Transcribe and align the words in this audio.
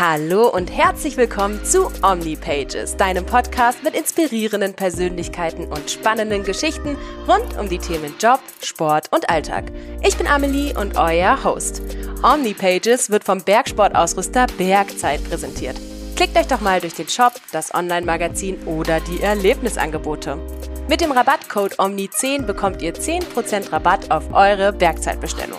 Hallo 0.00 0.46
und 0.46 0.70
herzlich 0.70 1.16
willkommen 1.16 1.64
zu 1.64 1.90
OmniPages, 2.04 2.96
deinem 2.96 3.26
Podcast 3.26 3.82
mit 3.82 3.96
inspirierenden 3.96 4.74
Persönlichkeiten 4.74 5.66
und 5.66 5.90
spannenden 5.90 6.44
Geschichten 6.44 6.96
rund 7.26 7.58
um 7.58 7.68
die 7.68 7.80
Themen 7.80 8.14
Job, 8.20 8.38
Sport 8.62 9.12
und 9.12 9.28
Alltag. 9.28 9.72
Ich 10.04 10.16
bin 10.16 10.28
Amelie 10.28 10.72
und 10.78 10.96
euer 10.96 11.42
Host. 11.42 11.82
OmniPages 12.22 13.10
wird 13.10 13.24
vom 13.24 13.42
Bergsportausrüster 13.42 14.46
Bergzeit 14.56 15.24
präsentiert. 15.24 15.80
Klickt 16.14 16.36
euch 16.36 16.46
doch 16.46 16.60
mal 16.60 16.80
durch 16.80 16.94
den 16.94 17.08
Shop, 17.08 17.32
das 17.50 17.74
Online-Magazin 17.74 18.62
oder 18.66 19.00
die 19.00 19.20
Erlebnisangebote. 19.20 20.38
Mit 20.88 21.00
dem 21.00 21.10
Rabattcode 21.10 21.74
OMNI10 21.80 22.42
bekommt 22.42 22.82
ihr 22.82 22.94
10% 22.94 23.72
Rabatt 23.72 24.12
auf 24.12 24.32
eure 24.32 24.72
Bergzeitbestellung. 24.72 25.58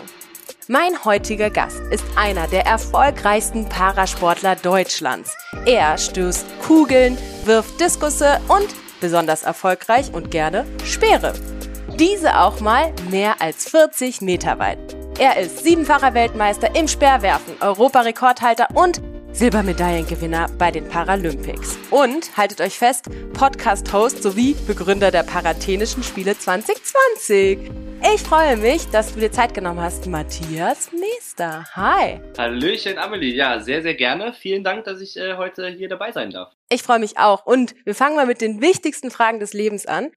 Mein 0.71 1.03
heutiger 1.03 1.49
Gast 1.49 1.81
ist 1.89 2.03
einer 2.15 2.45
der 2.45 2.67
erfolgreichsten 2.67 3.67
Parasportler 3.67 4.55
Deutschlands. 4.55 5.35
Er 5.65 5.97
stößt 5.97 6.45
Kugeln, 6.61 7.17
wirft 7.45 7.81
Diskusse 7.81 8.39
und, 8.47 8.67
besonders 9.01 9.41
erfolgreich 9.41 10.13
und 10.13 10.29
gerne, 10.29 10.67
Speere. 10.85 11.33
Diese 11.97 12.37
auch 12.37 12.59
mal 12.59 12.93
mehr 13.09 13.41
als 13.41 13.67
40 13.67 14.21
Meter 14.21 14.59
weit. 14.59 14.77
Er 15.17 15.37
ist 15.37 15.63
siebenfacher 15.63 16.13
Weltmeister 16.13 16.75
im 16.75 16.87
Speerwerfen, 16.87 17.55
Europarekordhalter 17.61 18.67
und 18.75 19.01
Silbermedaillengewinner 19.31 20.47
bei 20.57 20.71
den 20.71 20.87
Paralympics. 20.87 21.77
Und 21.91 22.35
haltet 22.35 22.61
euch 22.61 22.77
fest, 22.77 23.05
Podcast-Host 23.33 24.23
sowie 24.23 24.55
Begründer 24.67 25.11
der 25.11 25.23
Parathenischen 25.23 26.03
Spiele 26.03 26.37
2020. 26.37 27.71
Ich 28.13 28.21
freue 28.21 28.57
mich, 28.57 28.87
dass 28.87 29.13
du 29.13 29.19
dir 29.19 29.31
Zeit 29.31 29.53
genommen 29.53 29.81
hast, 29.81 30.07
Matthias 30.07 30.91
Meester. 30.91 31.65
Hi. 31.75 32.19
Hallöchen, 32.37 32.97
Amelie. 32.97 33.35
Ja, 33.35 33.59
sehr, 33.59 33.81
sehr 33.81 33.95
gerne. 33.95 34.33
Vielen 34.33 34.63
Dank, 34.63 34.85
dass 34.85 35.01
ich 35.01 35.17
äh, 35.17 35.35
heute 35.35 35.67
hier 35.69 35.89
dabei 35.89 36.11
sein 36.11 36.31
darf. 36.31 36.53
Ich 36.69 36.83
freue 36.83 36.99
mich 36.99 37.17
auch. 37.17 37.45
Und 37.45 37.75
wir 37.85 37.95
fangen 37.95 38.15
mal 38.15 38.25
mit 38.25 38.41
den 38.41 38.61
wichtigsten 38.61 39.11
Fragen 39.11 39.39
des 39.39 39.53
Lebens 39.53 39.85
an. 39.85 40.11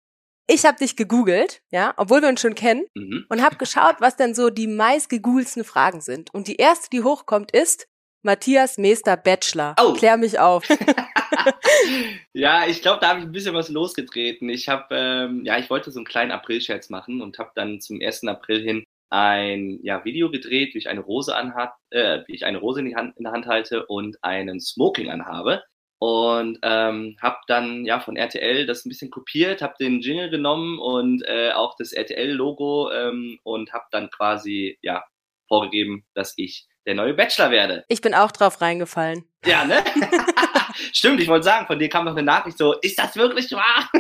Ich 0.49 0.65
habe 0.65 0.79
dich 0.79 0.97
gegoogelt, 0.97 1.63
ja, 1.71 1.95
obwohl 1.97 2.21
wir 2.21 2.29
uns 2.29 2.41
schon 2.41 2.55
kennen, 2.55 2.85
mhm. 2.95 3.27
und 3.29 3.43
habe 3.43 3.57
geschaut, 3.57 3.97
was 4.01 4.17
denn 4.17 4.35
so 4.35 4.51
die 4.51 4.67
meist 4.67 5.09
gegoogelsten 5.09 5.65
Fragen 5.65 6.01
sind. 6.01 6.33
Und 6.35 6.49
die 6.49 6.57
erste, 6.57 6.89
die 6.91 7.03
hochkommt, 7.03 7.53
ist 7.53 7.87
Matthias 8.23 8.79
Meester 8.79 9.17
Bachelor. 9.17 9.75
Oh. 9.81 9.93
Klär 9.95 10.17
mich 10.17 10.39
auf. 10.39 10.65
ja, 12.33 12.67
ich 12.67 12.83
glaube, 12.83 13.01
da 13.01 13.09
habe 13.09 13.21
ich 13.21 13.27
ein 13.27 13.33
bisschen 13.33 13.55
was 13.55 13.69
losgetreten. 13.69 14.49
Ich 14.49 14.69
habe, 14.69 14.95
ähm, 14.95 15.45
ja, 15.45 15.59
ich 15.59 15.69
wollte 15.71 15.91
so 15.91 15.99
einen 15.99 16.07
kleinen 16.07 16.31
April-Scherz 16.31 16.89
machen 16.89 17.21
und 17.21 17.39
habe 17.39 17.51
dann 17.55 17.81
zum 17.81 18.01
1. 18.01 18.25
April 18.25 18.63
hin 18.63 18.85
ein 19.11 19.79
ja, 19.83 20.05
Video 20.05 20.31
gedreht, 20.31 20.75
wie 20.75 20.79
ich 20.79 20.89
eine 20.89 21.01
Rose 21.01 21.37
anhat, 21.37 21.75
äh, 21.91 22.21
wie 22.27 22.35
ich 22.35 22.47
eine 22.47 22.59
Rose 22.59 22.81
in, 22.81 22.87
die 22.87 22.97
Hand, 22.97 23.17
in 23.19 23.25
der 23.25 23.33
Hand 23.33 23.47
halte 23.47 23.87
und 23.87 24.17
einen 24.23 24.61
Smoking 24.61 25.11
anhabe. 25.11 25.63
Und 25.99 26.59
ähm, 26.63 27.17
habe 27.21 27.37
dann 27.47 27.85
ja 27.85 28.01
von 28.01 28.17
RTL 28.17 28.67
das 28.67 28.85
ein 28.85 28.89
bisschen 28.89 29.11
kopiert, 29.11 29.63
habe 29.63 29.75
den 29.79 30.01
Jingle 30.01 30.31
genommen 30.31 30.81
und 30.81 31.23
äh, 31.29 31.53
auch 31.53 31.77
das 31.77 31.93
RTL-Logo 31.93 32.91
ähm, 32.91 33.39
und 33.45 33.73
habe 33.73 33.85
dann 33.93 34.11
quasi 34.11 34.79
ja 34.83 35.05
vorgegeben, 35.47 36.05
dass 36.15 36.35
ich 36.37 36.67
der 36.87 36.95
neue 36.95 37.15
Bachelor 37.15 37.51
werde. 37.51 37.85
Ich 37.89 38.01
bin 38.01 38.15
auch 38.15 38.33
drauf 38.33 38.61
reingefallen. 38.61 39.25
Ja, 39.45 39.65
ne? 39.65 39.83
Stimmt, 40.93 41.21
ich 41.21 41.29
wollte 41.29 41.45
sagen, 41.45 41.67
von 41.67 41.79
dir 41.79 41.89
kam 41.89 42.05
noch 42.05 42.13
eine 42.13 42.23
Nachricht 42.23 42.59
so, 42.59 42.75
ist 42.81 42.99
das 42.99 43.17
wirklich 43.17 43.51
wahr? 43.53 43.91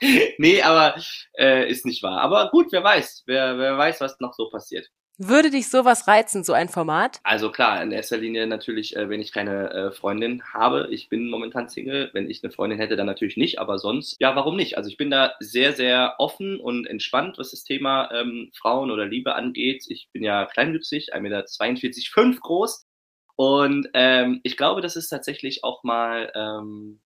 nee, 0.38 0.62
aber 0.62 0.96
äh, 1.38 1.68
ist 1.68 1.86
nicht 1.86 2.02
wahr. 2.02 2.20
Aber 2.20 2.50
gut, 2.50 2.68
wer 2.70 2.82
weiß, 2.82 3.24
wer, 3.26 3.58
wer 3.58 3.78
weiß, 3.78 4.00
was 4.00 4.18
noch 4.20 4.34
so 4.34 4.48
passiert. 4.50 4.86
Würde 5.20 5.50
dich 5.50 5.68
sowas 5.68 6.06
reizen, 6.06 6.44
so 6.44 6.52
ein 6.52 6.68
Format? 6.68 7.18
Also 7.24 7.50
klar, 7.50 7.82
in 7.82 7.90
erster 7.90 8.16
Linie 8.16 8.46
natürlich, 8.46 8.94
äh, 8.94 9.08
wenn 9.08 9.20
ich 9.20 9.32
keine 9.32 9.70
äh, 9.72 9.90
Freundin 9.90 10.44
habe. 10.54 10.86
Ich 10.92 11.08
bin 11.08 11.28
momentan 11.28 11.68
Single. 11.68 12.10
Wenn 12.12 12.30
ich 12.30 12.44
eine 12.44 12.52
Freundin 12.52 12.78
hätte, 12.78 12.94
dann 12.94 13.06
natürlich 13.06 13.36
nicht. 13.36 13.58
Aber 13.58 13.80
sonst, 13.80 14.16
ja, 14.20 14.36
warum 14.36 14.54
nicht? 14.54 14.76
Also 14.76 14.88
ich 14.88 14.96
bin 14.96 15.10
da 15.10 15.32
sehr, 15.40 15.72
sehr 15.72 16.14
offen 16.18 16.60
und 16.60 16.86
entspannt, 16.86 17.36
was 17.36 17.50
das 17.50 17.64
Thema 17.64 18.08
ähm, 18.12 18.52
Frauen 18.54 18.92
oder 18.92 19.06
Liebe 19.06 19.34
angeht. 19.34 19.86
Ich 19.88 20.08
bin 20.12 20.22
ja 20.22 20.46
kleinwüchsig, 20.46 21.12
1,42 21.12 21.20
Meter 21.20 22.40
groß. 22.40 22.86
Und 23.34 23.88
ähm, 23.94 24.38
ich 24.44 24.56
glaube, 24.56 24.82
dass 24.82 24.94
es 24.94 25.08
tatsächlich 25.08 25.64
auch 25.64 25.82
mal 25.82 26.30
ähm, 26.36 27.00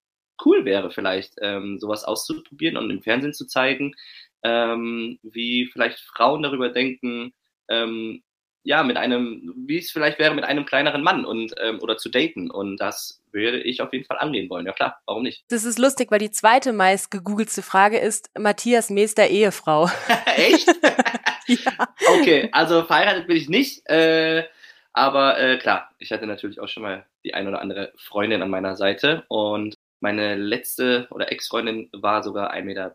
cool 0.45 0.65
wäre, 0.65 0.91
vielleicht 0.91 1.33
ähm, 1.41 1.79
sowas 1.79 2.03
auszuprobieren 2.03 2.77
und 2.77 2.91
im 2.91 3.01
Fernsehen 3.01 3.33
zu 3.33 3.47
zeigen, 3.47 3.95
ähm, 4.43 5.17
wie 5.23 5.65
vielleicht 5.65 5.99
Frauen 5.99 6.43
darüber 6.43 6.69
denken, 6.69 7.33
ähm, 7.69 8.23
ja, 8.63 8.81
mit 8.83 8.95
einem, 8.95 9.53
wie 9.67 9.77
es 9.77 9.91
vielleicht 9.91 10.19
wäre, 10.19 10.33
mit 10.33 10.45
einem 10.45 10.65
kleineren 10.65 11.03
Mann 11.03 11.25
und 11.25 11.53
ähm, 11.61 11.79
oder 11.81 11.97
zu 11.97 12.09
daten. 12.09 12.49
Und 12.49 12.77
das 12.77 13.21
würde 13.31 13.61
ich 13.61 13.81
auf 13.81 13.91
jeden 13.91 14.05
Fall 14.05 14.19
angehen 14.19 14.49
wollen. 14.49 14.65
Ja 14.65 14.71
klar, 14.71 15.01
warum 15.05 15.23
nicht? 15.23 15.43
Das 15.49 15.65
ist 15.65 15.79
lustig, 15.79 16.11
weil 16.11 16.19
die 16.19 16.31
zweite 16.31 16.71
meist 16.71 17.11
gegoogelte 17.11 17.61
Frage 17.61 17.97
ist 17.97 18.29
Matthias 18.37 18.89
Meester 18.89 19.27
Ehefrau. 19.27 19.89
Echt? 20.37 20.67
ja. 21.47 21.71
Okay, 22.19 22.49
also 22.53 22.83
verheiratet 22.83 23.27
bin 23.27 23.37
ich 23.37 23.49
nicht. 23.49 23.85
Äh, 23.89 24.45
aber 24.93 25.39
äh, 25.39 25.57
klar, 25.57 25.89
ich 25.97 26.11
hatte 26.11 26.25
natürlich 26.25 26.61
auch 26.61 26.69
schon 26.69 26.83
mal 26.83 27.05
die 27.25 27.33
ein 27.33 27.47
oder 27.47 27.61
andere 27.61 27.91
Freundin 27.97 28.41
an 28.41 28.49
meiner 28.49 28.75
Seite 28.75 29.23
und 29.27 29.75
meine 29.99 30.35
letzte 30.35 31.07
oder 31.11 31.31
Ex-Freundin 31.31 31.89
war 31.93 32.23
sogar 32.23 32.53
1,82 32.53 32.63
Meter 32.63 32.93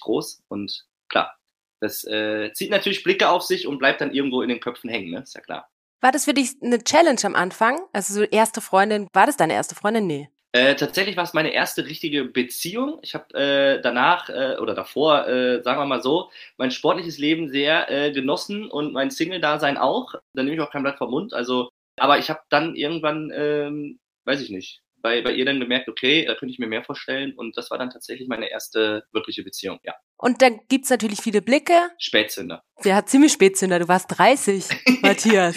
groß 0.00 0.42
und 0.48 0.84
klar, 1.08 1.36
das 1.84 2.04
äh, 2.04 2.52
zieht 2.52 2.70
natürlich 2.70 3.04
Blicke 3.04 3.28
auf 3.28 3.42
sich 3.42 3.66
und 3.66 3.78
bleibt 3.78 4.00
dann 4.00 4.12
irgendwo 4.12 4.42
in 4.42 4.48
den 4.48 4.60
Köpfen 4.60 4.90
hängen, 4.90 5.10
ne? 5.10 5.20
Ist 5.20 5.34
ja 5.34 5.40
klar. 5.40 5.68
War 6.00 6.12
das 6.12 6.24
für 6.24 6.34
dich 6.34 6.50
eine 6.62 6.82
Challenge 6.82 7.20
am 7.24 7.34
Anfang? 7.34 7.80
Also 7.92 8.14
so 8.14 8.22
erste 8.22 8.60
Freundin, 8.60 9.08
war 9.12 9.26
das 9.26 9.36
deine 9.36 9.54
erste 9.54 9.74
Freundin? 9.74 10.06
Nee. 10.06 10.28
Äh, 10.52 10.76
tatsächlich 10.76 11.16
war 11.16 11.24
es 11.24 11.34
meine 11.34 11.52
erste 11.52 11.84
richtige 11.84 12.26
Beziehung. 12.26 13.00
Ich 13.02 13.14
habe 13.14 13.34
äh, 13.34 13.82
danach 13.82 14.28
äh, 14.28 14.56
oder 14.60 14.74
davor, 14.74 15.26
äh, 15.26 15.62
sagen 15.62 15.80
wir 15.80 15.86
mal 15.86 16.00
so, 16.00 16.30
mein 16.58 16.70
sportliches 16.70 17.18
Leben 17.18 17.48
sehr 17.48 17.90
äh, 17.90 18.12
genossen 18.12 18.70
und 18.70 18.92
mein 18.92 19.10
Single-Dasein 19.10 19.76
auch. 19.76 20.14
Da 20.32 20.42
nehme 20.44 20.54
ich 20.54 20.60
auch 20.60 20.70
kein 20.70 20.84
Blatt 20.84 20.98
vom 20.98 21.10
Mund. 21.10 21.34
Also, 21.34 21.70
aber 21.98 22.18
ich 22.18 22.30
habe 22.30 22.40
dann 22.50 22.76
irgendwann, 22.76 23.32
ähm, 23.34 23.98
weiß 24.26 24.42
ich 24.42 24.50
nicht, 24.50 24.83
bei, 25.04 25.20
bei 25.20 25.34
ihr 25.34 25.44
dann 25.44 25.60
gemerkt, 25.60 25.86
okay, 25.90 26.24
da 26.24 26.34
könnte 26.34 26.50
ich 26.50 26.58
mir 26.58 26.66
mehr 26.66 26.82
vorstellen. 26.82 27.34
Und 27.34 27.58
das 27.58 27.70
war 27.70 27.76
dann 27.76 27.90
tatsächlich 27.90 28.26
meine 28.26 28.50
erste 28.50 29.04
wirkliche 29.12 29.42
Beziehung, 29.42 29.78
ja. 29.84 29.94
Und 30.16 30.40
dann 30.40 30.60
gibt's 30.68 30.88
natürlich 30.88 31.20
viele 31.20 31.42
Blicke. 31.42 31.74
Spätzünder. 31.98 32.64
Ja, 32.84 33.04
ziemlich 33.04 33.32
Spätzünder. 33.32 33.78
Du 33.78 33.86
warst 33.86 34.06
30, 34.16 34.64
Matthias. 35.02 35.56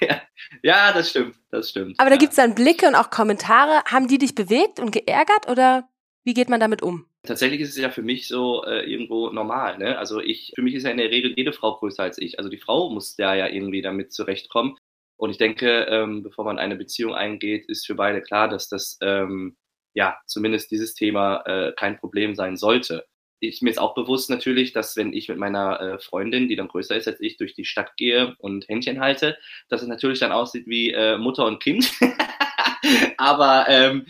ja. 0.00 0.22
ja, 0.64 0.92
das 0.92 1.10
stimmt, 1.10 1.36
das 1.52 1.70
stimmt. 1.70 2.00
Aber 2.00 2.10
da 2.10 2.16
ja. 2.16 2.18
gibt's 2.18 2.34
dann 2.34 2.56
Blicke 2.56 2.88
und 2.88 2.96
auch 2.96 3.10
Kommentare. 3.10 3.84
Haben 3.84 4.08
die 4.08 4.18
dich 4.18 4.34
bewegt 4.34 4.80
und 4.80 4.90
geärgert 4.90 5.48
oder 5.48 5.88
wie 6.24 6.34
geht 6.34 6.48
man 6.48 6.58
damit 6.58 6.82
um? 6.82 7.06
Tatsächlich 7.22 7.60
ist 7.60 7.70
es 7.70 7.78
ja 7.78 7.90
für 7.90 8.02
mich 8.02 8.26
so 8.26 8.64
äh, 8.64 8.84
irgendwo 8.90 9.30
normal. 9.30 9.78
Ne? 9.78 9.96
Also 9.96 10.20
ich, 10.20 10.54
für 10.56 10.62
mich 10.62 10.74
ist 10.74 10.82
ja 10.82 10.90
in 10.90 10.96
der 10.96 11.12
Regel 11.12 11.34
jede 11.36 11.52
Frau 11.52 11.76
größer 11.76 12.02
als 12.02 12.18
ich. 12.18 12.38
Also 12.38 12.50
die 12.50 12.58
Frau 12.58 12.90
muss 12.90 13.14
da 13.14 13.36
ja 13.36 13.46
irgendwie 13.46 13.80
damit 13.80 14.12
zurechtkommen. 14.12 14.76
Und 15.22 15.30
ich 15.30 15.38
denke, 15.38 15.86
ähm, 15.88 16.24
bevor 16.24 16.44
man 16.44 16.58
eine 16.58 16.74
Beziehung 16.74 17.14
eingeht, 17.14 17.66
ist 17.68 17.86
für 17.86 17.94
beide 17.94 18.22
klar, 18.22 18.48
dass 18.48 18.68
das 18.68 18.98
ähm, 19.02 19.56
ja 19.94 20.16
zumindest 20.26 20.72
dieses 20.72 20.94
Thema 20.94 21.44
äh, 21.46 21.72
kein 21.76 21.96
Problem 21.96 22.34
sein 22.34 22.56
sollte. 22.56 23.06
Ich 23.38 23.62
mir 23.62 23.70
ist 23.70 23.78
auch 23.78 23.94
bewusst 23.94 24.30
natürlich, 24.30 24.72
dass 24.72 24.96
wenn 24.96 25.12
ich 25.12 25.28
mit 25.28 25.38
meiner 25.38 25.80
äh, 25.80 25.98
Freundin, 26.00 26.48
die 26.48 26.56
dann 26.56 26.66
größer 26.66 26.96
ist 26.96 27.06
als 27.06 27.20
ich, 27.20 27.36
durch 27.36 27.54
die 27.54 27.64
Stadt 27.64 27.96
gehe 27.96 28.34
und 28.38 28.66
Händchen 28.66 28.98
halte, 28.98 29.38
dass 29.68 29.80
es 29.82 29.86
natürlich 29.86 30.18
dann 30.18 30.32
aussieht 30.32 30.66
wie 30.66 30.90
äh, 30.90 31.16
Mutter 31.18 31.46
und 31.46 31.62
Kind. 31.62 31.92
Aber 33.16 33.66
ähm, 33.68 34.06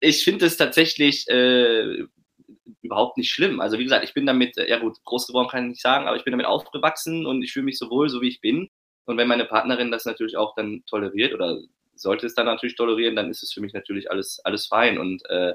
ich 0.00 0.22
finde 0.22 0.44
es 0.44 0.58
tatsächlich 0.58 1.26
äh, 1.30 2.04
überhaupt 2.82 3.16
nicht 3.16 3.30
schlimm. 3.30 3.62
Also 3.62 3.78
wie 3.78 3.84
gesagt, 3.84 4.04
ich 4.04 4.12
bin 4.12 4.26
damit, 4.26 4.58
äh, 4.58 4.68
ja 4.68 4.80
gut, 4.80 4.98
groß 5.04 5.28
geworden 5.28 5.48
kann 5.48 5.64
ich 5.64 5.70
nicht 5.70 5.82
sagen, 5.82 6.06
aber 6.06 6.18
ich 6.18 6.24
bin 6.24 6.32
damit 6.32 6.44
aufgewachsen 6.44 7.24
und 7.24 7.42
ich 7.42 7.54
fühle 7.54 7.64
mich 7.64 7.78
so 7.78 7.88
wohl, 7.88 8.10
so 8.10 8.20
wie 8.20 8.28
ich 8.28 8.42
bin. 8.42 8.68
Und 9.04 9.16
wenn 9.16 9.28
meine 9.28 9.44
Partnerin 9.44 9.90
das 9.90 10.04
natürlich 10.04 10.36
auch 10.36 10.54
dann 10.54 10.82
toleriert 10.86 11.34
oder 11.34 11.58
sollte 11.94 12.26
es 12.26 12.34
dann 12.34 12.46
natürlich 12.46 12.76
tolerieren, 12.76 13.16
dann 13.16 13.30
ist 13.30 13.42
es 13.42 13.52
für 13.52 13.60
mich 13.60 13.72
natürlich 13.72 14.10
alles, 14.10 14.40
alles 14.44 14.66
fein 14.66 14.98
und 14.98 15.22
äh, 15.28 15.54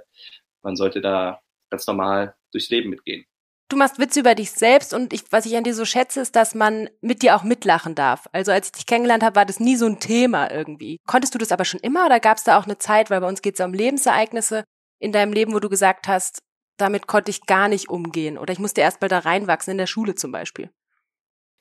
man 0.61 0.75
sollte 0.75 1.01
da 1.01 1.41
ganz 1.69 1.87
normal 1.87 2.35
durchs 2.51 2.69
Leben 2.69 2.89
mitgehen. 2.89 3.25
Du 3.69 3.75
machst 3.75 3.99
Witze 3.99 4.21
über 4.21 4.33
dich 4.33 4.51
selbst 4.51 4.93
und 4.93 5.11
ich, 5.11 5.23
was 5.29 5.45
ich 5.45 5.57
an 5.57 5.65
dir 5.65 5.73
so 5.73 5.83
schätze, 5.83 6.21
ist, 6.21 6.37
dass 6.37 6.55
man 6.55 6.89
mit 7.01 7.21
dir 7.21 7.35
auch 7.35 7.43
mitlachen 7.43 7.95
darf. 7.95 8.27
Also 8.31 8.53
als 8.53 8.67
ich 8.67 8.71
dich 8.71 8.85
kennengelernt 8.85 9.23
habe, 9.23 9.35
war 9.35 9.45
das 9.45 9.59
nie 9.59 9.75
so 9.75 9.85
ein 9.85 9.99
Thema 9.99 10.49
irgendwie. 10.49 10.99
Konntest 11.05 11.35
du 11.35 11.37
das 11.37 11.51
aber 11.51 11.65
schon 11.65 11.81
immer 11.81 12.05
oder 12.05 12.21
gab 12.21 12.37
es 12.37 12.45
da 12.45 12.57
auch 12.57 12.63
eine 12.63 12.77
Zeit, 12.77 13.09
weil 13.09 13.19
bei 13.19 13.27
uns 13.27 13.41
geht 13.41 13.55
es 13.55 13.59
ja 13.59 13.65
um 13.65 13.73
Lebensereignisse 13.73 14.63
in 14.99 15.11
deinem 15.11 15.33
Leben, 15.33 15.53
wo 15.53 15.59
du 15.59 15.67
gesagt 15.67 16.07
hast, 16.07 16.39
damit 16.77 17.07
konnte 17.07 17.29
ich 17.29 17.45
gar 17.45 17.67
nicht 17.67 17.89
umgehen 17.89 18.37
oder 18.37 18.53
ich 18.53 18.59
musste 18.59 18.81
erst 18.81 19.01
mal 19.01 19.09
da 19.09 19.19
reinwachsen, 19.19 19.71
in 19.71 19.77
der 19.77 19.87
Schule 19.87 20.15
zum 20.15 20.31
Beispiel? 20.31 20.69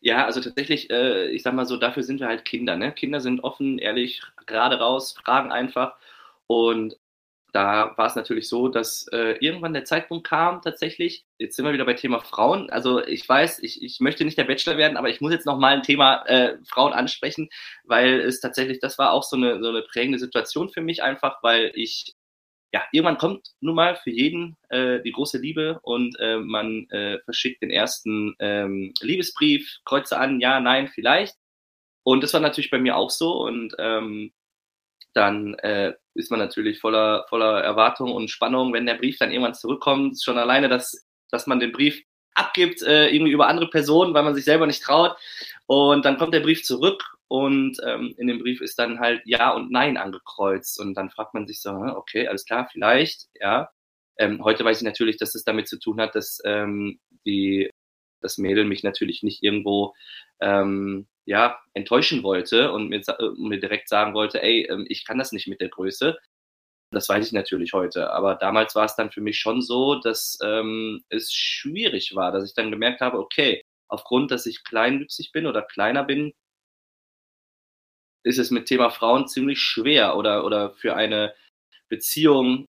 Ja, 0.00 0.24
also 0.26 0.40
tatsächlich, 0.40 0.90
äh, 0.90 1.30
ich 1.30 1.42
sag 1.42 1.54
mal 1.54 1.66
so, 1.66 1.76
dafür 1.76 2.02
sind 2.02 2.20
wir 2.20 2.28
halt 2.28 2.44
Kinder. 2.44 2.76
Ne? 2.76 2.92
Kinder 2.92 3.20
sind 3.20 3.40
offen, 3.42 3.78
ehrlich, 3.78 4.22
gerade 4.46 4.78
raus, 4.78 5.14
fragen 5.24 5.50
einfach. 5.52 5.96
Und 6.46 6.96
da 7.52 7.94
war 7.98 8.08
es 8.08 8.16
natürlich 8.16 8.48
so, 8.48 8.68
dass 8.68 9.08
äh, 9.12 9.32
irgendwann 9.40 9.74
der 9.74 9.84
Zeitpunkt 9.86 10.28
kam 10.28 10.62
tatsächlich. 10.62 11.26
Jetzt 11.38 11.56
sind 11.56 11.66
wir 11.66 11.74
wieder 11.74 11.86
bei 11.86 11.94
Thema 11.94 12.20
Frauen. 12.20 12.70
Also 12.70 13.04
ich 13.04 13.28
weiß, 13.28 13.60
ich, 13.62 13.82
ich 13.82 14.00
möchte 14.00 14.24
nicht 14.26 14.38
der 14.38 14.44
Bachelor 14.46 14.78
werden, 14.78 14.98
aber 14.98 15.10
ich 15.10 15.22
muss 15.22 15.32
jetzt 15.32 15.46
noch 15.46 15.58
mal 15.58 15.74
ein 15.76 15.84
Thema 15.84 16.24
äh, 16.26 16.58
Frauen 16.68 16.94
ansprechen, 16.94 17.50
weil 17.84 18.20
es 18.22 18.40
tatsächlich, 18.40 18.80
das 18.80 18.98
war 18.98 19.12
auch 19.12 19.24
so 19.24 19.36
eine, 19.36 19.62
so 19.62 19.70
eine 19.70 19.82
prägende 19.82 20.18
Situation 20.20 20.70
für 20.70 20.82
mich 20.82 21.02
einfach, 21.04 21.42
weil 21.44 21.72
ich 21.76 22.15
ja, 22.76 22.82
irgendwann 22.92 23.16
kommt 23.16 23.48
nun 23.60 23.74
mal 23.74 23.96
für 23.96 24.10
jeden 24.10 24.56
äh, 24.68 25.00
die 25.00 25.12
große 25.12 25.38
Liebe 25.38 25.80
und 25.82 26.14
äh, 26.20 26.36
man 26.36 26.86
äh, 26.90 27.18
verschickt 27.20 27.62
den 27.62 27.70
ersten 27.70 28.34
ähm, 28.38 28.92
Liebesbrief, 29.00 29.78
kreuze 29.86 30.18
an, 30.18 30.40
ja, 30.40 30.60
nein, 30.60 30.88
vielleicht. 30.88 31.36
Und 32.02 32.22
das 32.22 32.34
war 32.34 32.40
natürlich 32.40 32.70
bei 32.70 32.78
mir 32.78 32.96
auch 32.96 33.08
so 33.08 33.32
und 33.46 33.74
ähm, 33.78 34.32
dann 35.14 35.54
äh, 35.60 35.94
ist 36.12 36.30
man 36.30 36.38
natürlich 36.38 36.78
voller, 36.78 37.24
voller 37.30 37.62
Erwartung 37.62 38.12
und 38.12 38.30
Spannung, 38.30 38.74
wenn 38.74 38.84
der 38.84 38.96
Brief 38.96 39.16
dann 39.16 39.32
irgendwann 39.32 39.54
zurückkommt. 39.54 40.22
Schon 40.22 40.36
alleine, 40.36 40.68
dass, 40.68 41.06
dass 41.30 41.46
man 41.46 41.60
den 41.60 41.72
Brief 41.72 42.02
abgibt, 42.36 42.82
äh, 42.82 43.08
irgendwie 43.08 43.32
über 43.32 43.48
andere 43.48 43.68
Personen, 43.68 44.14
weil 44.14 44.22
man 44.22 44.34
sich 44.34 44.44
selber 44.44 44.66
nicht 44.66 44.82
traut. 44.82 45.16
Und 45.66 46.04
dann 46.04 46.18
kommt 46.18 46.34
der 46.34 46.40
Brief 46.40 46.62
zurück 46.62 47.02
und 47.28 47.78
ähm, 47.84 48.14
in 48.18 48.28
dem 48.28 48.38
Brief 48.38 48.60
ist 48.60 48.78
dann 48.78 49.00
halt 49.00 49.22
Ja 49.24 49.52
und 49.52 49.70
Nein 49.72 49.96
angekreuzt. 49.96 50.78
Und 50.78 50.94
dann 50.94 51.10
fragt 51.10 51.34
man 51.34 51.46
sich 51.46 51.60
so, 51.60 51.70
okay, 51.70 52.28
alles 52.28 52.44
klar, 52.44 52.68
vielleicht, 52.70 53.28
ja. 53.40 53.70
Ähm, 54.18 54.42
heute 54.44 54.64
weiß 54.64 54.78
ich 54.78 54.84
natürlich, 54.84 55.18
dass 55.18 55.34
es 55.34 55.44
damit 55.44 55.68
zu 55.68 55.78
tun 55.78 56.00
hat, 56.00 56.14
dass 56.14 56.40
ähm, 56.44 57.00
die, 57.26 57.70
das 58.22 58.38
Mädel 58.38 58.64
mich 58.64 58.82
natürlich 58.82 59.22
nicht 59.22 59.42
irgendwo 59.42 59.94
ähm, 60.40 61.06
ja, 61.26 61.58
enttäuschen 61.74 62.22
wollte 62.22 62.72
und 62.72 62.88
mir, 62.88 63.00
äh, 63.06 63.28
mir 63.36 63.60
direkt 63.60 63.88
sagen 63.88 64.14
wollte, 64.14 64.42
ey, 64.42 64.66
ähm, 64.70 64.86
ich 64.88 65.04
kann 65.04 65.18
das 65.18 65.32
nicht 65.32 65.48
mit 65.48 65.60
der 65.60 65.68
Größe. 65.68 66.16
Das 66.92 67.08
weiß 67.08 67.26
ich 67.26 67.32
natürlich 67.32 67.72
heute. 67.72 68.10
Aber 68.10 68.36
damals 68.36 68.74
war 68.74 68.84
es 68.84 68.96
dann 68.96 69.10
für 69.10 69.20
mich 69.20 69.38
schon 69.38 69.60
so, 69.60 69.96
dass 69.96 70.38
ähm, 70.42 71.02
es 71.08 71.32
schwierig 71.32 72.14
war, 72.14 72.32
dass 72.32 72.48
ich 72.48 72.54
dann 72.54 72.70
gemerkt 72.70 73.00
habe, 73.00 73.18
okay, 73.18 73.62
aufgrund, 73.88 74.30
dass 74.30 74.46
ich 74.46 74.64
kleinwüchsig 74.64 75.32
bin 75.32 75.46
oder 75.46 75.62
kleiner 75.62 76.04
bin, 76.04 76.32
ist 78.24 78.38
es 78.38 78.50
mit 78.50 78.66
Thema 78.66 78.90
Frauen 78.90 79.28
ziemlich 79.28 79.60
schwer 79.60 80.16
oder, 80.16 80.44
oder 80.44 80.72
für 80.74 80.96
eine 80.96 81.34
Beziehung 81.88 82.66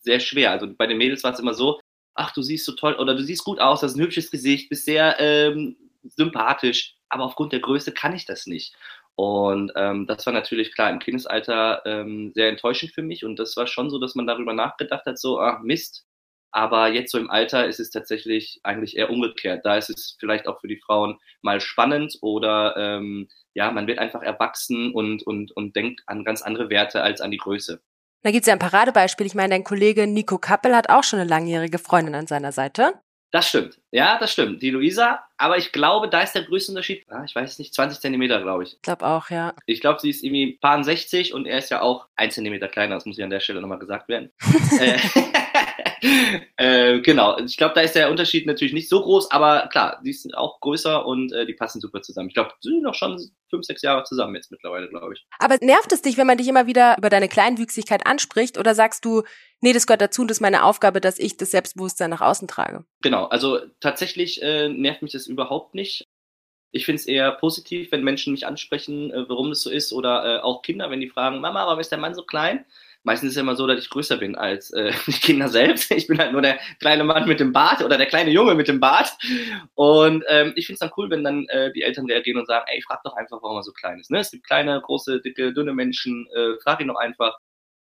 sehr 0.00 0.20
schwer. 0.20 0.52
Also 0.52 0.72
bei 0.72 0.86
den 0.86 0.98
Mädels 0.98 1.24
war 1.24 1.32
es 1.32 1.40
immer 1.40 1.54
so, 1.54 1.80
ach, 2.14 2.32
du 2.32 2.42
siehst 2.42 2.64
so 2.64 2.72
toll 2.72 2.94
oder 2.94 3.14
du 3.14 3.22
siehst 3.22 3.44
gut 3.44 3.58
aus, 3.60 3.82
hast 3.82 3.96
ein 3.96 4.00
hübsches 4.02 4.30
Gesicht, 4.30 4.68
bist 4.68 4.84
sehr 4.84 5.18
ähm, 5.18 5.76
sympathisch, 6.04 6.96
aber 7.08 7.24
aufgrund 7.24 7.52
der 7.52 7.60
Größe 7.60 7.92
kann 7.92 8.14
ich 8.14 8.24
das 8.24 8.46
nicht. 8.46 8.74
Und 9.20 9.70
ähm, 9.76 10.06
das 10.06 10.24
war 10.24 10.32
natürlich 10.32 10.74
klar 10.74 10.88
im 10.88 10.98
Kindesalter 10.98 11.82
ähm, 11.84 12.32
sehr 12.34 12.48
enttäuschend 12.48 12.92
für 12.94 13.02
mich 13.02 13.22
und 13.22 13.38
das 13.38 13.54
war 13.54 13.66
schon 13.66 13.90
so, 13.90 13.98
dass 13.98 14.14
man 14.14 14.26
darüber 14.26 14.54
nachgedacht 14.54 15.04
hat, 15.04 15.18
so, 15.18 15.38
ach 15.38 15.60
Mist. 15.60 16.06
Aber 16.52 16.88
jetzt 16.88 17.12
so 17.12 17.18
im 17.18 17.28
Alter 17.28 17.66
ist 17.66 17.80
es 17.80 17.90
tatsächlich 17.90 18.60
eigentlich 18.62 18.96
eher 18.96 19.10
umgekehrt. 19.10 19.66
Da 19.66 19.76
ist 19.76 19.90
es 19.90 20.16
vielleicht 20.18 20.48
auch 20.48 20.62
für 20.62 20.68
die 20.68 20.80
Frauen 20.80 21.18
mal 21.42 21.60
spannend 21.60 22.16
oder 22.22 22.74
ähm, 22.78 23.28
ja, 23.52 23.70
man 23.70 23.86
wird 23.86 23.98
einfach 23.98 24.22
erwachsen 24.22 24.90
und, 24.94 25.22
und, 25.26 25.54
und 25.54 25.76
denkt 25.76 26.00
an 26.06 26.24
ganz 26.24 26.40
andere 26.40 26.70
Werte 26.70 27.02
als 27.02 27.20
an 27.20 27.30
die 27.30 27.36
Größe. 27.36 27.82
Da 28.22 28.30
gibt 28.30 28.44
es 28.44 28.46
ja 28.46 28.54
ein 28.54 28.58
Paradebeispiel. 28.58 29.26
Ich 29.26 29.34
meine, 29.34 29.50
dein 29.50 29.64
Kollege 29.64 30.06
Nico 30.06 30.38
Kappel 30.38 30.74
hat 30.74 30.88
auch 30.88 31.04
schon 31.04 31.18
eine 31.18 31.28
langjährige 31.28 31.78
Freundin 31.78 32.14
an 32.14 32.26
seiner 32.26 32.52
Seite. 32.52 32.94
Das 33.32 33.48
stimmt. 33.48 33.78
Ja, 33.92 34.18
das 34.18 34.32
stimmt. 34.32 34.60
Die 34.60 34.70
Luisa, 34.70 35.20
aber 35.36 35.56
ich 35.56 35.70
glaube, 35.70 36.08
da 36.08 36.20
ist 36.20 36.32
der 36.32 36.42
größte 36.42 36.72
Unterschied, 36.72 37.04
ah, 37.10 37.22
ich 37.24 37.34
weiß 37.34 37.58
nicht, 37.60 37.72
20 37.72 38.00
Zentimeter, 38.00 38.42
glaube 38.42 38.64
ich. 38.64 38.74
Ich 38.74 38.82
glaube 38.82 39.06
auch, 39.06 39.30
ja. 39.30 39.54
Ich 39.66 39.80
glaube, 39.80 40.00
sie 40.00 40.10
ist 40.10 40.24
irgendwie 40.24 40.58
paar 40.60 40.82
60 40.82 41.32
und 41.32 41.46
er 41.46 41.58
ist 41.58 41.70
ja 41.70 41.80
auch 41.80 42.06
ein 42.16 42.30
Zentimeter 42.30 42.66
kleiner, 42.66 42.96
das 42.96 43.06
muss 43.06 43.18
ja 43.18 43.24
an 43.24 43.30
der 43.30 43.40
Stelle 43.40 43.60
nochmal 43.60 43.78
gesagt 43.78 44.08
werden. 44.08 44.30
Äh, 44.80 44.98
äh, 46.56 47.00
genau, 47.00 47.38
ich 47.38 47.56
glaube, 47.56 47.74
da 47.74 47.80
ist 47.80 47.94
der 47.94 48.10
Unterschied 48.10 48.46
natürlich 48.46 48.72
nicht 48.72 48.88
so 48.88 49.02
groß, 49.02 49.30
aber 49.30 49.68
klar, 49.68 50.00
die 50.04 50.12
sind 50.12 50.36
auch 50.36 50.60
größer 50.60 51.04
und 51.06 51.32
äh, 51.32 51.46
die 51.46 51.54
passen 51.54 51.80
super 51.80 52.02
zusammen. 52.02 52.28
Ich 52.28 52.34
glaube, 52.34 52.52
sie 52.60 52.70
sind 52.70 52.82
noch 52.82 52.94
schon 52.94 53.20
fünf, 53.48 53.64
sechs 53.64 53.82
Jahre 53.82 54.04
zusammen 54.04 54.34
jetzt 54.34 54.50
mittlerweile, 54.50 54.88
glaube 54.88 55.14
ich. 55.14 55.26
Aber 55.38 55.56
nervt 55.60 55.92
es 55.92 56.02
dich, 56.02 56.16
wenn 56.16 56.26
man 56.26 56.38
dich 56.38 56.48
immer 56.48 56.66
wieder 56.66 56.96
über 56.98 57.10
deine 57.10 57.28
Kleinwüchsigkeit 57.28 58.06
anspricht 58.06 58.58
oder 58.58 58.74
sagst 58.74 59.04
du, 59.04 59.22
nee, 59.60 59.72
das 59.72 59.86
gehört 59.86 60.00
dazu 60.00 60.22
und 60.22 60.28
das 60.28 60.38
ist 60.38 60.42
meine 60.42 60.64
Aufgabe, 60.64 61.00
dass 61.00 61.18
ich 61.18 61.36
das 61.36 61.50
Selbstbewusstsein 61.50 62.10
nach 62.10 62.20
außen 62.20 62.48
trage? 62.48 62.84
Genau, 63.02 63.26
also 63.26 63.58
tatsächlich 63.80 64.42
äh, 64.42 64.68
nervt 64.68 65.02
mich 65.02 65.12
das 65.12 65.26
überhaupt 65.26 65.74
nicht. 65.74 66.06
Ich 66.72 66.84
finde 66.84 67.00
es 67.00 67.06
eher 67.06 67.32
positiv, 67.32 67.90
wenn 67.90 68.04
Menschen 68.04 68.32
mich 68.32 68.46
ansprechen, 68.46 69.10
äh, 69.10 69.28
warum 69.28 69.50
das 69.50 69.62
so 69.62 69.70
ist 69.70 69.92
oder 69.92 70.24
äh, 70.24 70.40
auch 70.40 70.62
Kinder, 70.62 70.90
wenn 70.90 71.00
die 71.00 71.08
fragen, 71.08 71.40
Mama, 71.40 71.66
warum 71.66 71.80
ist 71.80 71.90
der 71.90 71.98
Mann 71.98 72.14
so 72.14 72.22
klein? 72.22 72.64
Meistens 73.02 73.30
ist 73.30 73.36
es 73.36 73.40
immer 73.40 73.56
so, 73.56 73.66
dass 73.66 73.78
ich 73.78 73.88
größer 73.88 74.18
bin 74.18 74.36
als 74.36 74.70
äh, 74.72 74.92
die 75.06 75.12
Kinder 75.12 75.48
selbst. 75.48 75.90
Ich 75.90 76.06
bin 76.06 76.18
halt 76.18 76.32
nur 76.32 76.42
der 76.42 76.58
kleine 76.80 77.04
Mann 77.04 77.26
mit 77.26 77.40
dem 77.40 77.52
Bart 77.52 77.82
oder 77.82 77.96
der 77.96 78.06
kleine 78.06 78.30
Junge 78.30 78.54
mit 78.54 78.68
dem 78.68 78.80
Bart. 78.80 79.16
Und 79.74 80.24
ähm, 80.28 80.52
ich 80.56 80.66
finde 80.66 80.74
es 80.74 80.80
dann 80.80 80.92
cool, 80.96 81.10
wenn 81.10 81.24
dann 81.24 81.46
äh, 81.48 81.72
die 81.72 81.82
Eltern 81.82 82.06
reagieren 82.06 82.38
und 82.38 82.46
sagen, 82.46 82.66
ey, 82.68 82.82
frag 82.82 83.02
doch 83.02 83.14
einfach, 83.14 83.42
warum 83.42 83.56
er 83.56 83.62
so 83.62 83.72
klein 83.72 83.98
ist. 83.98 84.10
Ne? 84.10 84.18
Es 84.18 84.30
gibt 84.30 84.46
kleine, 84.46 84.80
große, 84.80 85.20
dicke, 85.22 85.52
dünne 85.54 85.72
Menschen, 85.72 86.26
äh, 86.34 86.58
frag 86.62 86.80
ihn 86.80 86.88
doch 86.88 86.96
einfach. 86.96 87.38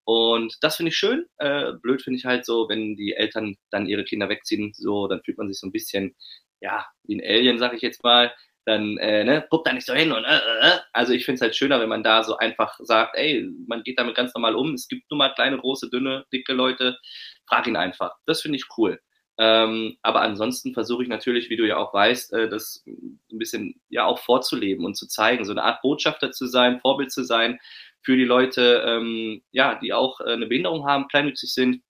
Und 0.05 0.57
das 0.63 0.77
finde 0.77 0.91
ich 0.91 0.97
schön. 0.97 1.27
Äh, 1.39 1.73
blöd 1.83 2.03
finde 2.03 2.19
ich 2.19 2.25
halt 2.25 2.45
so, 2.47 2.69
wenn 2.69 2.97
die 2.97 3.15
Eltern 3.15 3.57
dann 3.71 3.87
ihre 3.87 4.05
Kinder 4.05 4.29
wegziehen, 4.29 4.73
so, 4.75 5.09
dann 5.09 5.23
fühlt 5.23 5.39
man 5.39 5.49
sich 5.49 5.59
so 5.59 5.67
ein 5.67 5.73
bisschen, 5.73 6.15
ja, 6.61 6.87
wie 7.05 7.17
ein 7.17 7.23
Alien, 7.27 7.59
sag 7.59 7.75
ich 7.75 7.83
jetzt 7.83 8.03
mal 8.05 8.33
dann 8.65 8.97
äh, 8.99 9.25
ne, 9.25 9.47
guck 9.51 9.65
da 9.65 9.73
nicht 9.73 9.87
so 9.87 9.95
hin 9.95 10.13
und 10.13 10.25
äh, 10.25 10.37
äh. 10.37 10.69
äh. 10.69 10.79
also 10.93 11.13
ich 11.13 11.25
finde 11.25 11.37
es 11.37 11.43
halt 11.43 11.57
schöner, 11.57 11.81
wenn 11.81 11.89
man 11.89 12.03
da 12.03 12.23
so 12.23 12.37
einfach 12.37 12.79
sagt, 12.81 13.17
ey, 13.17 13.49
man 13.67 13.83
geht 13.83 13.99
damit 13.99 14.15
ganz 14.15 14.35
normal 14.35 14.55
um. 14.55 14.75
Es 14.75 14.89
gibt 14.89 15.11
nur 15.11 15.19
mal 15.19 15.35
kleine, 15.35 15.59
große, 15.59 15.91
dünne, 15.91 16.25
dicke 16.33 16.53
Leute. 16.53 16.99
Frag 17.47 17.67
ihn 17.67 17.77
einfach. 17.77 18.13
Das 18.27 18.41
finde 18.41 18.57
ich 18.57 18.65
cool. 18.79 19.01
Ähm, 19.37 19.97
aber 20.03 20.21
ansonsten 20.21 20.75
versuche 20.75 21.03
ich 21.03 21.09
natürlich, 21.09 21.51
wie 21.51 21.57
du 21.57 21.67
ja 21.67 21.77
auch 21.77 21.93
weißt, 21.93 22.33
äh, 22.35 22.49
das 22.49 22.85
ein 22.87 23.19
bisschen 23.31 23.81
ja 23.89 24.05
auch 24.05 24.21
vorzuleben 24.21 24.85
und 24.85 24.95
zu 24.95 25.09
zeigen, 25.09 25.45
so 25.45 25.53
eine 25.53 25.65
Art 25.65 25.83
Botschafter 25.83 26.31
zu 26.31 26.47
sein, 26.47 26.81
Vorbild 26.81 27.11
zu 27.11 27.25
sein 27.25 27.59
für 28.03 28.17
die 28.17 28.25
Leute, 28.25 28.85
ähm, 28.87 29.43
ja, 29.51 29.75
die 29.77 29.93
auch 29.93 30.21
äh, 30.21 30.33
eine 30.33 30.47
Behinderung 30.47 30.87
haben, 30.87 31.09
kleinwüchsig 31.09 31.53
sind, 31.53 31.83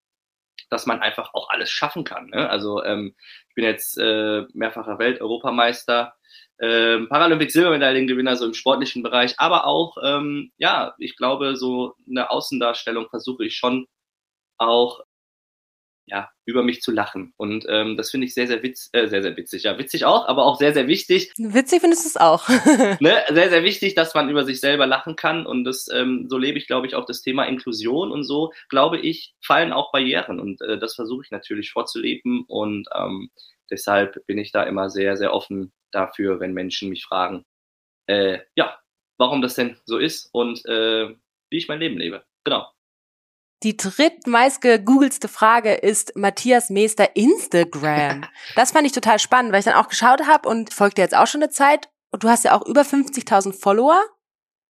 dass 0.71 0.87
man 0.87 1.03
einfach 1.03 1.35
auch 1.35 1.51
alles 1.51 1.71
schaffen 1.71 2.05
kann. 2.05 2.31
Ne? 2.31 2.49
Also 2.49 2.83
ähm, 2.83 3.15
ich 3.49 3.55
bin 3.55 3.65
jetzt 3.65 3.99
äh, 3.99 4.45
mehrfacher 4.55 4.99
Welt-Europameister 4.99 6.15
ähm, 6.61 7.09
Paralympic-Silbermedaillengewinner 7.09 8.37
so 8.37 8.47
im 8.47 8.55
sportlichen 8.55 9.03
Bereich, 9.03 9.35
aber 9.39 9.67
auch, 9.67 9.97
ähm, 10.03 10.53
ja, 10.57 10.95
ich 10.99 11.17
glaube, 11.17 11.57
so 11.57 11.95
eine 12.09 12.31
Außendarstellung 12.31 13.09
versuche 13.11 13.45
ich 13.45 13.57
schon 13.57 13.87
auch 14.59 15.01
ja, 16.07 16.29
über 16.45 16.63
mich 16.63 16.83
zu 16.83 16.93
lachen. 16.93 17.33
Und 17.37 17.65
ähm, 17.69 17.97
das 17.97 18.11
finde 18.11 18.27
ich 18.27 18.35
sehr, 18.35 18.47
sehr 18.47 18.63
witz, 18.63 18.91
äh, 18.93 19.09
sehr, 19.09 19.23
sehr 19.23 19.37
witzig. 19.37 19.63
Ja, 19.63 19.79
witzig 19.79 20.05
auch, 20.05 20.27
aber 20.29 20.45
auch 20.45 20.59
sehr, 20.59 20.75
sehr 20.75 20.87
wichtig. 20.87 21.33
Witzig 21.39 21.81
findest 21.81 22.05
du 22.05 22.09
es 22.09 22.17
auch. 22.17 22.47
ne? 23.01 23.23
Sehr, 23.31 23.49
sehr 23.49 23.63
wichtig, 23.63 23.95
dass 23.95 24.15
man 24.15 24.29
über 24.29 24.45
sich 24.45 24.61
selber 24.61 24.87
lachen 24.87 25.17
kann. 25.17 25.47
Und 25.47 25.65
das, 25.65 25.89
ähm, 25.93 26.27
so 26.29 26.37
lebe 26.37 26.59
ich, 26.59 26.67
glaube 26.67 26.87
ich, 26.87 26.95
auch 26.95 27.07
das 27.07 27.23
Thema 27.23 27.45
Inklusion 27.45 28.13
und 28.13 28.25
so, 28.25 28.53
glaube 28.69 28.99
ich, 28.99 29.35
fallen 29.41 29.73
auch 29.73 29.93
Barrieren. 29.93 30.41
Und 30.41 30.61
äh, 30.61 30.79
das 30.79 30.95
versuche 30.95 31.23
ich 31.25 31.31
natürlich 31.31 31.71
vorzuleben. 31.73 32.45
Und 32.49 32.87
ähm, 32.95 33.31
deshalb 33.71 34.27
bin 34.27 34.37
ich 34.37 34.53
da 34.53 34.63
immer 34.65 34.91
sehr, 34.91 35.17
sehr 35.17 35.33
offen 35.33 35.73
dafür, 35.95 36.41
wenn 36.41 36.53
Menschen 36.53 36.91
mich 36.91 37.05
fragen, 37.05 37.45
äh, 38.07 38.41
ja, 38.55 38.79
warum 39.19 39.43
das 39.43 39.55
denn 39.55 39.79
so 39.85 39.99
ist 39.99 40.29
und 40.33 40.65
äh, 40.67 41.15
wie 41.51 41.57
ich 41.57 41.69
mein 41.69 41.81
Leben 41.81 41.99
lebe. 41.99 42.25
Genau. 42.45 42.69
Die 43.63 43.77
drittmeist 43.77 44.61
gegoogelste 44.61 45.29
Frage 45.29 45.73
ist 45.73 46.17
Matthias 46.17 46.69
Meester 46.69 47.17
Instagram. 47.17 48.27
Das 48.57 48.73
fand 48.73 48.87
ich 48.87 48.93
total 48.93 49.19
spannend, 49.19 49.53
weil 49.53 49.61
ich 49.61 49.65
dann 49.65 49.75
auch 49.75 49.89
geschaut 49.89 50.27
habe 50.27 50.49
und 50.49 50.75
folgte 50.75 51.01
jetzt 51.01 51.17
auch 51.17 51.27
schon 51.27 51.43
eine 51.43 51.51
Zeit. 51.51 51.89
Und 52.11 52.25
du 52.25 52.29
hast 52.29 52.45
ja 52.45 52.57
auch 52.57 52.67
über 52.67 52.83
50.000 52.83 53.59
Follower, 53.59 53.99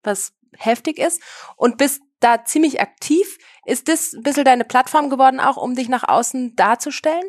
was 0.04 0.32
heftig 0.56 0.98
ist, 0.98 1.20
und 1.56 1.76
bist 1.76 2.02
da 2.20 2.44
ziemlich 2.44 2.80
aktiv. 2.80 3.38
Ist 3.66 3.88
das 3.88 4.12
ein 4.12 4.22
bisschen 4.22 4.44
deine 4.44 4.64
Plattform 4.64 5.10
geworden, 5.10 5.40
auch 5.40 5.56
um 5.56 5.74
dich 5.74 5.88
nach 5.88 6.04
außen 6.06 6.54
darzustellen? 6.54 7.24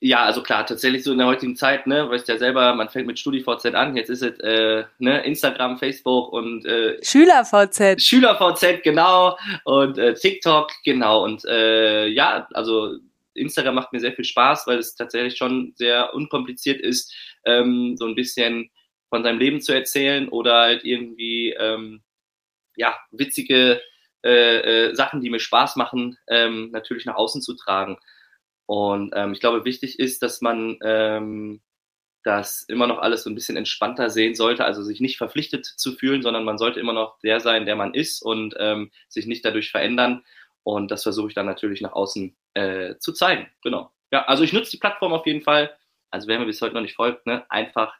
Ja, 0.00 0.24
also 0.24 0.44
klar, 0.44 0.64
tatsächlich 0.64 1.02
so 1.02 1.10
in 1.10 1.18
der 1.18 1.26
heutigen 1.26 1.56
Zeit, 1.56 1.88
ne, 1.88 2.08
weißt 2.08 2.28
ja 2.28 2.38
selber, 2.38 2.72
man 2.74 2.88
fängt 2.88 3.08
mit 3.08 3.18
StudiVZ 3.18 3.74
an, 3.74 3.96
jetzt 3.96 4.10
ist 4.10 4.22
es 4.22 4.38
äh, 4.38 4.84
ne, 4.98 5.24
Instagram, 5.24 5.76
Facebook 5.76 6.32
und 6.32 6.64
äh, 6.66 7.02
SchülerVZ. 7.02 8.00
SchülerVZ, 8.00 8.84
genau, 8.84 9.36
und 9.64 9.98
äh, 9.98 10.14
TikTok, 10.14 10.70
genau. 10.84 11.24
Und 11.24 11.44
äh, 11.46 12.06
ja, 12.06 12.46
also 12.54 12.96
Instagram 13.34 13.74
macht 13.74 13.92
mir 13.92 13.98
sehr 13.98 14.12
viel 14.12 14.24
Spaß, 14.24 14.68
weil 14.68 14.78
es 14.78 14.94
tatsächlich 14.94 15.36
schon 15.36 15.72
sehr 15.74 16.14
unkompliziert 16.14 16.80
ist, 16.80 17.12
ähm, 17.44 17.96
so 17.96 18.06
ein 18.06 18.14
bisschen 18.14 18.70
von 19.08 19.24
seinem 19.24 19.38
Leben 19.38 19.60
zu 19.60 19.72
erzählen 19.72 20.28
oder 20.28 20.60
halt 20.60 20.84
irgendwie 20.84 21.54
ähm, 21.58 22.02
ja, 22.76 22.96
witzige 23.10 23.80
äh, 24.24 24.88
äh, 24.88 24.94
Sachen, 24.94 25.20
die 25.20 25.30
mir 25.30 25.40
Spaß 25.40 25.76
machen, 25.76 26.18
ähm, 26.28 26.70
natürlich 26.70 27.04
nach 27.04 27.16
außen 27.16 27.42
zu 27.42 27.54
tragen. 27.54 27.98
Und 28.68 29.14
ähm, 29.16 29.32
ich 29.32 29.40
glaube, 29.40 29.64
wichtig 29.64 29.98
ist, 29.98 30.22
dass 30.22 30.42
man 30.42 30.78
ähm, 30.82 31.62
das 32.22 32.64
immer 32.64 32.86
noch 32.86 32.98
alles 32.98 33.22
so 33.22 33.30
ein 33.30 33.34
bisschen 33.34 33.56
entspannter 33.56 34.10
sehen 34.10 34.34
sollte, 34.34 34.62
also 34.66 34.82
sich 34.82 35.00
nicht 35.00 35.16
verpflichtet 35.16 35.64
zu 35.64 35.92
fühlen, 35.92 36.20
sondern 36.20 36.44
man 36.44 36.58
sollte 36.58 36.78
immer 36.78 36.92
noch 36.92 37.18
der 37.20 37.40
sein, 37.40 37.64
der 37.64 37.76
man 37.76 37.94
ist 37.94 38.20
und 38.20 38.54
ähm, 38.58 38.90
sich 39.08 39.26
nicht 39.26 39.42
dadurch 39.42 39.70
verändern. 39.70 40.22
Und 40.64 40.90
das 40.90 41.04
versuche 41.04 41.28
ich 41.28 41.34
dann 41.34 41.46
natürlich 41.46 41.80
nach 41.80 41.94
außen 41.94 42.36
äh, 42.52 42.96
zu 42.98 43.14
zeigen. 43.14 43.48
Genau. 43.62 43.90
Ja, 44.12 44.26
also 44.26 44.44
ich 44.44 44.52
nutze 44.52 44.72
die 44.72 44.78
Plattform 44.78 45.14
auf 45.14 45.24
jeden 45.26 45.40
Fall. 45.40 45.74
Also 46.10 46.28
wer 46.28 46.38
mir 46.38 46.44
bis 46.44 46.60
heute 46.60 46.74
noch 46.74 46.82
nicht 46.82 46.96
folgt, 46.96 47.26
ne, 47.26 47.50
einfach 47.50 47.94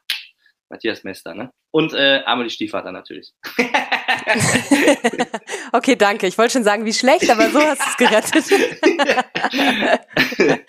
Matthias 0.69 1.03
Mester, 1.03 1.33
ne? 1.33 1.51
Und 1.71 1.93
äh, 1.93 2.21
Amelie 2.27 2.51
Stiefvater 2.51 2.91
natürlich. 2.91 3.33
okay, 5.71 5.95
danke. 5.95 6.27
Ich 6.27 6.37
wollte 6.37 6.53
schon 6.53 6.63
sagen, 6.63 6.85
wie 6.85 6.93
schlecht, 6.93 7.29
aber 7.29 7.49
so 7.49 7.61
hast 7.61 7.81
du 7.81 7.85
es 7.89 7.97
gerettet. 7.97 8.45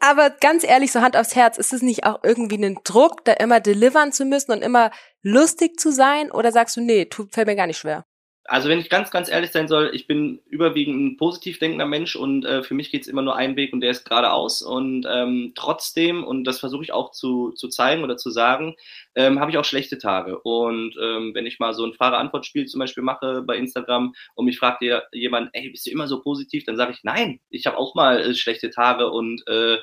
aber 0.00 0.30
ganz 0.30 0.64
ehrlich, 0.64 0.92
so 0.92 1.00
Hand 1.00 1.16
aufs 1.16 1.34
Herz, 1.34 1.58
ist 1.58 1.72
es 1.72 1.82
nicht 1.82 2.04
auch 2.04 2.20
irgendwie 2.22 2.64
ein 2.64 2.78
Druck, 2.84 3.24
da 3.24 3.32
immer 3.32 3.60
delivern 3.60 4.12
zu 4.12 4.24
müssen 4.24 4.52
und 4.52 4.62
immer 4.62 4.90
lustig 5.22 5.78
zu 5.78 5.92
sein? 5.92 6.30
Oder 6.30 6.52
sagst 6.52 6.76
du, 6.76 6.80
nee, 6.80 7.06
tut, 7.06 7.32
fällt 7.32 7.46
mir 7.46 7.56
gar 7.56 7.66
nicht 7.66 7.78
schwer? 7.78 8.04
Also 8.44 8.68
wenn 8.68 8.80
ich 8.80 8.88
ganz, 8.88 9.10
ganz 9.10 9.30
ehrlich 9.30 9.50
sein 9.50 9.68
soll, 9.68 9.90
ich 9.92 10.06
bin 10.06 10.40
überwiegend 10.46 10.96
ein 11.00 11.16
positiv 11.16 11.58
denkender 11.58 11.86
Mensch 11.86 12.16
und 12.16 12.44
äh, 12.44 12.62
für 12.62 12.74
mich 12.74 12.90
geht 12.90 13.02
es 13.02 13.08
immer 13.08 13.22
nur 13.22 13.36
einen 13.36 13.54
Weg 13.54 13.72
und 13.72 13.80
der 13.80 13.90
ist 13.90 14.04
geradeaus. 14.04 14.62
Und 14.62 15.06
ähm, 15.08 15.52
trotzdem, 15.54 16.24
und 16.24 16.44
das 16.44 16.58
versuche 16.58 16.82
ich 16.82 16.92
auch 16.92 17.12
zu, 17.12 17.52
zu 17.52 17.68
zeigen 17.68 18.02
oder 18.02 18.16
zu 18.16 18.30
sagen, 18.30 18.76
ähm, 19.14 19.40
habe 19.40 19.50
ich 19.50 19.58
auch 19.58 19.64
schlechte 19.64 19.98
Tage. 19.98 20.38
Und 20.40 20.96
ähm, 21.00 21.34
wenn 21.34 21.46
ich 21.46 21.58
mal 21.58 21.74
so 21.74 21.84
ein 21.84 21.92
Frage-Antwort-Spiel 21.92 22.66
zum 22.66 22.80
Beispiel 22.80 23.02
mache 23.02 23.42
bei 23.42 23.56
Instagram 23.56 24.14
und 24.34 24.46
mich 24.46 24.58
fragt 24.58 24.82
jemand, 25.12 25.50
ey, 25.52 25.70
bist 25.70 25.86
du 25.86 25.90
immer 25.90 26.08
so 26.08 26.22
positiv? 26.22 26.64
Dann 26.64 26.76
sage 26.76 26.92
ich, 26.92 27.04
nein, 27.04 27.40
ich 27.50 27.66
habe 27.66 27.76
auch 27.76 27.94
mal 27.94 28.20
äh, 28.20 28.34
schlechte 28.34 28.70
Tage 28.70 29.10
und 29.10 29.46
äh, 29.48 29.76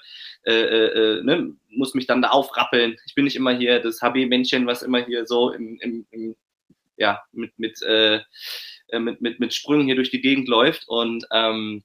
äh, 0.45 0.51
äh, 0.51 1.23
ne, 1.23 1.53
muss 1.69 1.93
mich 1.93 2.07
dann 2.07 2.21
da 2.21 2.29
aufrappeln. 2.29 2.97
Ich 3.05 3.15
bin 3.15 3.25
nicht 3.25 3.35
immer 3.35 3.55
hier 3.55 3.79
das 3.79 4.01
HB-Männchen, 4.01 4.65
was 4.65 4.81
immer 4.81 5.05
hier 5.05 5.25
so 5.25 5.51
im, 5.51 5.77
im, 5.79 6.07
im 6.11 6.35
ja, 6.97 7.21
mit, 7.31 7.57
mit, 7.57 7.81
äh, 7.83 8.21
äh, 8.89 8.99
mit, 8.99 9.21
mit, 9.21 9.39
mit 9.39 9.53
Sprüngen 9.53 9.85
hier 9.85 9.95
durch 9.95 10.11
die 10.11 10.21
Gegend 10.21 10.47
läuft. 10.47 10.87
Und 10.87 11.25
ähm, 11.31 11.83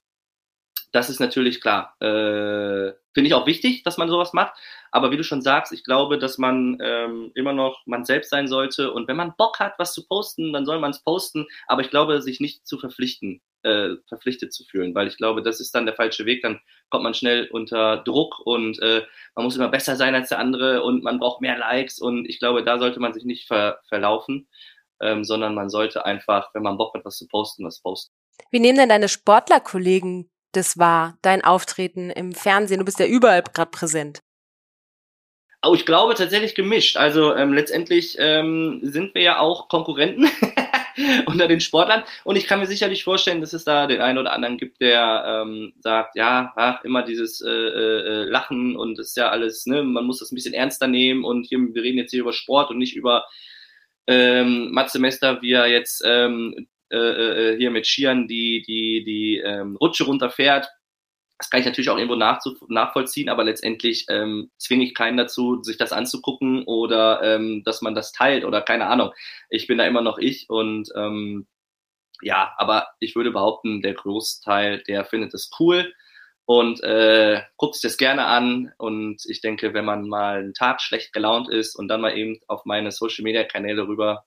das 0.92 1.08
ist 1.08 1.20
natürlich 1.20 1.60
klar. 1.60 1.94
Äh, 2.00 2.92
Finde 3.14 3.28
ich 3.28 3.34
auch 3.34 3.46
wichtig, 3.46 3.82
dass 3.82 3.98
man 3.98 4.08
sowas 4.08 4.32
macht. 4.32 4.54
Aber 4.90 5.10
wie 5.10 5.16
du 5.16 5.24
schon 5.24 5.42
sagst, 5.42 5.72
ich 5.72 5.84
glaube, 5.84 6.18
dass 6.18 6.36
man 6.38 6.78
ähm, 6.82 7.32
immer 7.34 7.52
noch 7.54 7.82
man 7.86 8.04
selbst 8.04 8.30
sein 8.30 8.46
sollte. 8.46 8.92
Und 8.92 9.08
wenn 9.08 9.16
man 9.16 9.34
Bock 9.36 9.58
hat, 9.58 9.74
was 9.78 9.94
zu 9.94 10.06
posten, 10.06 10.52
dann 10.52 10.66
soll 10.66 10.78
man 10.78 10.90
es 10.90 11.02
posten. 11.02 11.46
Aber 11.66 11.80
ich 11.80 11.90
glaube, 11.90 12.20
sich 12.20 12.40
nicht 12.40 12.66
zu 12.66 12.78
verpflichten, 12.78 13.40
äh, 13.62 13.96
verpflichtet 14.08 14.52
zu 14.52 14.64
fühlen, 14.64 14.94
weil 14.94 15.08
ich 15.08 15.16
glaube, 15.16 15.42
das 15.42 15.60
ist 15.60 15.74
dann 15.74 15.86
der 15.86 15.94
falsche 15.94 16.26
Weg. 16.26 16.42
Dann 16.42 16.60
kommt 16.90 17.04
man 17.04 17.14
schnell 17.14 17.48
unter 17.50 17.98
Druck 17.98 18.38
und 18.44 18.80
äh, 18.82 19.02
man 19.34 19.44
muss 19.46 19.56
immer 19.56 19.68
besser 19.68 19.96
sein 19.96 20.14
als 20.14 20.28
der 20.28 20.38
andere 20.38 20.82
und 20.82 21.02
man 21.02 21.18
braucht 21.18 21.40
mehr 21.40 21.56
Likes. 21.56 21.98
Und 21.98 22.28
ich 22.28 22.38
glaube, 22.38 22.64
da 22.64 22.78
sollte 22.78 23.00
man 23.00 23.14
sich 23.14 23.24
nicht 23.24 23.46
ver 23.46 23.80
verlaufen 23.88 24.46
ähm, 25.02 25.24
sondern 25.24 25.54
man 25.54 25.68
sollte 25.68 26.04
einfach, 26.04 26.50
wenn 26.54 26.62
man 26.62 26.78
Bock 26.78 26.94
hat, 26.94 27.04
was 27.04 27.18
zu 27.18 27.26
posten, 27.28 27.64
was 27.64 27.80
posten. 27.80 28.14
Wie 28.50 28.60
nehmen 28.60 28.78
denn 28.78 28.88
deine 28.88 29.08
Sportlerkollegen 29.08 30.30
das 30.52 30.78
wahr, 30.78 31.18
dein 31.22 31.44
Auftreten 31.44 32.10
im 32.10 32.32
Fernsehen? 32.32 32.78
Du 32.78 32.84
bist 32.84 32.98
ja 32.98 33.06
überall 33.06 33.42
gerade 33.42 33.70
präsent. 33.70 34.20
Oh, 35.64 35.74
ich 35.74 35.86
glaube 35.86 36.14
tatsächlich 36.14 36.56
gemischt. 36.56 36.96
Also 36.96 37.36
ähm, 37.36 37.52
letztendlich 37.52 38.16
ähm, 38.18 38.80
sind 38.82 39.14
wir 39.14 39.22
ja 39.22 39.38
auch 39.38 39.68
Konkurrenten 39.68 40.28
unter 41.26 41.46
den 41.46 41.60
Sportlern. 41.60 42.02
Und 42.24 42.34
ich 42.34 42.48
kann 42.48 42.58
mir 42.58 42.66
sicherlich 42.66 43.04
vorstellen, 43.04 43.40
dass 43.40 43.52
es 43.52 43.64
da 43.64 43.86
den 43.86 44.00
einen 44.00 44.18
oder 44.18 44.32
anderen 44.32 44.58
gibt, 44.58 44.80
der 44.80 45.44
ähm, 45.44 45.72
sagt, 45.78 46.16
ja, 46.16 46.52
ach, 46.56 46.82
immer 46.82 47.04
dieses 47.04 47.40
äh, 47.40 47.48
äh, 47.48 48.24
Lachen 48.24 48.76
und 48.76 48.98
das 48.98 49.08
ist 49.08 49.16
ja 49.16 49.28
alles, 49.28 49.64
ne, 49.66 49.84
man 49.84 50.04
muss 50.04 50.18
das 50.18 50.32
ein 50.32 50.34
bisschen 50.34 50.54
ernster 50.54 50.88
nehmen 50.88 51.24
und 51.24 51.46
hier, 51.46 51.58
wir 51.58 51.82
reden 51.82 51.98
jetzt 51.98 52.10
hier 52.10 52.22
über 52.22 52.32
Sport 52.32 52.70
und 52.70 52.78
nicht 52.78 52.96
über 52.96 53.24
ähm, 54.06 54.70
Matze 54.72 54.98
Mester, 54.98 55.40
wie 55.42 55.52
er 55.52 55.66
jetzt 55.66 56.02
ähm, 56.04 56.68
äh, 56.90 56.96
äh, 56.96 57.56
hier 57.56 57.70
mit 57.70 57.86
Skiern 57.86 58.28
die, 58.28 58.62
die, 58.66 59.04
die 59.04 59.38
ähm, 59.38 59.76
Rutsche 59.76 60.04
runterfährt. 60.04 60.68
Das 61.38 61.50
kann 61.50 61.60
ich 61.60 61.66
natürlich 61.66 61.90
auch 61.90 61.98
irgendwo 61.98 62.16
nachvollziehen, 62.16 63.28
aber 63.28 63.42
letztendlich 63.42 64.06
ähm, 64.08 64.50
zwinge 64.58 64.84
ich 64.84 64.94
keinen 64.94 65.16
dazu, 65.16 65.62
sich 65.62 65.76
das 65.76 65.92
anzugucken 65.92 66.62
oder 66.64 67.20
ähm, 67.22 67.62
dass 67.64 67.82
man 67.82 67.94
das 67.94 68.12
teilt 68.12 68.44
oder 68.44 68.62
keine 68.62 68.86
Ahnung. 68.86 69.12
Ich 69.50 69.66
bin 69.66 69.78
da 69.78 69.86
immer 69.86 70.02
noch 70.02 70.18
ich 70.18 70.48
und 70.50 70.90
ähm, 70.94 71.48
ja, 72.20 72.54
aber 72.58 72.88
ich 73.00 73.16
würde 73.16 73.32
behaupten, 73.32 73.82
der 73.82 73.94
Großteil, 73.94 74.84
der 74.86 75.04
findet 75.04 75.34
es 75.34 75.50
cool 75.58 75.92
und 76.44 76.82
äh, 76.82 77.42
guckt 77.56 77.74
sich 77.74 77.82
das 77.82 77.96
gerne 77.96 78.24
an. 78.24 78.72
Und 78.78 79.22
ich 79.26 79.40
denke, 79.40 79.74
wenn 79.74 79.84
man 79.84 80.08
mal 80.08 80.38
einen 80.38 80.54
Tag 80.54 80.80
schlecht 80.80 81.12
gelaunt 81.12 81.48
ist 81.48 81.74
und 81.76 81.88
dann 81.88 82.00
mal 82.00 82.16
eben 82.16 82.38
auf 82.48 82.64
meine 82.64 82.90
Social 82.90 83.22
Media 83.22 83.44
Kanäle 83.44 83.86
rüber 83.86 84.24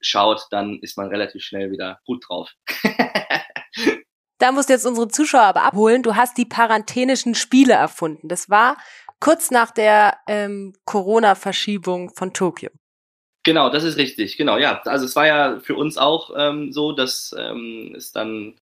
schaut, 0.00 0.46
dann 0.50 0.78
ist 0.80 0.96
man 0.96 1.08
relativ 1.08 1.42
schnell 1.42 1.70
wieder 1.70 2.00
gut 2.04 2.24
drauf. 2.28 2.50
da 4.38 4.52
musst 4.52 4.68
du 4.68 4.74
jetzt 4.74 4.86
unsere 4.86 5.08
Zuschauer 5.08 5.42
aber 5.42 5.62
abholen. 5.62 6.02
Du 6.02 6.16
hast 6.16 6.36
die 6.36 6.44
paranthenischen 6.44 7.34
Spiele 7.34 7.74
erfunden. 7.74 8.28
Das 8.28 8.50
war 8.50 8.76
kurz 9.20 9.50
nach 9.50 9.70
der 9.70 10.18
ähm, 10.28 10.74
Corona-Verschiebung 10.84 12.10
von 12.14 12.32
Tokio. 12.34 12.70
Genau, 13.42 13.68
das 13.68 13.84
ist 13.84 13.98
richtig. 13.98 14.36
Genau, 14.36 14.56
ja. 14.56 14.80
Also 14.84 15.04
es 15.04 15.16
war 15.16 15.26
ja 15.26 15.60
für 15.60 15.76
uns 15.76 15.98
auch 15.98 16.30
ähm, 16.36 16.72
so, 16.72 16.92
dass 16.92 17.34
ähm, 17.38 17.94
es 17.96 18.10
dann 18.12 18.56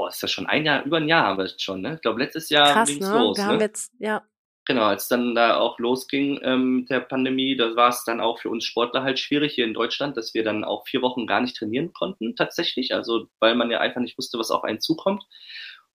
boah, 0.00 0.08
ist 0.08 0.22
das 0.22 0.32
schon 0.32 0.46
ein 0.46 0.64
Jahr, 0.64 0.82
über 0.86 0.96
ein 0.96 1.08
Jahr 1.08 1.26
haben 1.26 1.36
wir 1.36 1.44
es 1.44 1.60
schon, 1.60 1.82
ne? 1.82 1.96
Ich 1.96 2.00
glaube, 2.00 2.20
letztes 2.20 2.48
Jahr 2.48 2.86
ging 2.86 3.02
es 3.02 3.08
ne? 3.10 3.18
los. 3.18 3.36
Wir 3.36 3.44
ne? 3.44 3.50
haben 3.50 3.60
jetzt, 3.60 3.92
ja. 3.98 4.22
Genau, 4.64 4.84
als 4.84 5.08
dann 5.08 5.34
da 5.34 5.58
auch 5.58 5.78
losging 5.78 6.40
ähm, 6.42 6.76
mit 6.76 6.90
der 6.90 7.00
Pandemie, 7.00 7.54
da 7.54 7.76
war 7.76 7.90
es 7.90 8.02
dann 8.04 8.18
auch 8.18 8.38
für 8.38 8.48
uns 8.48 8.64
Sportler 8.64 9.02
halt 9.02 9.18
schwierig 9.18 9.52
hier 9.52 9.66
in 9.66 9.74
Deutschland, 9.74 10.16
dass 10.16 10.32
wir 10.32 10.42
dann 10.42 10.64
auch 10.64 10.86
vier 10.86 11.02
Wochen 11.02 11.26
gar 11.26 11.42
nicht 11.42 11.54
trainieren 11.54 11.92
konnten, 11.92 12.34
tatsächlich. 12.34 12.94
Also, 12.94 13.26
weil 13.40 13.54
man 13.56 13.70
ja 13.70 13.80
einfach 13.80 14.00
nicht 14.00 14.16
wusste, 14.16 14.38
was 14.38 14.50
auf 14.50 14.64
einen 14.64 14.80
zukommt. 14.80 15.22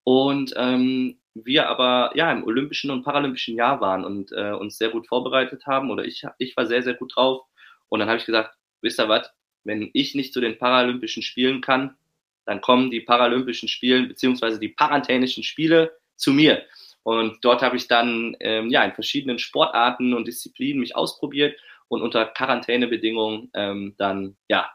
Und 0.03 0.53
ähm, 0.55 1.17
wir 1.33 1.67
aber 1.67 2.11
ja 2.15 2.31
im 2.31 2.43
olympischen 2.43 2.91
und 2.91 3.01
paralympischen 3.01 3.55
Jahr 3.55 3.81
waren 3.81 4.05
und 4.05 4.31
äh, 4.33 4.51
uns 4.51 4.77
sehr 4.77 4.89
gut 4.89 5.07
vorbereitet 5.07 5.65
haben 5.65 5.89
oder 5.89 6.05
ich, 6.05 6.23
ich 6.37 6.55
war 6.55 6.67
sehr, 6.67 6.83
sehr 6.83 6.93
gut 6.93 7.15
drauf. 7.15 7.41
Und 7.89 8.01
dann 8.01 8.09
habe 8.09 8.19
ich 8.19 8.25
gesagt, 8.25 8.55
wisst 8.81 8.99
ihr 8.99 9.09
was, 9.09 9.31
wenn 9.63 9.89
ich 9.93 10.13
nicht 10.13 10.31
zu 10.31 10.41
den 10.41 10.59
Paralympischen 10.59 11.23
Spielen 11.23 11.61
kann, 11.61 11.97
dann 12.45 12.61
kommen 12.61 12.91
die 12.91 13.01
Paralympischen 13.01 13.67
Spiele 13.67 14.07
beziehungsweise 14.07 14.59
die 14.59 14.69
Parantänischen 14.69 15.43
Spiele 15.43 15.97
zu 16.15 16.31
mir. 16.31 16.63
Und 17.03 17.43
dort 17.45 17.61
habe 17.61 17.77
ich 17.77 17.87
dann 17.87 18.35
ähm, 18.39 18.69
ja 18.69 18.83
in 18.83 18.93
verschiedenen 18.93 19.37
Sportarten 19.37 20.13
und 20.13 20.27
Disziplinen 20.27 20.79
mich 20.79 20.95
ausprobiert 20.95 21.59
und 21.87 22.01
unter 22.01 22.25
Quarantänebedingungen 22.25 23.51
ähm, 23.53 23.95
dann 23.97 24.37
ja 24.47 24.71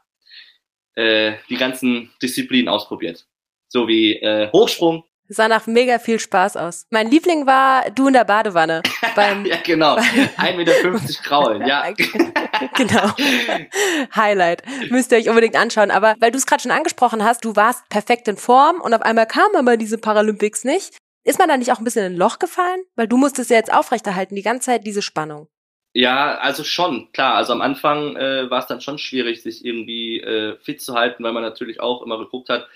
äh, 0.95 1.35
die 1.49 1.57
ganzen 1.57 2.13
Disziplinen 2.23 2.69
ausprobiert. 2.69 3.27
So 3.69 3.89
wie 3.89 4.15
äh, 4.15 4.51
Hochsprung, 4.53 5.05
sah 5.31 5.49
nach 5.49 5.67
mega 5.67 5.99
viel 5.99 6.19
Spaß 6.19 6.57
aus. 6.57 6.87
Mein 6.91 7.09
Liebling 7.09 7.47
war 7.47 7.89
du 7.91 8.09
in 8.09 8.13
der 8.13 8.25
Badewanne. 8.25 8.83
Beim, 9.17 9.47
ja, 9.47 9.57
genau. 9.65 9.97
1,50 9.97 10.57
Meter 10.57 10.73
kraulen, 11.23 11.67
ja. 11.67 11.85
genau. 12.77 13.13
Highlight. 14.15 14.63
Müsst 14.91 15.13
ihr 15.13 15.19
euch 15.19 15.29
unbedingt 15.29 15.57
anschauen. 15.57 15.91
Aber 15.91 16.17
weil 16.19 16.33
du 16.33 16.39
es 16.39 16.47
gerade 16.47 16.63
schon 16.63 16.73
angesprochen 16.73 17.25
hast, 17.25 17.45
du 17.45 17.55
warst 17.57 17.89
perfekt 17.89 18.27
in 18.29 18.37
Form 18.37 18.81
und 18.81 18.93
auf 18.93 19.03
einmal 19.03 19.27
kamen 19.27 19.55
aber 19.57 19.77
diese 19.77 19.99
Paralympics 19.99 20.65
nicht. 20.65 20.99
Ist 21.23 21.39
man 21.39 21.49
da 21.49 21.57
nicht 21.57 21.71
auch 21.71 21.79
ein 21.79 21.85
bisschen 21.85 22.07
in 22.07 22.15
ein 22.15 22.19
Loch 22.19 22.39
gefallen? 22.39 22.83
Weil 22.97 23.07
du 23.07 23.17
musstest 23.17 23.51
ja 23.51 23.57
jetzt 23.57 23.73
aufrechterhalten, 23.73 24.35
die 24.35 24.43
ganze 24.43 24.67
Zeit 24.67 24.87
diese 24.87 25.03
Spannung. 25.03 25.49
Ja, 25.93 26.39
also 26.39 26.65
schon, 26.65 27.11
klar. 27.13 27.35
Also 27.35 27.53
am 27.53 27.61
Anfang 27.61 28.17
äh, 28.17 28.51
war 28.51 28.61
es 28.61 28.67
dann 28.67 28.81
schon 28.81 28.99
schwierig, 28.99 29.43
sich 29.43 29.65
irgendwie 29.65 30.21
äh, 30.21 30.57
fit 30.59 30.81
zu 30.81 30.95
halten, 30.95 31.23
weil 31.23 31.33
man 31.33 31.43
natürlich 31.43 31.81
auch 31.81 32.03
immer 32.03 32.19
geguckt 32.19 32.49
hat, 32.49 32.69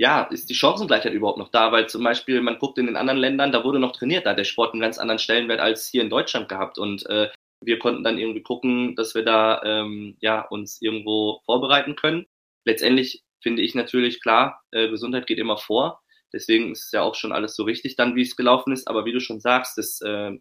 ja, 0.00 0.22
ist 0.22 0.48
die 0.48 0.54
Chancengleichheit 0.54 1.12
überhaupt 1.12 1.36
noch 1.36 1.50
da? 1.50 1.72
Weil 1.72 1.86
zum 1.86 2.02
Beispiel, 2.02 2.40
man 2.40 2.58
guckt 2.58 2.78
in 2.78 2.86
den 2.86 2.96
anderen 2.96 3.20
Ländern, 3.20 3.52
da 3.52 3.64
wurde 3.64 3.78
noch 3.78 3.92
trainiert, 3.92 4.24
da 4.24 4.30
hat 4.30 4.38
der 4.38 4.44
Sport 4.44 4.72
einen 4.72 4.80
ganz 4.80 4.96
anderen 4.96 5.18
Stellenwert 5.18 5.60
als 5.60 5.88
hier 5.88 6.00
in 6.00 6.08
Deutschland 6.08 6.48
gehabt. 6.48 6.78
Und 6.78 7.04
äh, 7.10 7.28
wir 7.60 7.78
konnten 7.78 8.02
dann 8.02 8.16
irgendwie 8.16 8.40
gucken, 8.42 8.96
dass 8.96 9.14
wir 9.14 9.26
da 9.26 9.60
ähm, 9.62 10.16
ja, 10.20 10.40
uns 10.40 10.80
irgendwo 10.80 11.42
vorbereiten 11.44 11.96
können. 11.96 12.24
Letztendlich 12.64 13.24
finde 13.42 13.60
ich 13.60 13.74
natürlich 13.74 14.22
klar, 14.22 14.62
äh, 14.70 14.88
Gesundheit 14.88 15.26
geht 15.26 15.38
immer 15.38 15.58
vor. 15.58 16.00
Deswegen 16.32 16.72
ist 16.72 16.86
es 16.86 16.92
ja 16.92 17.02
auch 17.02 17.14
schon 17.14 17.32
alles 17.32 17.54
so 17.54 17.64
richtig 17.64 17.96
dann, 17.96 18.16
wie 18.16 18.22
es 18.22 18.36
gelaufen 18.36 18.72
ist. 18.72 18.88
Aber 18.88 19.04
wie 19.04 19.12
du 19.12 19.20
schon 19.20 19.40
sagst, 19.40 19.76
das 19.76 20.00
äh, 20.00 20.32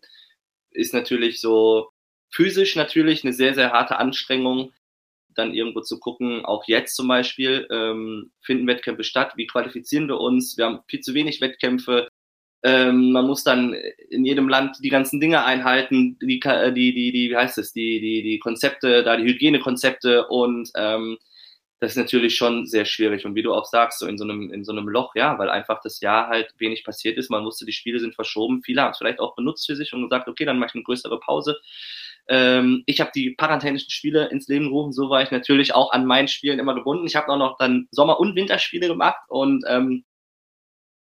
ist 0.71 0.93
natürlich 0.93 1.41
so 1.41 1.89
physisch 2.31 2.77
natürlich 2.77 3.25
eine 3.25 3.33
sehr, 3.33 3.53
sehr 3.53 3.73
harte 3.73 3.97
Anstrengung 3.97 4.71
dann 5.35 5.53
irgendwo 5.53 5.81
zu 5.81 5.99
gucken, 5.99 6.45
auch 6.45 6.63
jetzt 6.67 6.95
zum 6.95 7.07
Beispiel, 7.07 7.67
ähm, 7.71 8.31
finden 8.41 8.67
Wettkämpfe 8.67 9.03
statt, 9.03 9.33
wie 9.35 9.47
qualifizieren 9.47 10.07
wir 10.07 10.19
uns, 10.19 10.57
wir 10.57 10.65
haben 10.65 10.79
viel 10.87 11.01
zu 11.01 11.13
wenig 11.13 11.41
Wettkämpfe, 11.41 12.07
ähm, 12.63 13.11
man 13.11 13.25
muss 13.25 13.43
dann 13.43 13.73
in 14.09 14.25
jedem 14.25 14.49
Land 14.49 14.77
die 14.83 14.89
ganzen 14.89 15.19
Dinge 15.19 15.45
einhalten, 15.45 16.17
die, 16.21 16.39
die, 16.39 16.73
die, 16.73 17.11
die 17.11 17.29
wie 17.29 17.37
heißt 17.37 17.57
es, 17.57 17.71
die, 17.71 18.01
die, 18.01 18.21
die 18.21 18.39
Konzepte, 18.39 19.03
da 19.03 19.15
die 19.15 19.23
Hygienekonzepte 19.23 20.27
und 20.27 20.69
ähm, 20.75 21.17
das 21.79 21.91
ist 21.91 21.97
natürlich 21.97 22.35
schon 22.35 22.65
sehr 22.67 22.83
schwierig. 22.83 23.25
Und 23.25 23.35
wie 23.35 23.41
du 23.41 23.53
auch 23.53 23.65
sagst, 23.65 23.99
so 23.99 24.07
in 24.07 24.17
so 24.17 24.25
einem, 24.25 24.51
in 24.51 24.65
so 24.65 24.73
einem 24.73 24.89
Loch, 24.89 25.15
ja, 25.15 25.39
weil 25.39 25.49
einfach 25.49 25.79
das 25.81 26.01
Jahr 26.01 26.27
halt 26.27 26.53
wenig 26.57 26.83
passiert 26.83 27.17
ist. 27.17 27.29
Man 27.29 27.45
wusste, 27.45 27.65
die 27.65 27.71
Spiele 27.71 27.99
sind 27.99 28.15
verschoben. 28.15 28.61
Viele 28.63 28.81
haben 28.81 28.91
es 28.91 28.97
vielleicht 28.97 29.21
auch 29.21 29.35
benutzt 29.35 29.65
für 29.65 29.77
sich 29.77 29.93
und 29.93 30.03
gesagt, 30.03 30.27
okay, 30.27 30.43
dann 30.43 30.59
mache 30.59 30.71
ich 30.71 30.75
eine 30.75 30.83
größere 30.83 31.19
Pause. 31.21 31.57
Ähm, 32.29 32.83
ich 32.85 33.01
habe 33.01 33.11
die 33.13 33.31
parantänischen 33.31 33.89
Spiele 33.89 34.29
ins 34.29 34.47
Leben 34.47 34.65
gerufen, 34.65 34.93
so 34.93 35.09
war 35.09 35.23
ich 35.23 35.31
natürlich 35.31 35.73
auch 35.73 35.91
an 35.91 36.05
meinen 36.05 36.27
Spielen 36.27 36.59
immer 36.59 36.75
gebunden. 36.75 37.07
Ich 37.07 37.15
habe 37.15 37.27
auch 37.29 37.37
noch 37.37 37.57
dann 37.57 37.87
Sommer- 37.91 38.19
und 38.19 38.35
Winterspiele 38.35 38.87
gemacht 38.87 39.19
und 39.29 39.65
ähm, 39.67 40.05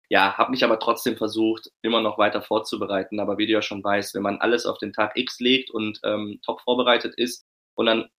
ja, 0.10 0.38
habe 0.38 0.52
mich 0.52 0.64
aber 0.64 0.80
trotzdem 0.80 1.18
versucht, 1.18 1.70
immer 1.82 2.02
noch 2.02 2.18
weiter 2.18 2.42
vorzubereiten. 2.42 3.20
Aber 3.20 3.38
wie 3.38 3.46
du 3.46 3.52
ja 3.52 3.62
schon 3.62 3.84
weißt, 3.84 4.16
wenn 4.16 4.22
man 4.22 4.38
alles 4.38 4.66
auf 4.66 4.78
den 4.78 4.94
Tag 4.94 5.18
X 5.18 5.40
legt 5.42 5.70
und 5.70 6.00
ähm, 6.04 6.40
top 6.46 6.62
vorbereitet 6.62 7.14
ist 7.18 7.46
und 7.76 7.88
dann 7.88 8.10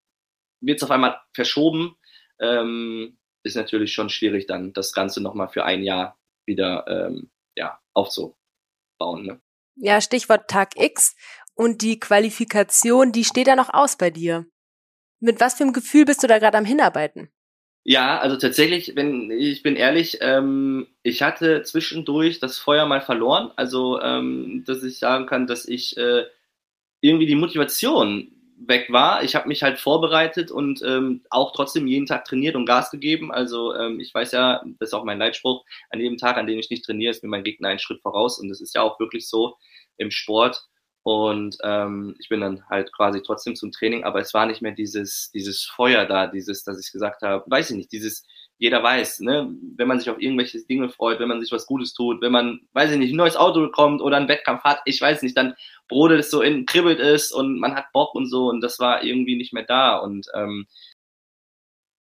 wird 0.61 0.79
es 0.79 0.83
auf 0.83 0.91
einmal 0.91 1.19
verschoben, 1.35 1.97
ähm, 2.41 3.19
ist 3.43 3.57
natürlich 3.57 3.93
schon 3.93 4.11
schwierig, 4.11 4.47
dann 4.47 4.75
das 4.75 4.93
Ganze 4.93 5.23
nochmal 5.23 5.49
für 5.49 5.65
ein 5.65 5.83
Jahr 5.83 6.19
wieder 6.45 6.85
ähm, 6.89 7.31
ja, 7.57 7.81
aufzubauen. 7.95 8.37
Ne? 9.01 9.41
Ja, 9.77 10.01
Stichwort 10.01 10.51
Tag 10.51 10.77
X 10.77 11.17
und 11.59 11.83
die 11.83 11.99
Qualifikation, 11.99 13.11
die 13.11 13.25
steht 13.25 13.49
da 13.49 13.57
noch 13.57 13.75
aus 13.75 13.97
bei 13.97 14.11
dir. 14.11 14.47
Mit 15.21 15.41
was 15.41 15.55
für 15.55 15.65
einem 15.65 15.73
Gefühl 15.73 16.05
bist 16.05 16.23
du 16.23 16.29
da 16.29 16.39
gerade 16.39 16.57
am 16.57 16.65
Hinarbeiten? 16.65 17.31
Ja, 17.83 18.19
also 18.19 18.37
tatsächlich, 18.37 18.95
wenn 18.95 19.31
ich 19.33 19.63
bin 19.65 19.75
ehrlich, 19.75 20.19
ähm, 20.21 20.87
ich 21.03 21.23
hatte 21.23 21.63
zwischendurch 21.63 22.39
das 22.39 22.59
Feuer 22.59 22.87
mal 22.87 23.01
verloren. 23.01 23.51
Also, 23.57 24.01
ähm, 24.01 24.63
dass 24.67 24.85
ich 24.85 24.99
sagen 25.01 25.27
kann, 25.27 25.49
dass 25.49 25.67
ich 25.67 25.97
äh, 25.97 26.27
irgendwie 27.01 27.27
die 27.27 27.35
Motivation 27.35 28.31
weg 28.59 28.93
war. 28.93 29.25
Ich 29.25 29.35
habe 29.35 29.49
mich 29.49 29.65
halt 29.65 29.81
vorbereitet 29.81 30.53
und 30.53 30.83
ähm, 30.83 31.23
auch 31.31 31.53
trotzdem 31.53 31.89
jeden 31.89 32.07
Tag 32.07 32.25
trainiert 32.25 32.55
und 32.55 32.67
Gas 32.67 32.93
gegeben. 32.93 33.33
Also 33.33 33.75
ähm, 33.75 33.99
ich 33.99 34.15
weiß 34.15 34.31
ja, 34.33 34.63
das 34.79 34.91
ist 34.91 34.95
auch 34.95 35.05
mein 35.05 35.19
Leitspruch, 35.19 35.65
an 35.91 36.01
jedem 36.01 36.19
Tag, 36.19 36.37
an 36.37 36.47
dem 36.47 36.59
ich 36.59 36.71
nicht 36.71 36.85
trainiere, 36.85 37.11
ist 37.11 37.25
mir 37.25 37.31
mein 37.31 37.45
Gegner 37.45 37.69
einen 37.69 37.79
Schritt 37.81 38.03
voraus. 38.03 38.39
Und 38.39 38.49
das 38.49 38.61
ist 38.61 38.75
ja 38.75 38.83
auch 38.83 39.01
wirklich 39.01 39.29
so 39.29 39.57
im 39.97 40.11
Sport. 40.11 40.69
Und 41.03 41.57
ähm, 41.63 42.15
ich 42.19 42.29
bin 42.29 42.41
dann 42.41 42.69
halt 42.69 42.93
quasi 42.93 43.23
trotzdem 43.23 43.57
zum 43.57 43.73
Training, 43.73 44.05
aber 44.05 44.21
es 44.21 44.35
war 44.35 44.47
nicht 44.47 44.61
mehr 44.61 44.73
dieses, 44.73 45.31
dieses 45.33 45.65
Feuer 45.65 46.05
da, 46.05 46.27
dieses, 46.27 46.65
dass 46.65 46.79
ich 46.85 46.93
gesagt 46.93 47.23
habe, 47.23 47.45
weiß 47.49 47.71
ich 47.71 47.77
nicht, 47.77 47.93
dieses, 47.93 48.27
jeder 48.59 48.83
weiß, 48.83 49.21
ne, 49.21 49.49
wenn 49.77 49.89
man 49.89 50.01
sich 50.01 50.11
auf 50.11 50.21
irgendwelche 50.21 50.61
Dinge 50.67 50.91
freut, 50.91 51.21
wenn 51.21 51.29
man 51.29 51.41
sich 51.41 51.53
was 51.53 51.67
Gutes 51.67 51.95
tut, 51.95 52.21
wenn 52.21 52.33
man, 52.33 52.61
weiß 52.73 52.91
ich 52.91 52.99
nicht, 52.99 53.13
ein 53.13 53.17
neues 53.17 53.37
Auto 53.37 53.61
bekommt 53.61 54.03
oder 54.03 54.17
einen 54.17 54.29
Wettkampf 54.29 54.65
hat, 54.65 54.81
ich 54.85 55.01
weiß 55.01 55.23
nicht, 55.23 55.37
dann 55.37 55.55
brodelt 55.89 56.21
es 56.21 56.31
so 56.31 56.43
in, 56.43 56.67
kribbelt 56.67 56.99
es 56.99 57.33
und 57.33 57.59
man 57.59 57.75
hat 57.75 57.93
Bock 57.93 58.15
und 58.15 58.27
so 58.27 58.49
und 58.49 58.61
das 58.61 58.79
war 58.81 59.03
irgendwie 59.05 59.37
nicht 59.37 59.53
mehr 59.53 59.65
da 59.65 59.97
und 59.97 60.27
ähm, 60.35 60.67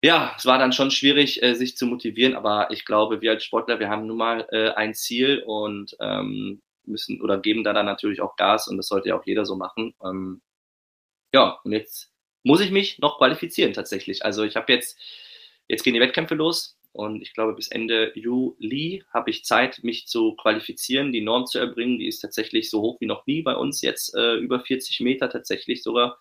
ja, 0.02 0.32
es 0.36 0.46
war 0.46 0.58
dann 0.58 0.72
schon 0.72 0.90
schwierig, 0.90 1.42
äh, 1.42 1.54
sich 1.54 1.76
zu 1.76 1.86
motivieren, 1.86 2.36
aber 2.36 2.70
ich 2.70 2.84
glaube, 2.84 3.20
wir 3.20 3.32
als 3.32 3.44
Sportler, 3.44 3.80
wir 3.80 3.88
haben 3.88 4.06
nun 4.06 4.16
mal 4.16 4.46
äh, 4.52 4.70
ein 4.70 4.94
Ziel 4.94 5.42
und 5.44 5.96
ähm, 6.00 6.60
müssen 6.88 7.20
oder 7.22 7.38
geben 7.38 7.64
da 7.64 7.72
dann 7.72 7.86
natürlich 7.86 8.20
auch 8.20 8.36
Gas 8.36 8.68
und 8.68 8.76
das 8.76 8.88
sollte 8.88 9.10
ja 9.10 9.18
auch 9.18 9.26
jeder 9.26 9.44
so 9.44 9.56
machen. 9.56 9.94
Ähm, 10.04 10.42
ja, 11.32 11.60
und 11.64 11.72
jetzt 11.72 12.12
muss 12.42 12.60
ich 12.60 12.70
mich 12.70 12.98
noch 12.98 13.18
qualifizieren 13.18 13.72
tatsächlich. 13.72 14.24
Also 14.24 14.44
ich 14.44 14.56
habe 14.56 14.72
jetzt, 14.72 14.98
jetzt 15.68 15.82
gehen 15.82 15.94
die 15.94 16.00
Wettkämpfe 16.00 16.34
los 16.34 16.78
und 16.92 17.22
ich 17.22 17.34
glaube 17.34 17.54
bis 17.54 17.68
Ende 17.68 18.12
Juli 18.14 19.04
habe 19.12 19.30
ich 19.30 19.44
Zeit, 19.44 19.80
mich 19.82 20.06
zu 20.06 20.34
qualifizieren, 20.36 21.12
die 21.12 21.20
Norm 21.20 21.46
zu 21.46 21.58
erbringen. 21.58 21.98
Die 21.98 22.08
ist 22.08 22.20
tatsächlich 22.20 22.70
so 22.70 22.80
hoch 22.80 23.00
wie 23.00 23.06
noch 23.06 23.26
nie 23.26 23.42
bei 23.42 23.54
uns 23.54 23.82
jetzt, 23.82 24.14
äh, 24.14 24.34
über 24.36 24.60
40 24.60 25.00
Meter 25.00 25.28
tatsächlich 25.30 25.82
sogar. 25.82 26.18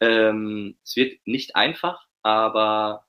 Ähm, 0.00 0.76
es 0.84 0.96
wird 0.96 1.26
nicht 1.26 1.56
einfach, 1.56 2.06
aber 2.22 3.03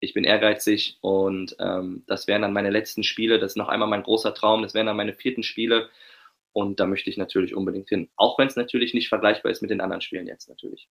ich 0.00 0.14
bin 0.14 0.24
ehrgeizig 0.24 0.98
und 1.00 1.56
ähm, 1.58 2.04
das 2.06 2.26
wären 2.26 2.42
dann 2.42 2.52
meine 2.52 2.70
letzten 2.70 3.02
Spiele. 3.02 3.38
Das 3.38 3.52
ist 3.52 3.56
noch 3.56 3.68
einmal 3.68 3.88
mein 3.88 4.02
großer 4.02 4.34
Traum. 4.34 4.62
Das 4.62 4.74
wären 4.74 4.86
dann 4.86 4.96
meine 4.96 5.14
vierten 5.14 5.42
Spiele. 5.42 5.90
Und 6.52 6.80
da 6.80 6.86
möchte 6.86 7.10
ich 7.10 7.16
natürlich 7.16 7.54
unbedingt 7.54 7.88
hin. 7.88 8.08
Auch 8.16 8.38
wenn 8.38 8.48
es 8.48 8.56
natürlich 8.56 8.94
nicht 8.94 9.08
vergleichbar 9.08 9.52
ist 9.52 9.62
mit 9.62 9.70
den 9.70 9.80
anderen 9.80 10.00
Spielen 10.00 10.26
jetzt 10.26 10.48
natürlich. 10.48 10.88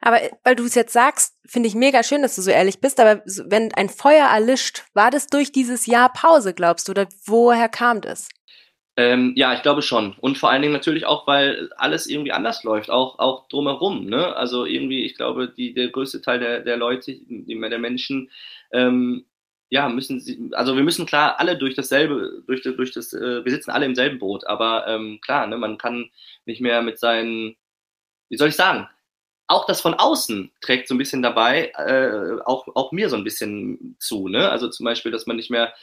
Aber 0.00 0.22
äh, 0.22 0.30
weil 0.44 0.56
du 0.56 0.64
es 0.64 0.74
jetzt 0.74 0.92
sagst, 0.92 1.36
finde 1.46 1.68
ich 1.68 1.74
mega 1.74 2.02
schön, 2.02 2.22
dass 2.22 2.36
du 2.36 2.42
so 2.42 2.50
ehrlich 2.50 2.80
bist. 2.80 3.00
Aber 3.00 3.22
wenn 3.24 3.72
ein 3.74 3.88
Feuer 3.88 4.26
erlischt, 4.26 4.84
war 4.92 5.10
das 5.10 5.26
durch 5.26 5.52
dieses 5.52 5.86
Jahr 5.86 6.12
Pause, 6.12 6.54
glaubst 6.54 6.88
du? 6.88 6.92
Oder 6.92 7.08
woher 7.24 7.68
kam 7.68 8.00
das? 8.00 8.28
Ähm, 8.96 9.32
ja, 9.36 9.54
ich 9.54 9.62
glaube 9.62 9.82
schon. 9.82 10.14
Und 10.20 10.36
vor 10.36 10.50
allen 10.50 10.62
Dingen 10.62 10.74
natürlich 10.74 11.06
auch, 11.06 11.26
weil 11.26 11.70
alles 11.76 12.06
irgendwie 12.06 12.32
anders 12.32 12.64
läuft, 12.64 12.90
auch, 12.90 13.18
auch 13.18 13.48
drumherum. 13.48 14.06
Ne? 14.06 14.34
Also 14.36 14.66
irgendwie, 14.66 15.04
ich 15.04 15.14
glaube, 15.16 15.48
die, 15.48 15.72
der 15.74 15.88
größte 15.88 16.20
Teil 16.22 16.40
der, 16.40 16.60
der 16.60 16.76
Leute, 16.76 17.14
die, 17.14 17.60
der 17.60 17.78
Menschen, 17.78 18.30
ähm, 18.72 19.26
ja, 19.70 19.88
müssen 19.88 20.20
sie, 20.20 20.50
also 20.52 20.76
wir 20.76 20.82
müssen 20.82 21.06
klar 21.06 21.38
alle 21.38 21.56
durch 21.56 21.74
dasselbe, 21.76 22.42
durch, 22.46 22.62
durch 22.62 22.92
das, 22.92 23.12
äh, 23.12 23.44
wir 23.44 23.52
sitzen 23.52 23.70
alle 23.70 23.86
im 23.86 23.94
selben 23.94 24.18
Boot, 24.18 24.44
aber 24.46 24.86
ähm, 24.88 25.20
klar, 25.22 25.46
ne, 25.46 25.56
man 25.56 25.78
kann 25.78 26.10
nicht 26.44 26.60
mehr 26.60 26.82
mit 26.82 26.98
seinen, 26.98 27.56
wie 28.28 28.36
soll 28.36 28.48
ich 28.48 28.56
sagen, 28.56 28.88
auch 29.46 29.66
das 29.66 29.80
von 29.80 29.94
außen 29.94 30.52
trägt 30.60 30.88
so 30.88 30.94
ein 30.94 30.98
bisschen 30.98 31.22
dabei, 31.22 31.72
äh, 31.76 32.40
auch, 32.44 32.66
auch 32.74 32.92
mir 32.92 33.08
so 33.08 33.16
ein 33.16 33.24
bisschen 33.24 33.96
zu, 33.98 34.28
ne? 34.28 34.48
Also 34.48 34.68
zum 34.68 34.84
Beispiel, 34.84 35.10
dass 35.12 35.26
man 35.26 35.36
nicht 35.36 35.50
mehr 35.50 35.74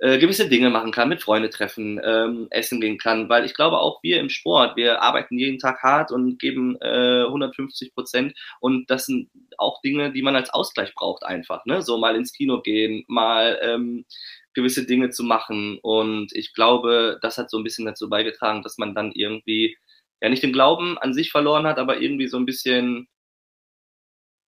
äh, 0.00 0.18
gewisse 0.18 0.48
Dinge 0.48 0.70
machen 0.70 0.90
kann, 0.90 1.08
mit 1.08 1.22
Freunde 1.22 1.50
treffen, 1.50 2.00
ähm, 2.04 2.48
essen 2.50 2.80
gehen 2.80 2.98
kann, 2.98 3.28
weil 3.28 3.44
ich 3.44 3.54
glaube 3.54 3.78
auch 3.78 4.02
wir 4.02 4.18
im 4.20 4.28
Sport, 4.28 4.76
wir 4.76 5.02
arbeiten 5.02 5.38
jeden 5.38 5.58
Tag 5.58 5.82
hart 5.82 6.10
und 6.10 6.38
geben 6.38 6.76
äh, 6.80 7.24
150 7.24 7.94
Prozent 7.94 8.34
und 8.60 8.90
das 8.90 9.06
sind 9.06 9.30
auch 9.56 9.80
Dinge, 9.82 10.12
die 10.12 10.22
man 10.22 10.36
als 10.36 10.50
Ausgleich 10.50 10.94
braucht 10.94 11.24
einfach, 11.24 11.64
ne? 11.64 11.82
So 11.82 11.96
mal 11.98 12.16
ins 12.16 12.32
Kino 12.32 12.60
gehen, 12.60 13.04
mal 13.06 13.58
ähm, 13.62 14.04
gewisse 14.52 14.84
Dinge 14.86 15.10
zu 15.10 15.24
machen 15.24 15.78
und 15.82 16.32
ich 16.34 16.54
glaube, 16.54 17.18
das 17.22 17.38
hat 17.38 17.50
so 17.50 17.58
ein 17.58 17.64
bisschen 17.64 17.86
dazu 17.86 18.08
beigetragen, 18.08 18.62
dass 18.62 18.78
man 18.78 18.94
dann 18.94 19.12
irgendwie 19.12 19.76
ja 20.20 20.28
nicht 20.28 20.42
den 20.42 20.52
Glauben 20.52 20.98
an 20.98 21.14
sich 21.14 21.30
verloren 21.30 21.66
hat, 21.66 21.78
aber 21.78 22.00
irgendwie 22.00 22.28
so 22.28 22.36
ein 22.36 22.46
bisschen 22.46 23.08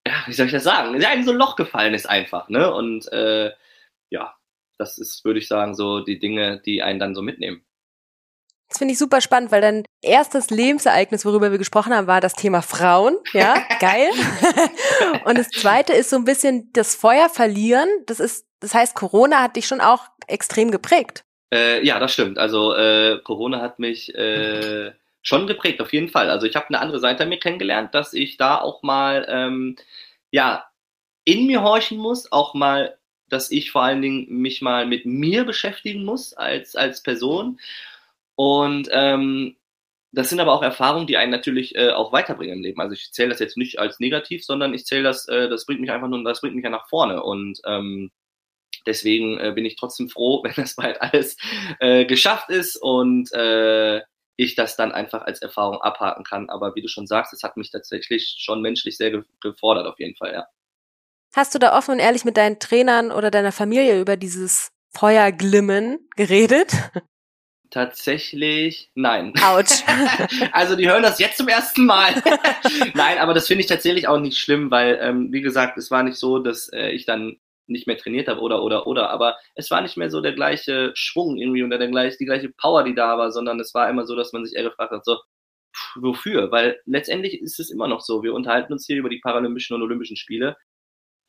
ja, 0.06 0.22
wie 0.26 0.32
soll 0.32 0.46
ich 0.46 0.52
das 0.52 0.64
sagen? 0.64 1.00
Ja, 1.00 1.12
in 1.12 1.24
so 1.24 1.32
ein 1.32 1.36
Loch 1.36 1.56
gefallen 1.56 1.94
ist 1.94 2.08
einfach, 2.08 2.48
ne? 2.48 2.72
Und 2.72 3.10
äh, 3.12 3.52
ja, 4.10 4.36
das 4.78 4.98
ist, 4.98 5.24
würde 5.24 5.38
ich 5.38 5.48
sagen, 5.48 5.74
so 5.74 6.00
die 6.00 6.18
Dinge, 6.18 6.60
die 6.64 6.82
einen 6.82 6.98
dann 6.98 7.14
so 7.14 7.22
mitnehmen. 7.22 7.62
Das 8.68 8.78
finde 8.78 8.92
ich 8.92 8.98
super 8.98 9.20
spannend, 9.20 9.52
weil 9.52 9.60
dein 9.60 9.84
erstes 10.02 10.50
Lebensereignis, 10.50 11.24
worüber 11.24 11.52
wir 11.52 11.58
gesprochen 11.58 11.94
haben, 11.94 12.08
war 12.08 12.20
das 12.20 12.34
Thema 12.34 12.62
Frauen. 12.62 13.16
Ja, 13.32 13.54
geil. 13.80 14.08
Und 15.24 15.38
das 15.38 15.48
zweite 15.50 15.92
ist 15.92 16.10
so 16.10 16.16
ein 16.16 16.24
bisschen 16.24 16.70
das 16.72 16.96
Feuer 16.96 17.28
verlieren. 17.28 17.88
Das 18.06 18.18
ist, 18.18 18.46
das 18.60 18.74
heißt, 18.74 18.94
Corona 18.96 19.40
hat 19.40 19.56
dich 19.56 19.66
schon 19.66 19.80
auch 19.80 20.06
extrem 20.26 20.70
geprägt. 20.70 21.24
Äh, 21.54 21.86
ja, 21.86 22.00
das 22.00 22.12
stimmt. 22.12 22.38
Also 22.38 22.74
äh, 22.74 23.20
Corona 23.22 23.60
hat 23.60 23.78
mich 23.78 24.12
äh, 24.16 24.92
schon 25.22 25.46
geprägt, 25.46 25.80
auf 25.80 25.92
jeden 25.92 26.08
Fall. 26.08 26.28
Also 26.28 26.46
ich 26.46 26.56
habe 26.56 26.68
eine 26.68 26.80
andere 26.80 26.98
Seite 26.98 27.22
an 27.22 27.28
mir 27.28 27.38
kennengelernt, 27.38 27.94
dass 27.94 28.12
ich 28.12 28.36
da 28.36 28.60
auch 28.60 28.82
mal 28.82 29.26
ähm, 29.28 29.76
ja 30.32 30.66
in 31.24 31.46
mir 31.46 31.62
horchen 31.62 31.98
muss, 31.98 32.30
auch 32.32 32.54
mal 32.54 32.98
dass 33.28 33.50
ich 33.50 33.70
vor 33.70 33.82
allen 33.82 34.02
Dingen 34.02 34.26
mich 34.28 34.62
mal 34.62 34.86
mit 34.86 35.06
mir 35.06 35.44
beschäftigen 35.44 36.04
muss 36.04 36.32
als, 36.34 36.76
als 36.76 37.02
Person. 37.02 37.58
Und 38.34 38.88
ähm, 38.92 39.56
das 40.12 40.30
sind 40.30 40.40
aber 40.40 40.52
auch 40.52 40.62
Erfahrungen, 40.62 41.06
die 41.06 41.16
einen 41.16 41.30
natürlich 41.30 41.74
äh, 41.76 41.90
auch 41.90 42.12
weiterbringen 42.12 42.56
im 42.56 42.62
Leben. 42.62 42.80
Also 42.80 42.94
ich 42.94 43.12
zähle 43.12 43.30
das 43.30 43.38
jetzt 43.38 43.56
nicht 43.56 43.78
als 43.78 44.00
negativ, 44.00 44.44
sondern 44.44 44.72
ich 44.72 44.86
zähle 44.86 45.02
das, 45.02 45.28
äh, 45.28 45.48
das 45.48 45.66
bringt 45.66 45.80
mich 45.80 45.90
einfach 45.90 46.08
nur, 46.08 46.22
das 46.24 46.40
bringt 46.40 46.54
mich 46.54 46.64
ja 46.64 46.70
nach 46.70 46.88
vorne. 46.88 47.22
Und 47.22 47.60
ähm, 47.66 48.10
deswegen 48.86 49.38
äh, 49.38 49.52
bin 49.54 49.66
ich 49.66 49.76
trotzdem 49.76 50.08
froh, 50.08 50.42
wenn 50.44 50.54
das 50.56 50.76
bald 50.76 51.02
alles 51.02 51.36
äh, 51.80 52.06
geschafft 52.06 52.50
ist 52.50 52.76
und 52.76 53.32
äh, 53.32 54.02
ich 54.36 54.54
das 54.54 54.76
dann 54.76 54.92
einfach 54.92 55.22
als 55.22 55.42
Erfahrung 55.42 55.80
abhaken 55.82 56.24
kann. 56.24 56.50
Aber 56.50 56.74
wie 56.74 56.82
du 56.82 56.88
schon 56.88 57.06
sagst, 57.06 57.32
es 57.32 57.42
hat 57.42 57.56
mich 57.56 57.70
tatsächlich 57.70 58.36
schon 58.38 58.62
menschlich 58.62 58.96
sehr 58.96 59.22
gefordert, 59.40 59.86
auf 59.86 59.98
jeden 59.98 60.16
Fall, 60.16 60.32
ja. 60.32 60.46
Hast 61.36 61.54
du 61.54 61.58
da 61.58 61.76
offen 61.76 61.90
und 61.90 61.98
ehrlich 61.98 62.24
mit 62.24 62.38
deinen 62.38 62.58
Trainern 62.58 63.12
oder 63.12 63.30
deiner 63.30 63.52
Familie 63.52 64.00
über 64.00 64.16
dieses 64.16 64.72
Feuerglimmen 64.96 65.98
geredet? 66.16 66.72
Tatsächlich, 67.70 68.90
nein. 68.94 69.34
Autsch. 69.44 69.82
also 70.52 70.76
die 70.76 70.88
hören 70.88 71.02
das 71.02 71.18
jetzt 71.18 71.36
zum 71.36 71.48
ersten 71.48 71.84
Mal. 71.84 72.14
nein, 72.94 73.18
aber 73.18 73.34
das 73.34 73.46
finde 73.48 73.60
ich 73.60 73.66
tatsächlich 73.66 74.08
auch 74.08 74.18
nicht 74.18 74.38
schlimm, 74.38 74.70
weil, 74.70 74.98
ähm, 75.02 75.30
wie 75.30 75.42
gesagt, 75.42 75.76
es 75.76 75.90
war 75.90 76.02
nicht 76.02 76.16
so, 76.16 76.38
dass 76.38 76.72
äh, 76.72 76.88
ich 76.92 77.04
dann 77.04 77.36
nicht 77.66 77.86
mehr 77.86 77.98
trainiert 77.98 78.28
habe 78.28 78.40
oder 78.40 78.62
oder 78.62 78.86
oder, 78.86 79.10
aber 79.10 79.36
es 79.56 79.70
war 79.70 79.82
nicht 79.82 79.98
mehr 79.98 80.08
so 80.08 80.22
der 80.22 80.32
gleiche 80.32 80.92
Schwung 80.94 81.36
irgendwie 81.36 81.64
oder 81.64 81.76
der 81.76 81.88
gleich, 81.88 82.16
die 82.16 82.24
gleiche 82.24 82.48
Power, 82.48 82.82
die 82.82 82.94
da 82.94 83.18
war, 83.18 83.30
sondern 83.30 83.60
es 83.60 83.74
war 83.74 83.90
immer 83.90 84.06
so, 84.06 84.16
dass 84.16 84.32
man 84.32 84.46
sich 84.46 84.56
eher 84.56 84.64
gefragt 84.64 84.92
hat, 84.92 85.04
so, 85.04 85.16
pff, 85.76 85.96
wofür? 85.96 86.50
Weil 86.50 86.80
letztendlich 86.86 87.42
ist 87.42 87.60
es 87.60 87.70
immer 87.70 87.88
noch 87.88 88.00
so, 88.00 88.22
wir 88.22 88.32
unterhalten 88.32 88.72
uns 88.72 88.86
hier 88.86 88.96
über 88.96 89.10
die 89.10 89.20
Paralympischen 89.20 89.76
und 89.76 89.82
Olympischen 89.82 90.16
Spiele 90.16 90.56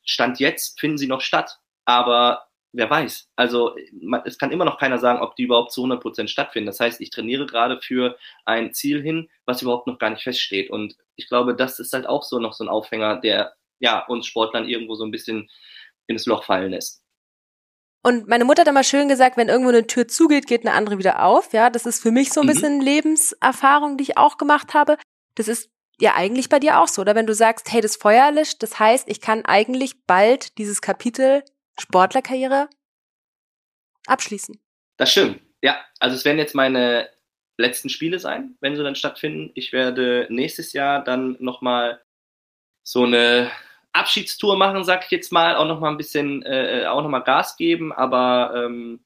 Stand 0.08 0.40
jetzt 0.40 0.80
finden 0.80 0.98
sie 0.98 1.06
noch 1.06 1.20
statt, 1.20 1.58
aber 1.84 2.48
wer 2.72 2.88
weiß. 2.88 3.28
Also 3.36 3.76
es 4.24 4.38
kann 4.38 4.50
immer 4.50 4.64
noch 4.64 4.78
keiner 4.78 4.98
sagen, 4.98 5.20
ob 5.20 5.36
die 5.36 5.44
überhaupt 5.44 5.72
zu 5.72 5.82
100 5.82 6.00
Prozent 6.00 6.30
stattfinden. 6.30 6.66
Das 6.66 6.80
heißt, 6.80 7.00
ich 7.00 7.10
trainiere 7.10 7.46
gerade 7.46 7.80
für 7.80 8.16
ein 8.44 8.72
Ziel 8.72 9.02
hin, 9.02 9.28
was 9.46 9.62
überhaupt 9.62 9.86
noch 9.86 9.98
gar 9.98 10.10
nicht 10.10 10.22
feststeht. 10.22 10.70
Und 10.70 10.96
ich 11.16 11.28
glaube, 11.28 11.54
das 11.54 11.78
ist 11.78 11.92
halt 11.92 12.06
auch 12.06 12.22
so 12.22 12.38
noch 12.38 12.52
so 12.52 12.64
ein 12.64 12.68
Aufhänger, 12.68 13.20
der 13.20 13.54
ja 13.80 14.04
uns 14.06 14.26
Sportlern 14.26 14.68
irgendwo 14.68 14.94
so 14.94 15.04
ein 15.04 15.10
bisschen 15.10 15.50
ins 16.06 16.26
Loch 16.26 16.44
fallen 16.44 16.70
lässt. 16.70 17.02
Und 18.02 18.28
meine 18.28 18.44
Mutter 18.44 18.62
hat 18.62 18.68
immer 18.68 18.84
schön 18.84 19.08
gesagt, 19.08 19.36
wenn 19.36 19.48
irgendwo 19.48 19.70
eine 19.70 19.86
Tür 19.86 20.08
zugeht, 20.08 20.46
geht 20.46 20.64
eine 20.64 20.74
andere 20.74 20.98
wieder 20.98 21.24
auf. 21.24 21.52
Ja, 21.52 21.68
das 21.68 21.84
ist 21.84 22.02
für 22.02 22.12
mich 22.12 22.32
so 22.32 22.40
ein 22.40 22.46
mhm. 22.46 22.50
bisschen 22.50 22.80
Lebenserfahrung, 22.80 23.96
die 23.98 24.04
ich 24.04 24.16
auch 24.16 24.38
gemacht 24.38 24.72
habe. 24.72 24.96
Das 25.34 25.48
ist 25.48 25.70
ja 26.00 26.14
eigentlich 26.14 26.48
bei 26.48 26.58
dir 26.58 26.80
auch 26.80 26.88
so, 26.88 27.02
oder? 27.02 27.14
Wenn 27.14 27.26
du 27.26 27.34
sagst, 27.34 27.72
hey, 27.72 27.80
das 27.80 27.96
Feuer 27.96 28.24
erlischt, 28.24 28.62
das 28.62 28.78
heißt, 28.78 29.08
ich 29.08 29.20
kann 29.20 29.44
eigentlich 29.44 30.06
bald 30.06 30.58
dieses 30.58 30.80
Kapitel 30.80 31.42
Sportlerkarriere 31.78 32.68
abschließen. 34.06 34.60
Das 34.96 35.12
stimmt. 35.12 35.40
Ja, 35.62 35.78
also 36.00 36.16
es 36.16 36.24
werden 36.24 36.38
jetzt 36.38 36.54
meine 36.54 37.08
letzten 37.56 37.88
Spiele 37.88 38.18
sein, 38.18 38.56
wenn 38.60 38.76
sie 38.76 38.82
dann 38.82 38.94
stattfinden. 38.94 39.50
Ich 39.54 39.72
werde 39.72 40.26
nächstes 40.30 40.72
Jahr 40.72 41.02
dann 41.02 41.36
nochmal 41.40 42.00
so 42.84 43.04
eine 43.04 43.50
Abschiedstour 43.92 44.56
machen, 44.56 44.84
sag 44.84 45.04
ich 45.04 45.10
jetzt 45.10 45.32
mal, 45.32 45.56
auch 45.56 45.66
nochmal 45.66 45.90
ein 45.90 45.96
bisschen, 45.96 46.42
äh, 46.44 46.86
auch 46.86 47.02
nochmal 47.02 47.24
Gas 47.24 47.56
geben, 47.56 47.92
aber 47.92 48.52
ähm, 48.54 49.04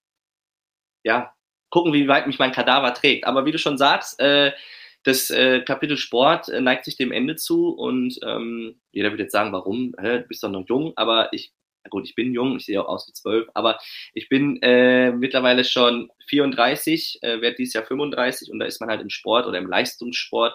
ja, 1.02 1.34
gucken, 1.70 1.92
wie 1.92 2.08
weit 2.08 2.26
mich 2.26 2.38
mein 2.38 2.52
Kadaver 2.52 2.92
trägt. 2.94 3.26
Aber 3.26 3.46
wie 3.46 3.52
du 3.52 3.58
schon 3.58 3.78
sagst, 3.78 4.20
äh, 4.20 4.52
das 5.04 5.30
äh, 5.30 5.62
Kapitel 5.62 5.96
Sport 5.96 6.48
äh, 6.48 6.60
neigt 6.60 6.84
sich 6.84 6.96
dem 6.96 7.12
Ende 7.12 7.36
zu 7.36 7.70
und 7.70 8.18
ähm, 8.24 8.80
jeder 8.92 9.10
wird 9.10 9.20
jetzt 9.20 9.32
sagen, 9.32 9.52
warum? 9.52 9.94
Hä, 10.00 10.18
du 10.18 10.24
bist 10.28 10.42
doch 10.42 10.50
noch 10.50 10.66
jung, 10.68 10.92
aber 10.96 11.32
ich, 11.32 11.52
gut, 11.90 12.08
ich 12.08 12.14
bin 12.14 12.32
jung, 12.32 12.56
ich 12.56 12.66
sehe 12.66 12.80
auch 12.80 12.88
aus 12.88 13.08
wie 13.08 13.12
zwölf, 13.12 13.48
aber 13.54 13.78
ich 14.14 14.28
bin 14.28 14.60
äh, 14.62 15.12
mittlerweile 15.12 15.64
schon 15.64 16.10
34, 16.28 17.18
äh, 17.22 17.40
werde 17.40 17.56
dieses 17.56 17.74
Jahr 17.74 17.84
35 17.84 18.50
und 18.50 18.58
da 18.58 18.66
ist 18.66 18.80
man 18.80 18.90
halt 18.90 19.00
im 19.00 19.10
Sport 19.10 19.46
oder 19.46 19.58
im 19.58 19.68
Leistungssport 19.68 20.54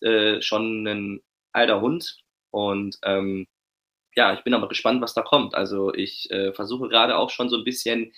äh, 0.00 0.40
schon 0.40 0.86
ein 0.86 1.20
alter 1.52 1.80
Hund 1.80 2.18
und 2.50 2.96
ähm, 3.04 3.46
ja, 4.16 4.32
ich 4.32 4.42
bin 4.44 4.54
aber 4.54 4.68
gespannt, 4.68 5.02
was 5.02 5.12
da 5.14 5.22
kommt. 5.22 5.54
Also 5.54 5.92
ich 5.92 6.30
äh, 6.30 6.52
versuche 6.54 6.88
gerade 6.88 7.16
auch 7.18 7.30
schon 7.30 7.50
so 7.50 7.58
ein 7.58 7.64
bisschen 7.64 8.14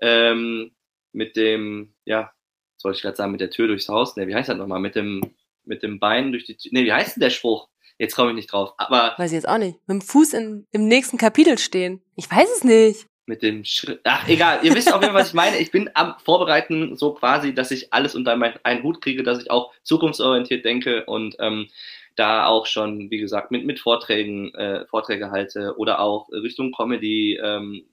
ähm, 0.00 0.74
mit 1.12 1.36
dem, 1.36 1.94
ja, 2.06 2.32
soll 2.82 2.92
ich 2.92 3.02
gerade 3.02 3.16
sagen, 3.16 3.32
mit 3.32 3.40
der 3.40 3.50
Tür 3.50 3.68
durchs 3.68 3.88
Haus, 3.88 4.16
ne, 4.16 4.26
wie 4.26 4.34
heißt 4.34 4.48
das 4.48 4.58
nochmal, 4.58 4.80
mit 4.80 4.94
dem, 4.94 5.22
mit 5.64 5.82
dem 5.82 5.98
Bein 5.98 6.32
durch 6.32 6.44
die 6.44 6.56
Tür, 6.56 6.72
ne, 6.74 6.84
wie 6.84 6.92
heißt 6.92 7.16
denn 7.16 7.22
der 7.22 7.30
Spruch? 7.30 7.68
Jetzt 7.98 8.16
komme 8.16 8.30
ich 8.30 8.36
nicht 8.36 8.52
drauf, 8.52 8.74
aber. 8.78 9.14
Weiß 9.16 9.30
ich 9.30 9.36
jetzt 9.36 9.48
auch 9.48 9.58
nicht. 9.58 9.78
Mit 9.86 10.00
dem 10.00 10.00
Fuß 10.00 10.32
in, 10.32 10.66
im 10.72 10.88
nächsten 10.88 11.18
Kapitel 11.18 11.58
stehen. 11.58 12.02
Ich 12.16 12.30
weiß 12.30 12.48
es 12.56 12.64
nicht. 12.64 13.06
Mit 13.26 13.42
dem 13.42 13.64
Schritt, 13.64 14.00
ach, 14.02 14.26
egal, 14.26 14.58
ihr 14.64 14.74
wisst 14.74 14.92
auf 14.92 15.00
jeden 15.00 15.12
Fall, 15.12 15.22
was 15.22 15.28
ich 15.28 15.34
meine. 15.34 15.58
Ich 15.58 15.70
bin 15.70 15.88
am 15.94 16.16
Vorbereiten 16.24 16.96
so 16.96 17.14
quasi, 17.14 17.54
dass 17.54 17.70
ich 17.70 17.92
alles 17.92 18.16
unter 18.16 18.32
einen 18.64 18.82
Hut 18.82 19.00
kriege, 19.00 19.22
dass 19.22 19.40
ich 19.40 19.50
auch 19.50 19.72
zukunftsorientiert 19.84 20.64
denke 20.64 21.04
und 21.04 21.36
ähm, 21.38 21.68
da 22.16 22.46
auch 22.46 22.66
schon, 22.66 23.10
wie 23.10 23.18
gesagt, 23.18 23.52
mit, 23.52 23.64
mit 23.64 23.78
Vorträgen, 23.78 24.52
äh, 24.54 24.86
Vorträge 24.86 25.30
halte 25.30 25.74
oder 25.76 26.00
auch 26.00 26.28
Richtung 26.30 26.72
Comedy, 26.72 27.38
ähm, 27.42 27.84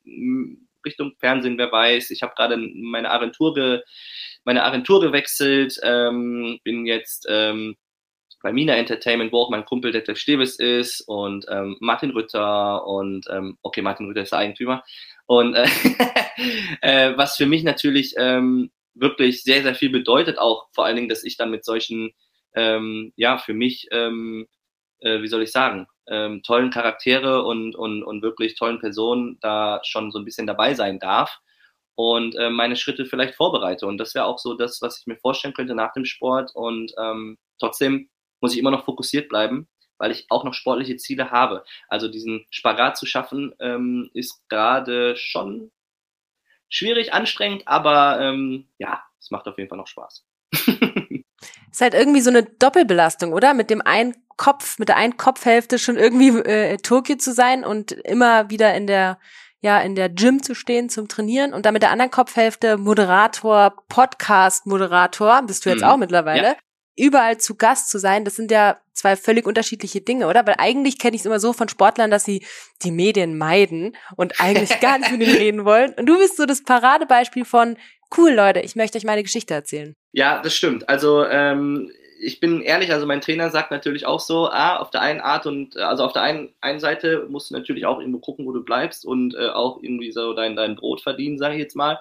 Richtung 0.86 1.13
Fernsehen, 1.19 1.58
wer 1.58 1.71
weiß. 1.71 2.10
Ich 2.10 2.23
habe 2.23 2.34
gerade 2.36 2.58
meine 2.58 3.12
Agentur 3.12 3.54
ge, 3.54 3.82
meine 4.45 4.63
Agentur 4.63 5.02
gewechselt, 5.02 5.80
ähm, 5.84 6.60
bin 6.63 6.86
jetzt 6.86 7.28
ähm, 7.30 7.75
bei 8.41 8.54
Mina 8.54 8.75
Entertainment, 8.75 9.32
wo 9.32 9.41
auch 9.41 9.49
mein 9.49 9.65
Kumpel 9.65 9.91
Detlef 9.91 10.17
Steves 10.17 10.56
ist 10.58 11.02
und 11.02 11.45
ähm, 11.49 11.78
Martin 11.80 12.12
Rütter 12.12 12.86
und 12.86 13.25
ähm, 13.30 13.58
okay, 13.62 13.82
Martin 13.82 14.08
Rütter 14.08 14.21
ist 14.21 14.32
der 14.32 14.39
Eigentümer. 14.39 14.84
Und 15.25 15.56
äh, 15.56 15.67
äh, 16.82 17.17
was 17.17 17.36
für 17.36 17.45
mich 17.45 17.63
natürlich 17.63 18.13
ähm, 18.17 18.71
wirklich 18.93 19.43
sehr, 19.43 19.62
sehr 19.63 19.75
viel 19.75 19.89
bedeutet, 19.89 20.39
auch 20.39 20.67
vor 20.73 20.86
allen 20.86 20.95
Dingen, 20.95 21.10
dass 21.10 21.23
ich 21.23 21.38
dann 21.38 21.52
mit 21.52 21.65
solchen, 21.65 22.12
ähm, 22.56 23.13
ja, 23.15 23.38
für 23.38 23.54
mich, 23.54 23.88
ähm, 23.91 24.47
äh, 24.99 25.21
wie 25.21 25.28
soll 25.28 25.43
ich 25.43 25.52
sagen, 25.52 25.88
ähm, 26.08 26.41
tollen 26.43 26.71
Charaktere 26.71 27.43
und, 27.43 27.75
und, 27.75 28.04
und 28.04 28.21
wirklich 28.21 28.56
tollen 28.56 28.80
Personen 28.80 29.38
da 29.41 29.82
schon 29.84 30.12
so 30.12 30.19
ein 30.19 30.25
bisschen 30.25 30.47
dabei 30.47 30.73
sein 30.73 30.99
darf 30.99 31.39
und 32.00 32.38
äh, 32.38 32.50
meine 32.50 32.78
Schritte 32.78 33.06
vielleicht 33.06 33.36
vorbereite. 33.36 33.86
Und 33.86 33.98
das 33.98 34.16
wäre 34.16 34.24
auch 34.24 34.40
so 34.40 34.54
das, 34.54 34.82
was 34.82 35.02
ich 35.02 35.06
mir 35.06 35.18
vorstellen 35.18 35.54
könnte 35.54 35.76
nach 35.76 35.92
dem 35.92 36.06
Sport. 36.06 36.56
Und 36.56 36.94
ähm, 36.98 37.38
trotzdem 37.60 38.10
muss 38.40 38.54
ich 38.54 38.60
immer 38.60 38.72
noch 38.72 38.86
fokussiert 38.86 39.28
bleiben, 39.28 39.68
weil 39.98 40.12
ich 40.12 40.26
auch 40.30 40.46
noch 40.46 40.54
sportliche 40.54 40.96
Ziele 40.96 41.30
habe. 41.32 41.66
Also 41.90 42.08
diesen 42.08 42.46
Spagat 42.52 42.96
zu 42.96 43.06
schaffen, 43.06 43.54
ähm, 43.60 44.10
ist 44.14 44.42
gerade 44.48 45.18
schon 45.18 45.72
schwierig, 46.70 47.12
anstrengend, 47.14 47.68
aber 47.68 48.18
ähm, 48.22 48.70
ja, 48.78 49.04
es 49.20 49.30
macht 49.30 49.46
auf 49.50 49.58
jeden 49.58 49.68
Fall 49.68 49.78
noch 49.78 49.88
Spaß. 49.88 50.26
ist 50.54 51.82
halt 51.82 51.96
irgendwie 51.96 52.22
so 52.22 52.30
eine 52.30 52.44
Doppelbelastung, 52.44 53.34
oder? 53.34 53.54
Mit 53.54 53.70
dem 53.70 53.82
einen 53.82 54.16
Kopf, 54.38 54.80
mit 54.80 54.88
der 54.88 54.96
einen 54.96 55.18
Kopfhälfte 55.18 55.78
schon 55.78 55.98
irgendwie 55.98 56.30
äh, 56.30 56.78
Tokio 56.78 57.18
zu 57.18 57.34
sein 57.34 57.66
und 57.66 57.92
immer 57.92 58.50
wieder 58.50 58.74
in 58.74 58.88
der 58.88 59.20
ja 59.62 59.80
in 59.82 59.95
der 59.95 60.10
Gym 60.10 60.41
zu 60.41 60.56
stehen 60.56 60.89
zum 60.89 61.08
Trainieren 61.08 61.54
und 61.54 61.65
dann 61.65 61.74
mit 61.74 61.84
der 61.84 61.91
anderen 61.91 62.12
Kopfhälfte 62.12 62.78
Moderator, 62.78 63.74
Podcast-Moderator, 63.89 65.41
bist 65.43 65.65
du 65.65 65.69
jetzt 65.69 65.82
mhm. 65.82 65.88
auch 65.88 65.98
mittlerweile, 65.98 66.48
ja. 66.48 66.56
überall 66.95 67.38
zu 67.38 67.56
Gast 67.56 67.89
zu 67.89 68.00
sein, 68.00 68.26
das 68.26 68.36
sind 68.36 68.52
ja 68.52 68.80
zwei 68.93 69.15
völlig 69.15 69.45
unterschiedliche 69.45 70.02
Dinge, 70.02 70.28
oder? 70.28 70.45
Weil 70.45 70.56
eigentlich 70.58 71.00
kenne 71.00 71.15
ich 71.15 71.22
es 71.22 71.26
immer 71.26 71.39
so 71.39 71.54
von 71.54 71.69
Sportlern, 71.69 72.12
dass 72.12 72.26
sie 72.26 72.45
die 72.84 72.91
Medien 72.91 73.38
meiden 73.38 73.95
und 74.15 74.39
eigentlich 74.39 74.80
gar 74.82 75.00
nicht 75.00 75.12
mit 75.12 75.22
ihnen 75.22 75.38
reden 75.38 75.65
wollen. 75.65 75.93
Und 75.93 76.06
du 76.06 76.17
bist 76.17 76.38
so 76.38 76.45
das 76.45 76.63
Paradebeispiel 76.63 77.45
von, 77.45 77.78
cool 78.17 78.32
Leute, 78.32 78.60
ich 78.60 78.76
möchte 78.76 78.98
euch 78.98 79.06
meine 79.06 79.24
Geschichte 79.24 79.54
erzählen. 79.54 79.95
Ja, 80.12 80.41
das 80.41 80.56
stimmt. 80.56 80.89
Also 80.89 81.26
ähm, 81.26 81.91
ich 82.20 82.40
bin 82.40 82.62
ehrlich, 82.62 82.92
also 82.92 83.06
mein 83.06 83.22
Trainer 83.22 83.50
sagt 83.50 83.72
natürlich 83.72 84.06
auch 84.06 84.20
so, 84.20 84.50
ah, 84.50 84.78
auf 84.78 84.90
der 84.92 85.02
einen 85.02 85.22
Art 85.22 85.46
und 85.46 85.78
also 85.78 86.04
auf 86.04 86.14
der 86.14 86.22
einen, 86.22 86.54
einen 86.62 86.80
Seite 86.80 87.28
musst 87.30 87.50
du 87.50 87.56
natürlich 87.56 87.86
auch 87.86 88.00
irgendwo 88.00 88.20
gucken, 88.20 88.46
wo 88.46 88.52
du 88.52 88.64
bleibst 88.64 89.06
und 89.06 89.36
äh, 89.36 89.50
auch 89.50 89.82
irgendwie 89.82 90.12
so 90.12 90.34
dein, 90.34 90.56
dein 90.56 90.76
Brot 90.76 91.02
verdienen, 91.02 91.38
sage 91.38 91.56
ich 91.56 91.62
jetzt 91.62 91.76
mal. 91.76 92.00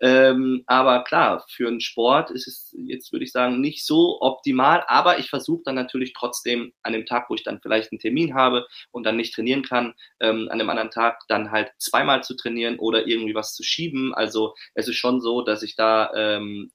Ähm, 0.00 0.62
aber 0.66 1.04
klar, 1.04 1.44
für 1.48 1.68
einen 1.68 1.80
Sport 1.80 2.30
ist 2.30 2.46
es 2.46 2.74
jetzt, 2.86 3.12
würde 3.12 3.24
ich 3.24 3.32
sagen, 3.32 3.60
nicht 3.60 3.86
so 3.86 4.20
optimal, 4.20 4.84
aber 4.88 5.18
ich 5.18 5.30
versuche 5.30 5.62
dann 5.64 5.74
natürlich 5.74 6.12
trotzdem 6.12 6.72
an 6.82 6.92
dem 6.92 7.06
Tag, 7.06 7.30
wo 7.30 7.34
ich 7.34 7.44
dann 7.44 7.60
vielleicht 7.62 7.92
einen 7.92 7.98
Termin 7.98 8.34
habe 8.34 8.66
und 8.90 9.04
dann 9.04 9.16
nicht 9.16 9.34
trainieren 9.34 9.62
kann, 9.62 9.94
ähm, 10.20 10.48
an 10.50 10.58
dem 10.58 10.68
anderen 10.68 10.90
Tag 10.90 11.20
dann 11.28 11.50
halt 11.50 11.72
zweimal 11.78 12.22
zu 12.22 12.36
trainieren 12.36 12.78
oder 12.78 13.06
irgendwie 13.06 13.34
was 13.34 13.54
zu 13.54 13.62
schieben. 13.62 14.14
Also 14.14 14.54
es 14.74 14.86
ist 14.86 14.96
schon 14.96 15.22
so, 15.22 15.40
dass 15.40 15.62
ich 15.62 15.76
da 15.76 16.12
ähm, 16.14 16.70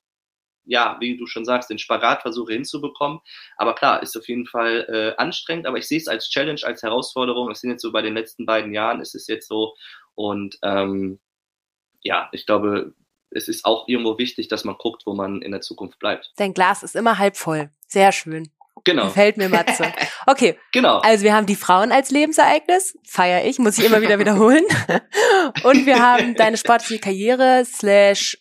ja, 0.71 0.95
wie 1.01 1.17
du 1.17 1.27
schon 1.27 1.43
sagst, 1.43 1.69
den 1.69 1.79
Spagat 1.79 2.21
versuche 2.21 2.53
hinzubekommen. 2.53 3.19
Aber 3.57 3.75
klar, 3.75 4.01
ist 4.01 4.17
auf 4.17 4.27
jeden 4.29 4.45
Fall 4.45 4.87
äh, 4.89 5.21
anstrengend, 5.21 5.67
aber 5.67 5.77
ich 5.77 5.87
sehe 5.87 5.97
es 5.97 6.07
als 6.07 6.29
Challenge, 6.29 6.61
als 6.63 6.81
Herausforderung. 6.81 7.51
Es 7.51 7.59
sind 7.59 7.71
jetzt 7.71 7.81
so 7.81 7.91
bei 7.91 8.01
den 8.01 8.13
letzten 8.13 8.45
beiden 8.45 8.73
Jahren, 8.73 9.01
ist 9.01 9.13
es 9.13 9.27
jetzt 9.27 9.49
so. 9.49 9.75
Und 10.15 10.57
ähm, 10.63 11.19
ja, 12.01 12.29
ich 12.31 12.45
glaube, 12.45 12.93
es 13.31 13.49
ist 13.49 13.65
auch 13.65 13.89
irgendwo 13.89 14.17
wichtig, 14.17 14.47
dass 14.47 14.63
man 14.63 14.77
guckt, 14.77 15.03
wo 15.05 15.13
man 15.13 15.41
in 15.41 15.51
der 15.51 15.59
Zukunft 15.59 15.99
bleibt. 15.99 16.31
Dein 16.37 16.53
Glas 16.53 16.83
ist 16.83 16.95
immer 16.95 17.17
halb 17.17 17.35
voll. 17.35 17.69
Sehr 17.87 18.13
schön. 18.13 18.49
Genau. 18.85 19.07
Gefällt 19.07 19.37
mir 19.37 19.49
Matze. 19.49 19.91
Okay. 20.27 20.57
genau. 20.71 20.99
Also 20.99 21.23
wir 21.23 21.33
haben 21.33 21.47
die 21.47 21.55
Frauen 21.55 21.91
als 21.91 22.11
Lebensereignis, 22.11 22.95
feier 23.03 23.43
ich, 23.43 23.57
muss 23.57 23.79
ich 23.79 23.85
immer 23.85 24.01
wieder 24.01 24.19
wiederholen. 24.19 24.63
Und 25.63 25.87
wir 25.87 25.99
haben 25.99 26.35
deine 26.35 26.57
sportliche 26.57 27.01
Karriere 27.01 27.63
slash 27.65 28.37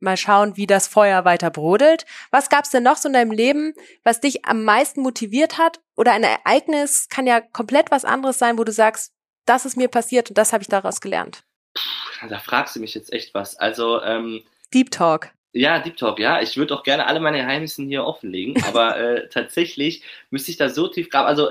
mal 0.00 0.16
schauen, 0.16 0.56
wie 0.56 0.66
das 0.66 0.88
Feuer 0.88 1.24
weiter 1.24 1.50
brodelt. 1.50 2.06
Was 2.30 2.48
gab's 2.48 2.70
denn 2.70 2.82
noch 2.82 2.96
so 2.96 3.08
in 3.08 3.14
deinem 3.14 3.32
Leben, 3.32 3.74
was 4.04 4.20
dich 4.20 4.44
am 4.44 4.64
meisten 4.64 5.02
motiviert 5.02 5.58
hat? 5.58 5.80
Oder 5.96 6.12
ein 6.12 6.24
Ereignis 6.24 7.08
kann 7.08 7.26
ja 7.26 7.40
komplett 7.40 7.90
was 7.90 8.04
anderes 8.04 8.38
sein, 8.38 8.58
wo 8.58 8.64
du 8.64 8.72
sagst, 8.72 9.12
das 9.46 9.64
ist 9.64 9.76
mir 9.76 9.88
passiert 9.88 10.28
und 10.28 10.38
das 10.38 10.52
habe 10.52 10.62
ich 10.62 10.68
daraus 10.68 11.00
gelernt. 11.00 11.42
Puh, 11.74 12.28
da 12.28 12.38
fragst 12.38 12.76
du 12.76 12.80
mich 12.80 12.94
jetzt 12.94 13.12
echt 13.12 13.34
was. 13.34 13.56
Also 13.56 14.02
ähm, 14.02 14.42
Deep 14.74 14.90
Talk. 14.90 15.30
Ja, 15.52 15.78
Deep 15.78 15.96
Talk, 15.96 16.18
ja. 16.18 16.42
Ich 16.42 16.56
würde 16.56 16.74
auch 16.74 16.82
gerne 16.82 17.06
alle 17.06 17.20
meine 17.20 17.38
Geheimnisse 17.38 17.82
hier 17.82 18.04
offenlegen, 18.04 18.62
aber 18.68 18.98
äh, 18.98 19.28
tatsächlich 19.28 20.02
müsste 20.30 20.50
ich 20.50 20.56
da 20.56 20.68
so 20.68 20.88
tief 20.88 21.10
graben. 21.10 21.26
Also 21.26 21.50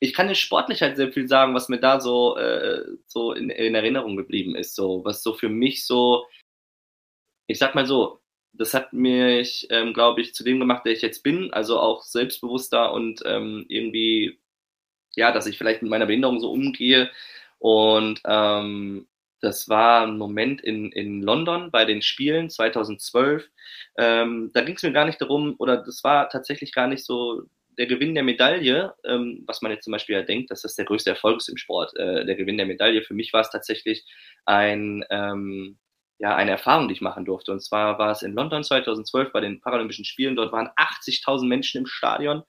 ich 0.00 0.14
kann 0.14 0.28
dir 0.28 0.34
sportlich 0.34 0.82
halt 0.82 0.96
sehr 0.96 1.12
viel 1.12 1.28
sagen, 1.28 1.54
was 1.54 1.68
mir 1.68 1.80
da 1.80 2.00
so, 2.00 2.36
äh, 2.36 2.84
so 3.06 3.32
in, 3.32 3.50
in 3.50 3.74
Erinnerung 3.74 4.16
geblieben 4.16 4.54
ist, 4.54 4.74
so 4.74 5.04
was 5.04 5.22
so 5.22 5.34
für 5.34 5.48
mich 5.48 5.86
so 5.86 6.26
ich 7.48 7.58
sag 7.58 7.74
mal 7.74 7.86
so, 7.86 8.20
das 8.52 8.74
hat 8.74 8.92
mich, 8.92 9.66
ähm, 9.70 9.94
glaube 9.94 10.20
ich, 10.20 10.34
zu 10.34 10.44
dem 10.44 10.60
gemacht, 10.60 10.84
der 10.84 10.92
ich 10.92 11.02
jetzt 11.02 11.22
bin, 11.22 11.52
also 11.52 11.80
auch 11.80 12.02
selbstbewusster 12.02 12.92
und 12.92 13.22
ähm, 13.24 13.64
irgendwie, 13.68 14.38
ja, 15.16 15.32
dass 15.32 15.46
ich 15.46 15.58
vielleicht 15.58 15.82
mit 15.82 15.90
meiner 15.90 16.06
Behinderung 16.06 16.40
so 16.40 16.52
umgehe. 16.52 17.10
Und 17.58 18.20
ähm, 18.24 19.08
das 19.40 19.68
war 19.68 20.06
ein 20.06 20.18
Moment 20.18 20.60
in, 20.60 20.92
in 20.92 21.22
London 21.22 21.70
bei 21.70 21.84
den 21.84 22.02
Spielen 22.02 22.50
2012. 22.50 23.48
Ähm, 23.96 24.50
da 24.52 24.62
ging 24.62 24.76
es 24.76 24.82
mir 24.82 24.92
gar 24.92 25.06
nicht 25.06 25.20
darum, 25.20 25.54
oder 25.58 25.78
das 25.78 26.04
war 26.04 26.28
tatsächlich 26.28 26.72
gar 26.72 26.88
nicht 26.88 27.04
so 27.04 27.44
der 27.78 27.86
Gewinn 27.86 28.14
der 28.14 28.24
Medaille, 28.24 28.94
ähm, 29.04 29.44
was 29.46 29.62
man 29.62 29.70
jetzt 29.70 29.84
zum 29.84 29.92
Beispiel 29.92 30.16
ja 30.16 30.22
denkt, 30.22 30.50
dass 30.50 30.62
das 30.62 30.74
der 30.74 30.84
größte 30.84 31.10
Erfolg 31.10 31.38
ist 31.38 31.48
im 31.48 31.56
Sport, 31.56 31.96
äh, 31.96 32.26
der 32.26 32.34
Gewinn 32.34 32.58
der 32.58 32.66
Medaille. 32.66 33.02
Für 33.02 33.14
mich 33.14 33.32
war 33.32 33.40
es 33.40 33.50
tatsächlich 33.50 34.04
ein, 34.44 35.04
ähm, 35.10 35.78
ja, 36.18 36.34
eine 36.34 36.50
Erfahrung, 36.50 36.88
die 36.88 36.94
ich 36.94 37.00
machen 37.00 37.24
durfte. 37.24 37.52
Und 37.52 37.60
zwar 37.60 37.98
war 37.98 38.10
es 38.10 38.22
in 38.22 38.34
London 38.34 38.64
2012 38.64 39.32
bei 39.32 39.40
den 39.40 39.60
Paralympischen 39.60 40.04
Spielen. 40.04 40.34
Dort 40.34 40.52
waren 40.52 40.68
80.000 40.76 41.46
Menschen 41.46 41.78
im 41.78 41.86
Stadion. 41.86 42.42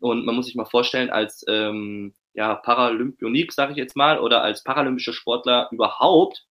Und 0.00 0.26
man 0.26 0.34
muss 0.34 0.46
sich 0.46 0.56
mal 0.56 0.64
vorstellen, 0.64 1.10
als 1.10 1.44
ähm, 1.48 2.14
ja, 2.34 2.56
Paralympionik, 2.56 3.52
sage 3.52 3.72
ich 3.72 3.78
jetzt 3.78 3.96
mal, 3.96 4.18
oder 4.18 4.42
als 4.42 4.64
paralympischer 4.64 5.12
Sportler 5.12 5.68
überhaupt, 5.70 6.44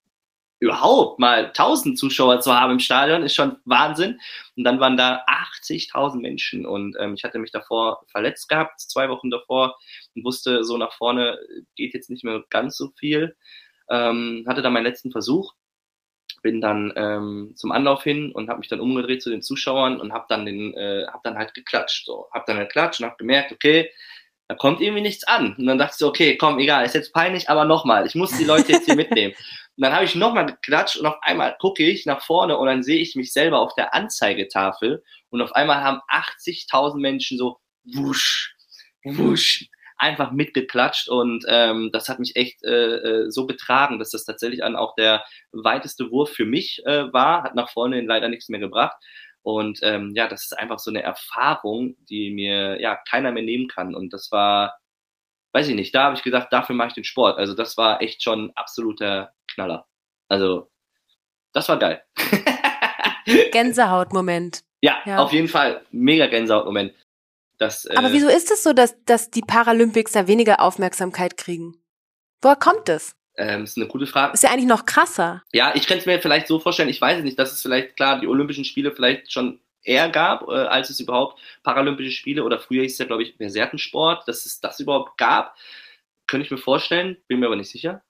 überhaupt 0.59 1.19
mal 1.19 1.47
1000 1.47 1.99
Zuschauer 1.99 2.39
zu 2.39 2.57
haben 2.57 2.71
im 2.71 2.79
Stadion, 2.79 3.23
ist 3.23 3.35
schon 3.35 3.57
Wahnsinn. 3.65 4.21
Und 4.55 4.63
dann 4.63 4.79
waren 4.79 4.95
da 4.95 5.25
80.000 5.61 6.21
Menschen. 6.21 6.65
Und 6.65 6.95
ähm, 6.97 7.15
ich 7.15 7.25
hatte 7.25 7.39
mich 7.39 7.51
davor 7.51 8.05
verletzt 8.07 8.47
gehabt, 8.47 8.79
zwei 8.79 9.09
Wochen 9.09 9.29
davor, 9.29 9.75
und 10.15 10.23
wusste, 10.23 10.63
so 10.63 10.77
nach 10.77 10.93
vorne 10.93 11.37
geht 11.75 11.93
jetzt 11.93 12.09
nicht 12.09 12.23
mehr 12.23 12.41
ganz 12.49 12.77
so 12.77 12.91
viel. 12.97 13.35
Ähm, 13.89 14.45
hatte 14.47 14.61
dann 14.61 14.71
meinen 14.71 14.85
letzten 14.85 15.11
Versuch 15.11 15.53
bin 16.43 16.61
dann 16.61 16.93
ähm, 16.95 17.53
zum 17.55 17.71
Anlauf 17.71 18.03
hin 18.03 18.31
und 18.31 18.49
habe 18.49 18.59
mich 18.59 18.67
dann 18.67 18.81
umgedreht 18.81 19.23
zu 19.23 19.31
den 19.31 19.41
Zuschauern 19.41 19.99
und 19.99 20.13
habe 20.13 20.25
dann 20.29 20.45
den, 20.45 20.75
äh, 20.75 21.07
habe 21.07 21.21
dann 21.23 21.37
halt 21.37 21.55
geklatscht, 21.55 22.05
so, 22.05 22.27
habe 22.31 22.43
dann 22.45 22.59
geklatscht 22.59 22.99
und 22.99 23.07
habe 23.07 23.17
gemerkt, 23.17 23.51
okay, 23.51 23.89
da 24.47 24.55
kommt 24.55 24.81
irgendwie 24.81 25.01
nichts 25.01 25.23
an. 25.23 25.55
Und 25.57 25.65
dann 25.65 25.77
dachte 25.79 25.93
ich 25.93 25.97
so, 25.97 26.09
okay, 26.09 26.37
komm, 26.37 26.59
egal, 26.59 26.85
ist 26.85 26.93
jetzt 26.93 27.13
peinlich, 27.13 27.49
aber 27.49 27.65
nochmal, 27.65 28.05
ich 28.05 28.13
muss 28.13 28.37
die 28.37 28.43
Leute 28.43 28.73
jetzt 28.73 28.85
hier 28.85 28.95
mitnehmen. 28.95 29.33
Und 29.75 29.81
dann 29.83 29.93
habe 29.93 30.05
ich 30.05 30.13
nochmal 30.13 30.45
geklatscht 30.45 30.97
und 30.97 31.07
auf 31.07 31.17
einmal 31.21 31.55
gucke 31.59 31.83
ich 31.83 32.05
nach 32.05 32.21
vorne 32.21 32.57
und 32.57 32.67
dann 32.67 32.83
sehe 32.83 33.01
ich 33.01 33.15
mich 33.15 33.33
selber 33.33 33.59
auf 33.59 33.73
der 33.73 33.95
Anzeigetafel 33.95 35.03
und 35.29 35.41
auf 35.41 35.53
einmal 35.53 35.81
haben 35.81 36.01
80.000 36.11 36.99
Menschen 36.99 37.39
so 37.39 37.57
wusch, 37.83 38.55
wusch 39.03 39.67
einfach 40.03 40.31
mitgeklatscht 40.31 41.07
und 41.07 41.45
ähm, 41.47 41.89
das 41.93 42.09
hat 42.09 42.19
mich 42.19 42.35
echt 42.35 42.61
äh, 42.63 42.95
äh, 42.95 43.31
so 43.31 43.47
getragen, 43.47 43.99
dass 43.99 44.11
das 44.11 44.25
tatsächlich 44.25 44.59
dann 44.59 44.75
auch 44.75 44.95
der 44.95 45.23
weiteste 45.53 46.11
Wurf 46.11 46.31
für 46.31 46.45
mich 46.45 46.85
äh, 46.85 47.11
war, 47.13 47.43
hat 47.43 47.55
nach 47.55 47.69
vorne 47.69 48.01
leider 48.01 48.27
nichts 48.27 48.49
mehr 48.49 48.59
gebracht. 48.59 48.97
Und 49.43 49.79
ähm, 49.81 50.11
ja, 50.13 50.27
das 50.27 50.43
ist 50.43 50.57
einfach 50.57 50.79
so 50.79 50.91
eine 50.91 51.03
Erfahrung, 51.03 51.95
die 52.09 52.31
mir 52.31 52.81
ja 52.81 52.97
keiner 53.09 53.31
mehr 53.31 53.43
nehmen 53.43 53.69
kann. 53.69 53.95
Und 53.95 54.11
das 54.11 54.29
war, 54.29 54.77
weiß 55.53 55.69
ich 55.69 55.75
nicht, 55.75 55.95
da 55.95 56.03
habe 56.03 56.15
ich 56.15 56.23
gesagt, 56.23 56.51
dafür 56.51 56.75
mache 56.75 56.89
ich 56.89 56.93
den 56.95 57.03
Sport. 57.05 57.37
Also 57.37 57.53
das 57.53 57.77
war 57.77 58.01
echt 58.01 58.23
schon 58.23 58.51
absoluter 58.55 59.33
Knaller. 59.53 59.87
Also 60.27 60.69
das 61.53 61.69
war 61.69 61.79
geil. 61.79 62.03
Gänsehautmoment. 63.51 64.63
Ja, 64.81 64.97
ja, 65.05 65.19
auf 65.19 65.31
jeden 65.31 65.47
Fall. 65.47 65.81
Mega 65.91 66.27
Gänsehautmoment. 66.27 66.93
Das, 67.63 67.85
äh, 67.85 67.95
Aber 67.95 68.11
wieso 68.11 68.27
ist 68.27 68.51
es 68.51 68.61
so, 68.61 68.73
dass, 68.73 69.01
dass 69.05 69.31
die 69.31 69.41
Paralympics 69.41 70.11
da 70.11 70.27
weniger 70.27 70.59
Aufmerksamkeit 70.59 71.37
kriegen? 71.37 71.77
Woher 72.41 72.57
kommt 72.57 72.89
es? 72.89 73.15
Ähm, 73.37 73.63
ist 73.63 73.77
eine 73.77 73.87
gute 73.87 74.05
Frage. 74.05 74.33
Ist 74.33 74.43
ja 74.43 74.49
eigentlich 74.51 74.67
noch 74.67 74.85
krasser. 74.85 75.43
Ja, 75.53 75.73
ich 75.73 75.87
könnte 75.87 76.01
es 76.01 76.05
mir 76.05 76.21
vielleicht 76.21 76.47
so 76.47 76.59
vorstellen, 76.59 76.89
ich 76.89 76.99
weiß 76.99 77.19
es 77.19 77.23
nicht, 77.23 77.39
dass 77.39 77.53
es 77.53 77.61
vielleicht, 77.61 77.95
klar, 77.95 78.19
die 78.19 78.27
Olympischen 78.27 78.65
Spiele 78.65 78.91
vielleicht 78.91 79.31
schon 79.31 79.61
eher 79.81 80.09
gab, 80.09 80.47
äh, 80.49 80.55
als 80.55 80.89
es 80.89 80.99
überhaupt 80.99 81.39
Paralympische 81.63 82.11
Spiele 82.11 82.43
oder 82.43 82.59
früher 82.59 82.83
hieß 82.83 82.91
es 82.93 82.99
ja, 82.99 83.05
glaube 83.05 83.23
ich, 83.23 83.35
Versertensport, 83.37 84.27
dass 84.27 84.45
es 84.45 84.59
das 84.59 84.81
überhaupt 84.81 85.17
gab. 85.17 85.55
Könnte 86.27 86.45
ich 86.45 86.51
mir 86.51 86.57
vorstellen, 86.57 87.15
bin 87.27 87.39
mir 87.39 87.45
aber 87.45 87.55
nicht 87.55 87.71
sicher. 87.71 88.03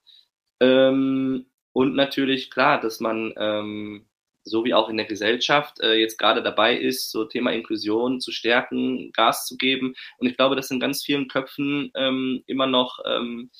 Ähm, 0.60 1.46
und 1.72 1.94
natürlich, 1.94 2.50
klar, 2.50 2.80
dass 2.80 2.98
man 2.98 3.32
ähm, 3.36 4.06
so 4.44 4.64
wie 4.64 4.74
auch 4.74 4.88
in 4.88 4.96
der 4.96 5.06
Gesellschaft 5.06 5.80
äh, 5.80 5.94
jetzt 5.94 6.18
gerade 6.18 6.42
dabei 6.42 6.76
ist, 6.76 7.10
so 7.10 7.24
Thema 7.24 7.52
Inklusion 7.52 8.20
zu 8.20 8.30
stärken, 8.30 9.10
Gas 9.12 9.46
zu 9.46 9.56
geben. 9.56 9.94
Und 10.18 10.28
ich 10.28 10.36
glaube, 10.36 10.54
dass 10.54 10.70
in 10.70 10.80
ganz 10.80 11.02
vielen 11.02 11.28
Köpfen 11.28 11.90
ähm, 11.94 12.42
immer 12.46 12.66
noch 12.66 12.98
ähm, 13.06 13.50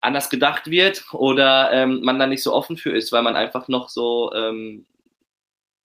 anders 0.00 0.30
gedacht 0.30 0.70
wird 0.70 1.04
oder 1.12 1.72
ähm, 1.72 2.00
man 2.02 2.18
da 2.18 2.26
nicht 2.26 2.42
so 2.42 2.52
offen 2.52 2.76
für 2.76 2.90
ist, 2.90 3.12
weil 3.12 3.22
man 3.22 3.36
einfach 3.36 3.68
noch 3.68 3.88
so 3.88 4.32
ähm, 4.34 4.86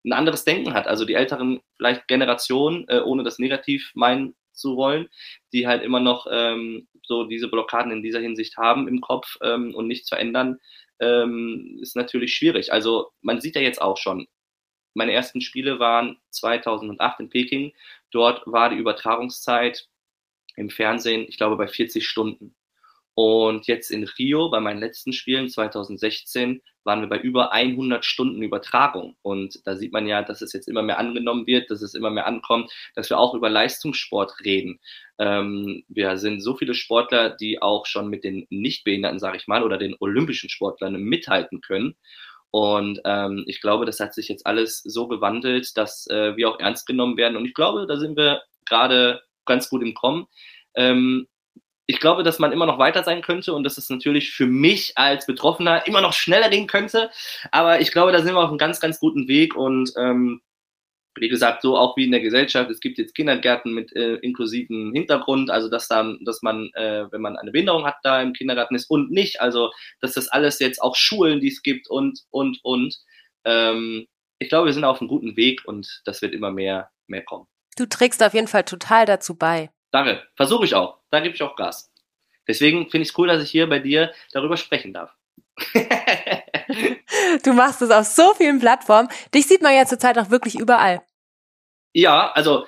ein 0.04 0.12
anderes 0.12 0.44
Denken 0.44 0.74
hat. 0.74 0.86
Also 0.86 1.04
die 1.04 1.14
älteren 1.14 1.60
vielleicht 1.76 2.08
Generationen, 2.08 2.86
äh, 2.88 3.00
ohne 3.00 3.22
das 3.22 3.38
negativ 3.38 3.92
meinen 3.94 4.34
zu 4.52 4.76
wollen, 4.76 5.08
die 5.52 5.66
halt 5.66 5.82
immer 5.82 6.00
noch 6.00 6.26
ähm, 6.30 6.88
so 7.02 7.24
diese 7.24 7.48
Blockaden 7.48 7.92
in 7.92 8.02
dieser 8.02 8.20
Hinsicht 8.20 8.56
haben 8.56 8.88
im 8.88 9.00
Kopf 9.00 9.36
ähm, 9.40 9.74
und 9.74 9.86
nichts 9.86 10.08
verändern, 10.08 10.58
ähm, 11.00 11.78
ist 11.80 11.96
natürlich 11.96 12.34
schwierig. 12.34 12.72
Also 12.72 13.12
man 13.22 13.40
sieht 13.40 13.56
ja 13.56 13.62
jetzt 13.62 13.80
auch 13.80 13.96
schon, 13.96 14.26
meine 14.94 15.12
ersten 15.12 15.40
Spiele 15.40 15.78
waren 15.78 16.18
2008 16.30 17.20
in 17.20 17.30
Peking. 17.30 17.72
Dort 18.10 18.42
war 18.46 18.70
die 18.70 18.76
Übertragungszeit 18.76 19.88
im 20.56 20.70
Fernsehen, 20.70 21.26
ich 21.28 21.36
glaube, 21.36 21.56
bei 21.56 21.68
40 21.68 22.06
Stunden. 22.06 22.54
Und 23.18 23.66
jetzt 23.66 23.90
in 23.90 24.04
Rio, 24.04 24.48
bei 24.48 24.60
meinen 24.60 24.78
letzten 24.78 25.12
Spielen 25.12 25.48
2016, 25.48 26.62
waren 26.84 27.00
wir 27.00 27.08
bei 27.08 27.18
über 27.18 27.50
100 27.50 28.04
Stunden 28.04 28.42
Übertragung. 28.42 29.16
Und 29.22 29.58
da 29.66 29.74
sieht 29.74 29.92
man 29.92 30.06
ja, 30.06 30.22
dass 30.22 30.40
es 30.40 30.52
jetzt 30.52 30.68
immer 30.68 30.82
mehr 30.82 31.00
angenommen 31.00 31.44
wird, 31.44 31.68
dass 31.68 31.82
es 31.82 31.94
immer 31.94 32.10
mehr 32.10 32.28
ankommt, 32.28 32.70
dass 32.94 33.10
wir 33.10 33.18
auch 33.18 33.34
über 33.34 33.50
Leistungssport 33.50 34.34
reden. 34.44 34.78
Ähm, 35.18 35.82
wir 35.88 36.16
sind 36.18 36.42
so 36.42 36.54
viele 36.54 36.74
Sportler, 36.74 37.30
die 37.30 37.60
auch 37.60 37.86
schon 37.86 38.06
mit 38.06 38.22
den 38.22 38.46
Nichtbehinderten, 38.50 39.18
sage 39.18 39.38
ich 39.38 39.48
mal, 39.48 39.64
oder 39.64 39.78
den 39.78 39.96
olympischen 39.98 40.48
Sportlern 40.48 40.94
mithalten 41.02 41.60
können. 41.60 41.96
Und 42.52 43.00
ähm, 43.04 43.42
ich 43.48 43.60
glaube, 43.60 43.84
das 43.84 43.98
hat 43.98 44.14
sich 44.14 44.28
jetzt 44.28 44.46
alles 44.46 44.80
so 44.84 45.08
gewandelt, 45.08 45.76
dass 45.76 46.06
äh, 46.06 46.36
wir 46.36 46.48
auch 46.48 46.60
ernst 46.60 46.86
genommen 46.86 47.16
werden. 47.16 47.36
Und 47.36 47.46
ich 47.46 47.54
glaube, 47.54 47.88
da 47.88 47.96
sind 47.96 48.16
wir 48.16 48.42
gerade 48.64 49.22
ganz 49.44 49.68
gut 49.68 49.82
im 49.82 49.94
Kommen. 49.94 50.28
Ähm, 50.76 51.26
ich 51.90 52.00
glaube, 52.00 52.22
dass 52.22 52.38
man 52.38 52.52
immer 52.52 52.66
noch 52.66 52.78
weiter 52.78 53.02
sein 53.02 53.22
könnte 53.22 53.54
und 53.54 53.64
dass 53.64 53.78
es 53.78 53.88
natürlich 53.88 54.30
für 54.30 54.46
mich 54.46 54.92
als 54.96 55.24
Betroffener 55.24 55.86
immer 55.86 56.02
noch 56.02 56.12
schneller 56.12 56.50
gehen 56.50 56.66
könnte. 56.66 57.10
Aber 57.50 57.80
ich 57.80 57.92
glaube, 57.92 58.12
da 58.12 58.20
sind 58.20 58.34
wir 58.34 58.42
auf 58.42 58.50
einem 58.50 58.58
ganz, 58.58 58.78
ganz 58.78 59.00
guten 59.00 59.26
Weg 59.26 59.56
und 59.56 59.90
ähm, 59.96 60.42
wie 61.16 61.30
gesagt, 61.30 61.62
so 61.62 61.78
auch 61.78 61.96
wie 61.96 62.04
in 62.04 62.10
der 62.10 62.20
Gesellschaft, 62.20 62.70
es 62.70 62.80
gibt 62.80 62.98
jetzt 62.98 63.14
Kindergärten 63.14 63.72
mit 63.72 63.96
äh, 63.96 64.16
inklusivem 64.16 64.92
Hintergrund, 64.92 65.50
also 65.50 65.70
dass 65.70 65.88
dann, 65.88 66.18
dass 66.26 66.42
man, 66.42 66.70
äh, 66.74 67.10
wenn 67.10 67.22
man 67.22 67.38
eine 67.38 67.52
Behinderung 67.52 67.86
hat, 67.86 67.96
da 68.02 68.20
im 68.20 68.34
Kindergarten 68.34 68.74
ist 68.74 68.90
und 68.90 69.10
nicht, 69.10 69.40
also 69.40 69.72
dass 70.02 70.12
das 70.12 70.28
alles 70.28 70.58
jetzt 70.58 70.82
auch 70.82 70.94
Schulen, 70.94 71.40
die 71.40 71.48
es 71.48 71.62
gibt 71.62 71.88
und 71.88 72.20
und 72.28 72.60
und. 72.62 72.98
Ähm, 73.46 74.06
ich 74.38 74.50
glaube, 74.50 74.66
wir 74.66 74.74
sind 74.74 74.84
auf 74.84 75.00
einem 75.00 75.08
guten 75.08 75.36
Weg 75.36 75.62
und 75.64 76.02
das 76.04 76.20
wird 76.20 76.34
immer 76.34 76.50
mehr 76.50 76.90
mehr 77.06 77.24
kommen. 77.24 77.46
Du 77.78 77.86
trägst 77.86 78.22
auf 78.22 78.34
jeden 78.34 78.46
Fall 78.46 78.64
total 78.64 79.06
dazu 79.06 79.34
bei. 79.34 79.70
Danke, 79.90 80.22
versuche 80.36 80.64
ich 80.64 80.74
auch. 80.74 80.98
Da 81.10 81.20
gebe 81.20 81.34
ich 81.34 81.42
auch 81.42 81.56
Gas. 81.56 81.92
Deswegen 82.46 82.90
finde 82.90 83.02
ich 83.02 83.10
es 83.10 83.18
cool, 83.18 83.28
dass 83.28 83.42
ich 83.42 83.50
hier 83.50 83.68
bei 83.68 83.78
dir 83.78 84.12
darüber 84.32 84.56
sprechen 84.56 84.92
darf. 84.92 85.14
du 87.44 87.52
machst 87.52 87.82
es 87.82 87.90
auf 87.90 88.06
so 88.06 88.32
vielen 88.34 88.58
Plattformen. 88.58 89.08
Dich 89.34 89.46
sieht 89.46 89.62
man 89.62 89.74
ja 89.74 89.86
zurzeit 89.86 90.18
auch 90.18 90.30
wirklich 90.30 90.58
überall. 90.58 91.02
Ja, 91.92 92.30
also 92.32 92.66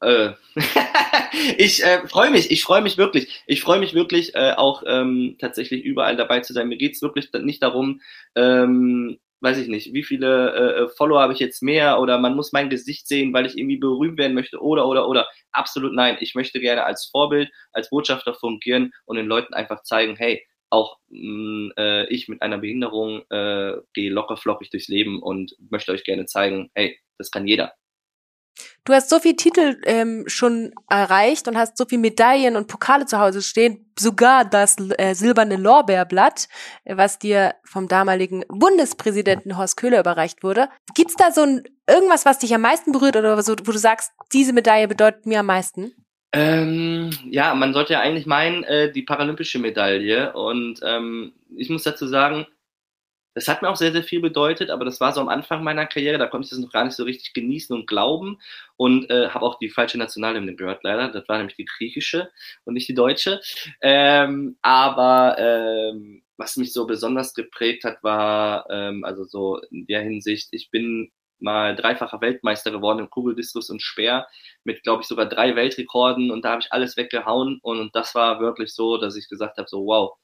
äh, 0.00 0.32
ich 1.56 1.84
äh, 1.84 2.06
freue 2.06 2.30
mich, 2.30 2.50
ich 2.50 2.62
freue 2.62 2.82
mich 2.82 2.98
wirklich. 2.98 3.42
Ich 3.46 3.60
freue 3.60 3.80
mich 3.80 3.94
wirklich 3.94 4.34
äh, 4.34 4.52
auch 4.56 4.82
ähm, 4.86 5.36
tatsächlich 5.38 5.84
überall 5.84 6.16
dabei 6.16 6.40
zu 6.40 6.52
sein. 6.52 6.68
Mir 6.68 6.78
geht 6.78 6.94
es 6.94 7.02
wirklich 7.02 7.32
nicht 7.32 7.62
darum, 7.62 8.00
ähm, 8.34 9.18
weiß 9.40 9.58
ich 9.58 9.68
nicht, 9.68 9.92
wie 9.92 10.02
viele 10.02 10.52
äh, 10.54 10.82
äh, 10.84 10.88
Follower 10.96 11.20
habe 11.20 11.32
ich 11.32 11.38
jetzt 11.38 11.62
mehr 11.62 12.00
oder 12.00 12.18
man 12.18 12.34
muss 12.34 12.52
mein 12.52 12.70
Gesicht 12.70 13.06
sehen, 13.08 13.32
weil 13.32 13.46
ich 13.46 13.56
irgendwie 13.56 13.76
berühmt 13.76 14.18
werden 14.18 14.34
möchte 14.34 14.60
oder 14.60 14.86
oder 14.86 15.08
oder. 15.08 15.28
Absolut 15.52 15.94
nein. 15.94 16.16
Ich 16.20 16.34
möchte 16.34 16.60
gerne 16.60 16.84
als 16.84 17.06
Vorbild, 17.06 17.50
als 17.72 17.90
Botschafter 17.90 18.34
fungieren 18.34 18.92
und 19.04 19.16
den 19.16 19.26
Leuten 19.26 19.54
einfach 19.54 19.82
zeigen, 19.82 20.16
hey, 20.16 20.44
auch 20.70 20.98
mh, 21.08 21.20
mm, 21.20 21.72
äh, 21.78 22.06
ich 22.08 22.28
mit 22.28 22.42
einer 22.42 22.58
Behinderung 22.58 23.22
äh, 23.30 23.74
gehe 23.94 24.10
locker 24.10 24.36
flockig 24.36 24.70
durchs 24.70 24.88
Leben 24.88 25.22
und 25.22 25.54
möchte 25.70 25.92
euch 25.92 26.04
gerne 26.04 26.26
zeigen, 26.26 26.70
hey, 26.74 26.98
das 27.18 27.30
kann 27.30 27.46
jeder. 27.46 27.72
Du 28.88 28.94
hast 28.94 29.10
so 29.10 29.18
viele 29.18 29.36
Titel 29.36 29.76
ähm, 29.84 30.24
schon 30.28 30.72
erreicht 30.88 31.46
und 31.46 31.58
hast 31.58 31.76
so 31.76 31.84
viele 31.84 32.00
Medaillen 32.00 32.56
und 32.56 32.68
Pokale 32.68 33.04
zu 33.04 33.18
Hause 33.18 33.42
stehen, 33.42 33.84
sogar 33.98 34.46
das 34.46 34.76
äh, 34.96 35.12
silberne 35.12 35.56
Lorbeerblatt, 35.56 36.48
äh, 36.84 36.96
was 36.96 37.18
dir 37.18 37.54
vom 37.64 37.86
damaligen 37.86 38.46
Bundespräsidenten 38.48 39.58
Horst 39.58 39.76
Köhler 39.76 40.00
überreicht 40.00 40.42
wurde. 40.42 40.70
Gibt's 40.94 41.16
da 41.16 41.32
so 41.32 41.42
ein 41.42 41.64
irgendwas, 41.86 42.24
was 42.24 42.38
dich 42.38 42.54
am 42.54 42.62
meisten 42.62 42.92
berührt 42.92 43.16
oder 43.16 43.42
so, 43.42 43.52
wo 43.62 43.72
du 43.72 43.78
sagst, 43.78 44.10
diese 44.32 44.54
Medaille 44.54 44.88
bedeutet 44.88 45.26
mir 45.26 45.40
am 45.40 45.46
meisten? 45.46 45.92
Ähm, 46.32 47.10
ja, 47.28 47.54
man 47.54 47.74
sollte 47.74 47.92
ja 47.92 48.00
eigentlich 48.00 48.24
meinen, 48.24 48.64
äh, 48.64 48.90
die 48.90 49.02
paralympische 49.02 49.58
Medaille. 49.58 50.32
Und 50.32 50.80
ähm, 50.82 51.34
ich 51.54 51.68
muss 51.68 51.82
dazu 51.82 52.06
sagen, 52.06 52.46
das 53.38 53.46
hat 53.46 53.62
mir 53.62 53.68
auch 53.68 53.76
sehr, 53.76 53.92
sehr 53.92 54.02
viel 54.02 54.20
bedeutet, 54.20 54.68
aber 54.68 54.84
das 54.84 55.00
war 55.00 55.12
so 55.12 55.20
am 55.20 55.28
Anfang 55.28 55.62
meiner 55.62 55.86
Karriere, 55.86 56.18
da 56.18 56.26
konnte 56.26 56.46
ich 56.46 56.50
das 56.50 56.58
noch 56.58 56.72
gar 56.72 56.84
nicht 56.84 56.96
so 56.96 57.04
richtig 57.04 57.34
genießen 57.34 57.74
und 57.74 57.86
glauben 57.86 58.40
und 58.76 59.08
äh, 59.10 59.28
habe 59.28 59.44
auch 59.44 59.60
die 59.60 59.70
falsche 59.70 59.96
Nationalhymne 59.96 60.56
gehört, 60.56 60.82
leider. 60.82 61.08
Das 61.08 61.28
war 61.28 61.38
nämlich 61.38 61.54
die 61.54 61.64
griechische 61.64 62.30
und 62.64 62.74
nicht 62.74 62.88
die 62.88 62.94
deutsche. 62.94 63.40
Ähm, 63.80 64.56
aber 64.60 65.36
ähm, 65.38 66.24
was 66.36 66.56
mich 66.56 66.72
so 66.72 66.84
besonders 66.84 67.32
geprägt 67.32 67.84
hat, 67.84 68.02
war, 68.02 68.68
ähm, 68.70 69.04
also 69.04 69.22
so 69.22 69.60
in 69.70 69.86
der 69.86 70.02
Hinsicht, 70.02 70.48
ich 70.50 70.72
bin 70.72 71.12
mal 71.38 71.76
dreifacher 71.76 72.20
Weltmeister 72.20 72.72
geworden 72.72 72.98
im 72.98 73.10
Kugeldiskus 73.10 73.70
und 73.70 73.82
Speer 73.82 74.26
mit, 74.64 74.82
glaube 74.82 75.02
ich, 75.02 75.08
sogar 75.08 75.26
drei 75.26 75.54
Weltrekorden 75.54 76.32
und 76.32 76.44
da 76.44 76.50
habe 76.50 76.62
ich 76.62 76.72
alles 76.72 76.96
weggehauen 76.96 77.60
und, 77.62 77.78
und 77.78 77.94
das 77.94 78.16
war 78.16 78.40
wirklich 78.40 78.74
so, 78.74 78.98
dass 78.98 79.14
ich 79.14 79.28
gesagt 79.28 79.58
habe, 79.58 79.68
so 79.68 79.86
wow, 79.86 80.16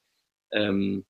ähm, 0.51 1.05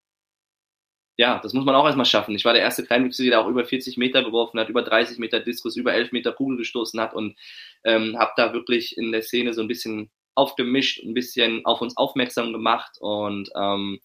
ja, 1.17 1.39
das 1.43 1.53
muss 1.53 1.65
man 1.65 1.75
auch 1.75 1.85
erstmal 1.85 2.07
schaffen. 2.07 2.35
Ich 2.35 2.45
war 2.45 2.53
der 2.53 2.63
erste 2.63 2.85
Kleinwüchsige, 2.85 3.31
der 3.31 3.41
auch 3.41 3.49
über 3.49 3.65
40 3.65 3.97
Meter 3.97 4.25
geworfen 4.25 4.59
hat, 4.59 4.69
über 4.69 4.83
30 4.83 5.19
Meter 5.19 5.41
Diskus, 5.41 5.77
über 5.77 5.93
11 5.95 6.13
Meter 6.13 6.33
Kugel 6.33 6.57
gestoßen 6.57 7.01
hat 7.01 7.15
und 7.15 7.37
ähm, 7.85 8.19
habe 8.19 8.33
da 8.37 8.53
wirklich 8.53 8.97
in 8.99 9.13
der 9.13 9.23
Szene 9.23 9.55
so 9.55 9.61
ein 9.63 9.69
bisschen 9.69 10.11
aufgemischt, 10.35 11.03
ein 11.05 11.15
bisschen 11.15 11.65
auf 11.65 11.81
uns 11.81 11.97
aufmerksam 11.97 12.53
gemacht 12.53 12.97
und 13.01 13.51
ähm, 13.57 14.01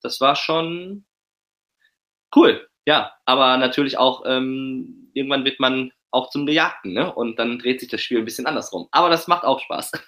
das 0.00 0.20
war 0.20 0.36
schon 0.36 1.04
cool, 2.34 2.66
ja. 2.86 3.12
Aber 3.26 3.56
natürlich 3.58 3.98
auch 3.98 4.22
ähm, 4.26 5.10
irgendwann 5.12 5.44
wird 5.44 5.60
man 5.60 5.92
auch 6.10 6.30
zum 6.30 6.46
Gejagten, 6.46 6.92
ne? 6.92 7.12
Und 7.12 7.38
dann 7.38 7.58
dreht 7.58 7.80
sich 7.80 7.90
das 7.90 8.00
Spiel 8.00 8.18
ein 8.18 8.24
bisschen 8.24 8.46
andersrum. 8.46 8.88
Aber 8.92 9.10
das 9.10 9.26
macht 9.26 9.44
auch 9.44 9.60
Spaß. 9.60 9.92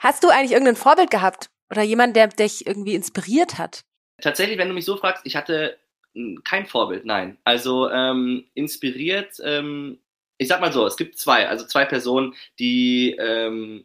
Hast 0.00 0.24
du 0.24 0.28
eigentlich 0.28 0.52
irgendein 0.52 0.76
Vorbild 0.76 1.10
gehabt 1.10 1.50
oder 1.70 1.82
jemand, 1.82 2.16
der 2.16 2.28
dich 2.28 2.66
irgendwie 2.66 2.94
inspiriert 2.94 3.58
hat? 3.58 3.82
Tatsächlich, 4.20 4.58
wenn 4.58 4.68
du 4.68 4.74
mich 4.74 4.84
so 4.84 4.96
fragst, 4.96 5.26
ich 5.26 5.36
hatte 5.36 5.78
kein 6.44 6.66
Vorbild, 6.66 7.04
nein. 7.04 7.38
Also 7.44 7.88
ähm, 7.90 8.46
inspiriert, 8.54 9.36
ähm, 9.44 9.98
ich 10.38 10.48
sag 10.48 10.60
mal 10.60 10.72
so, 10.72 10.86
es 10.86 10.96
gibt 10.96 11.18
zwei, 11.18 11.48
also 11.48 11.66
zwei 11.66 11.84
Personen, 11.84 12.34
die, 12.58 13.16
ähm, 13.18 13.84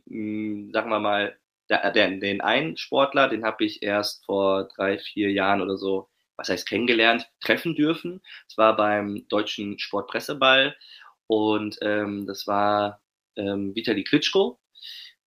sagen 0.74 0.90
wir 0.90 1.00
mal, 1.00 1.38
der, 1.70 1.92
der, 1.92 2.10
den 2.12 2.42
einen 2.42 2.78
Sportler, 2.78 3.28
den 3.28 3.44
habe 3.44 3.66
ich 3.66 3.84
erst 3.84 4.26
vor 4.26 4.68
drei, 4.76 4.98
vier 4.98 5.32
Jahren 5.32 5.62
oder 5.62 5.78
so, 5.78 6.10
was 6.38 6.50
heißt 6.50 6.68
kennengelernt, 6.68 7.30
treffen 7.42 7.76
dürfen. 7.76 8.22
Es 8.48 8.58
war 8.58 8.76
beim 8.76 9.28
deutschen 9.30 9.80
Sportpresseball 9.80 10.76
und 11.28 11.78
ähm, 11.82 12.26
das 12.28 12.48
war 12.48 13.02
ähm, 13.36 13.76
Vitali 13.76 14.04
Klitschko. 14.04 14.60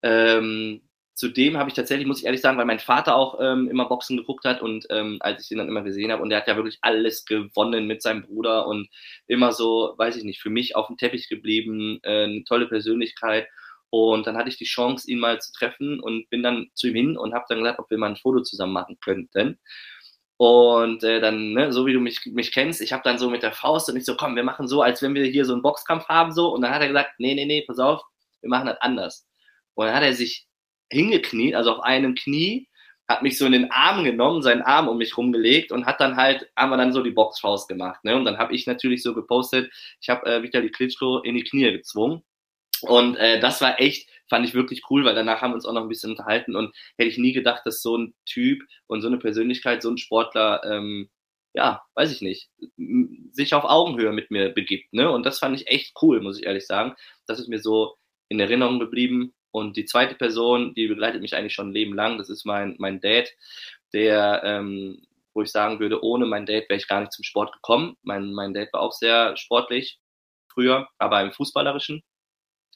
Ähm, 0.02 0.87
zudem 1.18 1.58
habe 1.58 1.68
ich 1.68 1.74
tatsächlich, 1.74 2.06
muss 2.06 2.20
ich 2.20 2.26
ehrlich 2.26 2.40
sagen, 2.40 2.58
weil 2.58 2.64
mein 2.64 2.78
Vater 2.78 3.16
auch 3.16 3.40
ähm, 3.40 3.68
immer 3.68 3.88
Boxen 3.88 4.16
geguckt 4.16 4.44
hat 4.44 4.62
und 4.62 4.86
ähm, 4.90 5.16
als 5.18 5.44
ich 5.44 5.50
ihn 5.50 5.58
dann 5.58 5.68
immer 5.68 5.82
gesehen 5.82 6.12
habe 6.12 6.22
und 6.22 6.30
der 6.30 6.38
hat 6.38 6.46
ja 6.46 6.54
wirklich 6.54 6.78
alles 6.80 7.24
gewonnen 7.24 7.88
mit 7.88 8.02
seinem 8.02 8.22
Bruder 8.22 8.68
und 8.68 8.88
immer 9.26 9.52
so, 9.52 9.94
weiß 9.98 10.14
ich 10.16 10.22
nicht, 10.22 10.40
für 10.40 10.48
mich 10.48 10.76
auf 10.76 10.86
dem 10.86 10.96
Teppich 10.96 11.28
geblieben, 11.28 11.98
äh, 12.04 12.24
eine 12.24 12.44
tolle 12.44 12.68
Persönlichkeit. 12.68 13.48
Und 13.90 14.26
dann 14.26 14.36
hatte 14.36 14.48
ich 14.48 14.58
die 14.58 14.64
Chance, 14.64 15.10
ihn 15.10 15.18
mal 15.18 15.40
zu 15.40 15.50
treffen 15.52 15.98
und 15.98 16.30
bin 16.30 16.42
dann 16.42 16.68
zu 16.74 16.88
ihm 16.88 16.94
hin 16.94 17.16
und 17.16 17.34
habe 17.34 17.46
dann 17.48 17.58
gesagt, 17.58 17.80
ob 17.80 17.90
wir 17.90 17.98
mal 17.98 18.10
ein 18.10 18.16
Foto 18.16 18.42
zusammen 18.42 18.74
machen 18.74 18.98
könnten. 19.00 19.58
Und 20.36 21.02
äh, 21.02 21.20
dann, 21.20 21.52
ne, 21.52 21.72
so 21.72 21.86
wie 21.86 21.94
du 21.94 22.00
mich, 22.00 22.26
mich 22.26 22.52
kennst, 22.52 22.80
ich 22.80 22.92
habe 22.92 23.02
dann 23.02 23.18
so 23.18 23.28
mit 23.30 23.42
der 23.42 23.52
Faust 23.52 23.88
und 23.90 23.96
ich 23.96 24.04
so, 24.04 24.16
komm, 24.16 24.36
wir 24.36 24.44
machen 24.44 24.68
so, 24.68 24.82
als 24.82 25.02
wenn 25.02 25.14
wir 25.14 25.24
hier 25.24 25.44
so 25.44 25.52
einen 25.52 25.62
Boxkampf 25.62 26.06
haben, 26.08 26.32
so. 26.32 26.54
Und 26.54 26.62
dann 26.62 26.72
hat 26.72 26.82
er 26.82 26.88
gesagt, 26.88 27.18
nee, 27.18 27.34
nee, 27.34 27.46
nee, 27.46 27.64
pass 27.66 27.80
auf, 27.80 28.02
wir 28.40 28.50
machen 28.50 28.66
das 28.66 28.80
anders. 28.80 29.26
Und 29.74 29.86
dann 29.86 29.96
hat 29.96 30.04
er 30.04 30.12
sich 30.12 30.47
hingekniet, 30.90 31.54
also 31.54 31.72
auf 31.72 31.80
einem 31.80 32.14
Knie, 32.14 32.68
hat 33.08 33.22
mich 33.22 33.38
so 33.38 33.46
in 33.46 33.52
den 33.52 33.70
Arm 33.70 34.04
genommen, 34.04 34.42
seinen 34.42 34.60
Arm 34.60 34.86
um 34.86 34.98
mich 34.98 35.16
rumgelegt 35.16 35.72
und 35.72 35.86
hat 35.86 36.00
dann 36.00 36.16
halt, 36.16 36.50
haben 36.56 36.70
wir 36.70 36.76
dann 36.76 36.92
so 36.92 37.02
die 37.02 37.10
Boxfaust 37.10 37.66
gemacht. 37.66 38.04
Ne? 38.04 38.14
Und 38.14 38.26
dann 38.26 38.36
habe 38.36 38.54
ich 38.54 38.66
natürlich 38.66 39.02
so 39.02 39.14
gepostet, 39.14 39.72
ich 40.00 40.10
habe 40.10 40.26
äh, 40.26 40.42
Vitali 40.42 40.70
Klitschko 40.70 41.20
in 41.20 41.34
die 41.34 41.44
Knie 41.44 41.72
gezwungen. 41.72 42.22
Und 42.82 43.16
äh, 43.16 43.40
das 43.40 43.60
war 43.62 43.80
echt, 43.80 44.08
fand 44.28 44.46
ich 44.46 44.54
wirklich 44.54 44.82
cool, 44.90 45.04
weil 45.04 45.14
danach 45.14 45.40
haben 45.40 45.52
wir 45.52 45.54
uns 45.54 45.64
auch 45.64 45.72
noch 45.72 45.82
ein 45.82 45.88
bisschen 45.88 46.10
unterhalten 46.10 46.54
und 46.54 46.74
hätte 46.98 47.08
ich 47.08 47.18
nie 47.18 47.32
gedacht, 47.32 47.62
dass 47.64 47.82
so 47.82 47.96
ein 47.96 48.14
Typ 48.26 48.62
und 48.86 49.00
so 49.00 49.08
eine 49.08 49.18
Persönlichkeit, 49.18 49.82
so 49.82 49.90
ein 49.90 49.98
Sportler, 49.98 50.62
ähm, 50.64 51.08
ja, 51.54 51.82
weiß 51.94 52.12
ich 52.12 52.20
nicht, 52.20 52.50
sich 53.32 53.54
auf 53.54 53.64
Augenhöhe 53.64 54.12
mit 54.12 54.30
mir 54.30 54.50
begibt. 54.50 54.92
Ne? 54.92 55.10
Und 55.10 55.24
das 55.24 55.38
fand 55.38 55.58
ich 55.58 55.66
echt 55.68 55.94
cool, 56.02 56.20
muss 56.20 56.38
ich 56.38 56.46
ehrlich 56.46 56.66
sagen. 56.66 56.94
Das 57.26 57.40
ist 57.40 57.48
mir 57.48 57.58
so 57.58 57.96
in 58.28 58.38
Erinnerung 58.38 58.78
geblieben. 58.78 59.34
Und 59.58 59.76
die 59.76 59.84
zweite 59.84 60.14
Person, 60.14 60.74
die 60.74 60.86
begleitet 60.86 61.20
mich 61.20 61.34
eigentlich 61.36 61.54
schon 61.54 61.70
ein 61.70 61.74
Leben 61.74 61.94
lang, 61.94 62.18
das 62.18 62.28
ist 62.28 62.44
mein, 62.44 62.76
mein 62.78 63.00
Dad, 63.00 63.28
der, 63.92 64.42
ähm, 64.44 65.06
wo 65.34 65.42
ich 65.42 65.50
sagen 65.50 65.80
würde, 65.80 66.02
ohne 66.02 66.26
mein 66.26 66.46
Dad 66.46 66.68
wäre 66.68 66.78
ich 66.78 66.88
gar 66.88 67.00
nicht 67.00 67.12
zum 67.12 67.24
Sport 67.24 67.52
gekommen. 67.52 67.96
Mein, 68.02 68.32
mein 68.32 68.54
Dad 68.54 68.72
war 68.72 68.80
auch 68.80 68.92
sehr 68.92 69.36
sportlich 69.36 69.98
früher, 70.52 70.88
aber 70.98 71.22
im 71.22 71.32
fußballerischen 71.32 72.02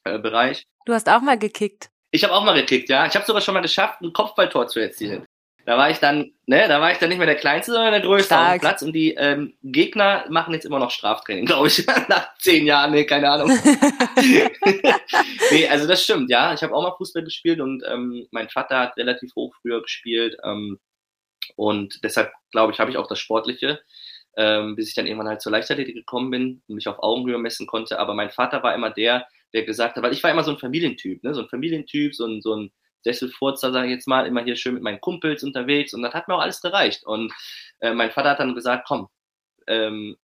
äh, 0.05 0.19
Bereich. 0.19 0.67
Du 0.87 0.93
hast 0.93 1.09
auch 1.09 1.21
mal 1.21 1.39
gekickt. 1.39 1.91
Ich 2.11 2.25
habe 2.25 2.35
auch 2.35 2.45
mal 2.45 2.55
gekickt, 2.55 2.89
ja. 2.89 3.07
Ich 3.07 3.15
habe 3.15 3.25
sogar 3.25 3.41
schon 3.41 3.55
mal 3.55 3.61
geschafft, 3.61 4.01
ein 4.03 4.13
Kopfballtor 4.13 4.69
zu 4.69 4.81
erzielen. 4.81 5.25
Da 5.65 5.79
war 5.79 5.91
ich 5.91 5.99
dann, 5.99 6.33
ne, 6.47 6.67
da 6.67 6.81
war 6.81 6.91
ich 6.91 6.99
dann 6.99 7.09
nicht 7.09 7.19
mehr 7.19 7.27
der 7.27 7.37
Kleinste, 7.37 7.73
sondern 7.73 7.93
der 7.93 8.01
Größte 8.01 8.37
auf 8.37 8.51
dem 8.51 8.61
Platz. 8.61 8.83
Und 8.83 8.93
die 8.93 9.15
ähm, 9.15 9.55
Gegner 9.63 10.25
machen 10.29 10.55
jetzt 10.55 10.65
immer 10.65 10.81
noch 10.81 10.91
Straftraining, 10.91 11.45
glaube 11.47 11.69
ich, 11.69 11.87
nach 12.09 12.37
zehn 12.39 12.67
Jahren, 12.67 12.91
nee, 12.91 13.05
keine 13.05 13.31
Ahnung. 13.31 13.51
nee, 15.51 15.69
also 15.69 15.87
das 15.87 16.03
stimmt, 16.03 16.31
ja. 16.31 16.53
Ich 16.53 16.63
habe 16.63 16.75
auch 16.75 16.83
mal 16.83 16.97
Fußball 16.97 17.23
gespielt 17.23 17.61
und 17.61 17.83
ähm, 17.89 18.27
mein 18.33 18.49
Vater 18.49 18.81
hat 18.81 18.97
relativ 18.97 19.35
hoch 19.37 19.55
früher 19.63 19.83
gespielt. 19.83 20.37
Ähm, 20.45 20.81
und 21.57 22.03
deshalb, 22.03 22.33
glaube 22.51 22.73
ich, 22.73 22.81
habe 22.81 22.91
ich 22.91 22.97
auch 22.97 23.09
das 23.09 23.19
Sportliche, 23.19 23.81
ähm, 24.37 24.75
bis 24.75 24.89
ich 24.89 24.95
dann 24.95 25.07
irgendwann 25.07 25.29
halt 25.29 25.43
zur 25.43 25.53
Leichtathletik 25.53 25.95
gekommen 25.95 26.31
bin 26.31 26.63
und 26.67 26.75
mich 26.75 26.89
auf 26.89 27.03
Augenhöhe 27.03 27.39
messen 27.39 27.67
konnte. 27.67 28.01
Aber 28.01 28.15
mein 28.15 28.31
Vater 28.31 28.63
war 28.63 28.75
immer 28.75 28.91
der, 28.91 29.27
der 29.53 29.65
gesagt 29.65 29.97
hat, 29.97 30.03
weil 30.03 30.13
ich 30.13 30.23
war 30.23 30.31
immer 30.31 30.45
so 30.45 30.51
ein 30.51 30.59
Familientyp, 30.59 31.23
ne? 31.23 31.35
so 31.35 31.43
ein 31.43 31.49
Familientyp, 31.49 32.15
so 32.15 32.27
ein, 32.27 32.41
so 32.41 32.57
ein 32.57 32.73
Sesselfurzer, 33.03 33.73
sage 33.73 33.89
ich 33.89 33.95
jetzt 33.95 34.09
mal, 34.09 34.27
immer 34.27 34.43
hier 34.45 34.57
schön 34.57 34.75
mit 34.75 34.83
meinen 34.83 35.01
Kumpels 35.01 35.43
unterwegs 35.43 35.95
und 35.95 36.03
das 36.03 36.15
hat 36.15 36.29
mir 36.29 36.35
auch 36.35 36.41
alles 36.41 36.61
gereicht. 36.61 37.05
Und 37.05 37.33
äh, 37.81 37.93
mein 37.93 38.11
Vater 38.11 38.31
hat 38.31 38.41
dann 38.41 38.55
gesagt, 38.55 38.87
komm, 38.87 39.09
ähm, 39.67 40.17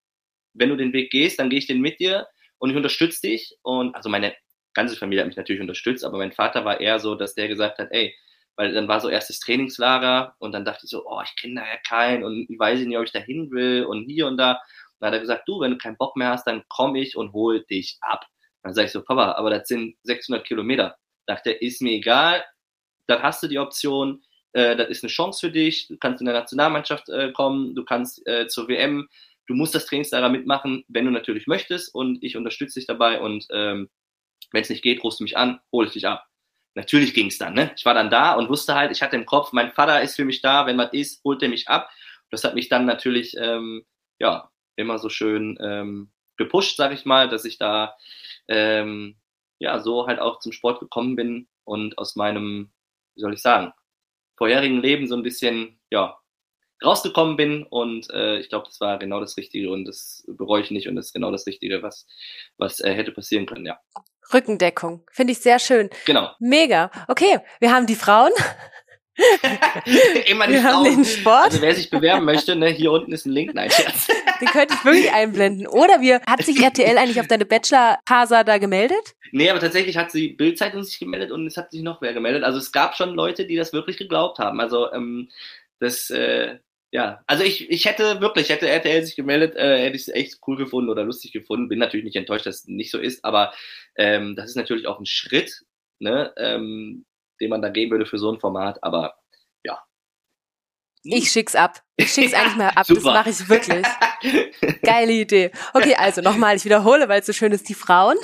wenn 0.54 0.70
du 0.70 0.76
den 0.76 0.92
Weg 0.92 1.10
gehst, 1.10 1.38
dann 1.38 1.50
gehe 1.50 1.58
ich 1.58 1.66
den 1.66 1.80
mit 1.80 2.00
dir 2.00 2.26
und 2.58 2.70
ich 2.70 2.76
unterstütze 2.76 3.22
dich. 3.22 3.56
Und 3.62 3.94
also 3.94 4.08
meine 4.08 4.34
ganze 4.74 4.96
Familie 4.96 5.22
hat 5.22 5.28
mich 5.28 5.36
natürlich 5.36 5.62
unterstützt, 5.62 6.04
aber 6.04 6.18
mein 6.18 6.32
Vater 6.32 6.64
war 6.64 6.80
eher 6.80 6.98
so, 7.00 7.14
dass 7.14 7.34
der 7.34 7.48
gesagt 7.48 7.78
hat, 7.78 7.88
ey, 7.90 8.14
weil 8.56 8.72
dann 8.72 8.88
war 8.88 9.00
so 9.00 9.08
erstes 9.08 9.38
Trainingslager 9.38 10.34
und 10.38 10.52
dann 10.52 10.64
dachte 10.64 10.80
ich 10.84 10.90
so, 10.90 11.06
oh, 11.06 11.20
ich 11.24 11.34
kenne 11.40 11.60
da 11.60 11.66
ja 11.66 11.76
keinen 11.86 12.24
und 12.24 12.46
ich 12.48 12.58
weiß 12.58 12.80
nicht, 12.80 12.98
ob 12.98 13.04
ich 13.04 13.12
da 13.12 13.20
hin 13.20 13.50
will 13.52 13.84
und 13.84 14.06
hier 14.06 14.26
und 14.26 14.36
da. 14.36 14.52
Und 14.52 14.60
dann 15.00 15.08
hat 15.08 15.14
er 15.14 15.20
gesagt, 15.20 15.48
du, 15.48 15.60
wenn 15.60 15.70
du 15.70 15.78
keinen 15.78 15.96
Bock 15.96 16.16
mehr 16.16 16.30
hast, 16.30 16.44
dann 16.44 16.64
komme 16.68 17.00
ich 17.00 17.16
und 17.16 17.32
hol 17.32 17.64
dich 17.64 17.98
ab. 18.00 18.26
Dann 18.62 18.74
sage 18.74 18.86
ich 18.86 18.92
so, 18.92 19.04
Papa, 19.04 19.32
aber 19.32 19.50
das 19.50 19.68
sind 19.68 19.96
600 20.02 20.44
Kilometer. 20.44 20.96
Dachte 21.26 21.50
er, 21.50 21.62
ist 21.62 21.80
mir 21.82 21.92
egal, 21.92 22.44
dann 23.08 23.22
hast 23.22 23.42
du 23.42 23.48
die 23.48 23.58
Option, 23.58 24.22
äh, 24.52 24.76
das 24.76 24.88
ist 24.88 25.02
eine 25.02 25.10
Chance 25.10 25.46
für 25.46 25.52
dich, 25.52 25.88
du 25.88 25.96
kannst 25.98 26.20
in 26.20 26.26
der 26.26 26.34
Nationalmannschaft 26.34 27.08
äh, 27.08 27.32
kommen, 27.32 27.74
du 27.74 27.84
kannst 27.84 28.26
äh, 28.26 28.46
zur 28.46 28.68
WM, 28.68 29.08
du 29.46 29.54
musst 29.54 29.74
das 29.74 29.86
Trainingslager 29.86 30.28
mitmachen, 30.28 30.84
wenn 30.88 31.06
du 31.06 31.10
natürlich 31.10 31.46
möchtest 31.46 31.94
und 31.94 32.22
ich 32.22 32.36
unterstütze 32.36 32.78
dich 32.78 32.86
dabei 32.86 33.20
und 33.20 33.46
ähm, 33.50 33.88
wenn 34.52 34.62
es 34.62 34.70
nicht 34.70 34.82
geht, 34.82 35.02
rufst 35.02 35.20
du 35.20 35.24
mich 35.24 35.36
an, 35.36 35.60
hole 35.72 35.88
ich 35.88 35.94
dich 35.94 36.06
ab. 36.06 36.26
Natürlich 36.74 37.12
ging 37.12 37.26
es 37.26 37.38
dann, 37.38 37.54
ne? 37.54 37.72
Ich 37.76 37.84
war 37.84 37.94
dann 37.94 38.10
da 38.10 38.34
und 38.34 38.48
wusste 38.48 38.74
halt, 38.74 38.92
ich 38.92 39.02
hatte 39.02 39.16
im 39.16 39.26
Kopf, 39.26 39.52
mein 39.52 39.72
Vater 39.72 40.00
ist 40.00 40.16
für 40.16 40.24
mich 40.24 40.42
da, 40.42 40.66
wenn 40.66 40.78
was 40.78 40.92
ist, 40.92 41.24
holt 41.24 41.42
er 41.42 41.48
mich 41.48 41.68
ab. 41.68 41.90
Das 42.30 42.44
hat 42.44 42.54
mich 42.54 42.68
dann 42.68 42.86
natürlich, 42.86 43.36
ähm, 43.36 43.84
ja, 44.20 44.50
immer 44.76 44.98
so 44.98 45.08
schön 45.08 45.58
ähm, 45.60 46.12
gepusht, 46.36 46.76
sag 46.76 46.92
ich 46.92 47.04
mal, 47.04 47.28
dass 47.28 47.44
ich 47.44 47.58
da 47.58 47.96
ähm, 48.46 49.16
ja 49.58 49.80
so 49.80 50.06
halt 50.06 50.20
auch 50.20 50.38
zum 50.38 50.52
Sport 50.52 50.80
gekommen 50.80 51.16
bin 51.16 51.48
und 51.64 51.98
aus 51.98 52.16
meinem 52.16 52.70
wie 53.18 53.22
soll 53.22 53.34
ich 53.34 53.42
sagen, 53.42 53.72
vorherigen 54.36 54.80
Leben 54.80 55.08
so 55.08 55.16
ein 55.16 55.24
bisschen, 55.24 55.80
ja, 55.90 56.16
rausgekommen 56.84 57.36
bin 57.36 57.64
und 57.64 58.08
äh, 58.10 58.38
ich 58.38 58.48
glaube, 58.48 58.66
das 58.66 58.80
war 58.80 59.00
genau 59.00 59.18
das 59.18 59.36
Richtige 59.36 59.72
und 59.72 59.84
das 59.84 60.24
bereue 60.28 60.62
ich 60.62 60.70
nicht 60.70 60.88
und 60.88 60.94
das 60.94 61.06
ist 61.06 61.12
genau 61.12 61.32
das 61.32 61.44
Richtige, 61.46 61.82
was, 61.82 62.06
was 62.56 62.78
äh, 62.78 62.94
hätte 62.94 63.10
passieren 63.10 63.46
können, 63.46 63.66
ja. 63.66 63.80
Rückendeckung, 64.32 65.04
finde 65.10 65.32
ich 65.32 65.40
sehr 65.40 65.58
schön. 65.58 65.90
Genau. 66.04 66.30
Mega. 66.38 66.92
Okay, 67.08 67.40
wir 67.58 67.72
haben 67.72 67.86
die 67.86 67.96
Frauen. 67.96 68.30
Immer 70.26 70.48
Wir 70.48 70.62
haben 70.62 70.84
den 70.84 71.04
Sport. 71.04 71.44
Also 71.44 71.62
wer 71.62 71.74
sich 71.74 71.90
bewerben 71.90 72.24
möchte, 72.24 72.54
ne, 72.54 72.68
hier 72.68 72.92
unten 72.92 73.12
ist 73.12 73.26
ein 73.26 73.32
Link. 73.32 73.54
Nein, 73.54 73.70
Scherz. 73.70 74.06
Den 74.40 74.48
könnte 74.48 74.74
ich 74.74 74.84
wirklich 74.84 75.12
einblenden. 75.12 75.66
Oder 75.66 76.00
wir, 76.00 76.20
hat 76.26 76.44
sich 76.44 76.60
RTL 76.60 76.96
eigentlich 76.96 77.20
auf 77.20 77.26
deine 77.26 77.44
Bachelor-Hasa 77.44 78.44
da 78.44 78.58
gemeldet? 78.58 79.14
Nee, 79.32 79.50
aber 79.50 79.58
tatsächlich 79.58 79.96
hat 79.96 80.12
sie 80.12 80.28
Bildzeitung 80.28 80.84
sich 80.84 80.98
gemeldet 80.98 81.32
und 81.32 81.46
es 81.46 81.56
hat 81.56 81.72
sich 81.72 81.82
noch 81.82 82.00
wer 82.00 82.14
gemeldet. 82.14 82.44
Also 82.44 82.58
es 82.58 82.70
gab 82.70 82.96
schon 82.96 83.14
Leute, 83.14 83.46
die 83.46 83.56
das 83.56 83.72
wirklich 83.72 83.96
geglaubt 83.96 84.38
haben. 84.38 84.60
Also 84.60 84.92
ähm, 84.92 85.28
das, 85.80 86.10
äh, 86.10 86.58
ja, 86.92 87.22
also 87.26 87.42
ich, 87.42 87.68
ich 87.68 87.84
hätte 87.86 88.20
wirklich, 88.20 88.48
hätte 88.48 88.68
RTL 88.68 89.04
sich 89.04 89.16
gemeldet, 89.16 89.56
äh, 89.56 89.78
hätte 89.82 89.96
ich 89.96 90.02
es 90.02 90.14
echt 90.14 90.38
cool 90.46 90.56
gefunden 90.56 90.90
oder 90.90 91.04
lustig 91.04 91.32
gefunden. 91.32 91.68
Bin 91.68 91.78
natürlich 91.78 92.04
nicht 92.04 92.16
enttäuscht, 92.16 92.46
dass 92.46 92.60
es 92.60 92.68
nicht 92.68 92.90
so 92.90 92.98
ist, 92.98 93.24
aber 93.24 93.52
ähm, 93.96 94.36
das 94.36 94.50
ist 94.50 94.56
natürlich 94.56 94.86
auch 94.86 95.00
ein 95.00 95.06
Schritt, 95.06 95.64
ne, 95.98 96.32
ähm, 96.36 97.04
den 97.40 97.50
man 97.50 97.62
da 97.62 97.68
gehen 97.68 97.90
würde 97.90 98.06
für 98.06 98.18
so 98.18 98.30
ein 98.32 98.40
Format, 98.40 98.82
aber 98.82 99.16
ja. 99.62 99.82
Ich 101.02 101.30
schick's 101.30 101.54
ab. 101.54 101.82
Ich 101.96 102.12
schick's 102.12 102.34
eigentlich 102.34 102.56
mal 102.56 102.70
ab. 102.70 102.86
Super. 102.86 103.00
Das 103.00 103.14
mache 103.14 103.30
ich 103.30 103.48
wirklich. 103.48 103.86
Geile 104.82 105.12
Idee. 105.12 105.52
Okay, 105.74 105.94
also 105.94 106.20
nochmal, 106.20 106.56
ich 106.56 106.64
wiederhole, 106.64 107.08
weil 107.08 107.20
es 107.20 107.26
so 107.26 107.32
schön 107.32 107.52
ist, 107.52 107.68
die 107.68 107.74
Frauen. 107.74 108.16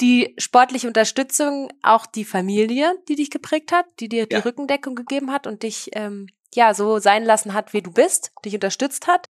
Die 0.00 0.34
sportliche 0.38 0.86
Unterstützung, 0.86 1.70
auch 1.82 2.06
die 2.06 2.24
Familie, 2.24 2.94
die 3.08 3.16
dich 3.16 3.30
geprägt 3.30 3.72
hat, 3.72 3.86
die 3.98 4.08
dir 4.08 4.26
die 4.26 4.36
ja. 4.36 4.42
Rückendeckung 4.42 4.94
gegeben 4.94 5.30
hat 5.30 5.46
und 5.46 5.62
dich 5.62 5.90
ähm, 5.92 6.28
ja 6.54 6.74
so 6.74 6.98
sein 6.98 7.24
lassen 7.24 7.52
hat, 7.52 7.72
wie 7.72 7.82
du 7.82 7.92
bist, 7.92 8.32
dich 8.44 8.54
unterstützt 8.54 9.06
hat. 9.06 9.28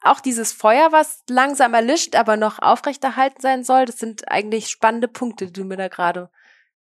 Auch 0.00 0.20
dieses 0.20 0.52
Feuer, 0.52 0.92
was 0.92 1.22
langsam 1.28 1.74
erlischt, 1.74 2.16
aber 2.16 2.36
noch 2.36 2.58
aufrechterhalten 2.58 3.40
sein 3.40 3.64
soll, 3.64 3.84
das 3.84 3.98
sind 3.98 4.28
eigentlich 4.28 4.68
spannende 4.68 5.08
Punkte, 5.08 5.46
die 5.46 5.52
du 5.52 5.64
mir 5.64 5.76
da 5.76 5.88
gerade 5.88 6.30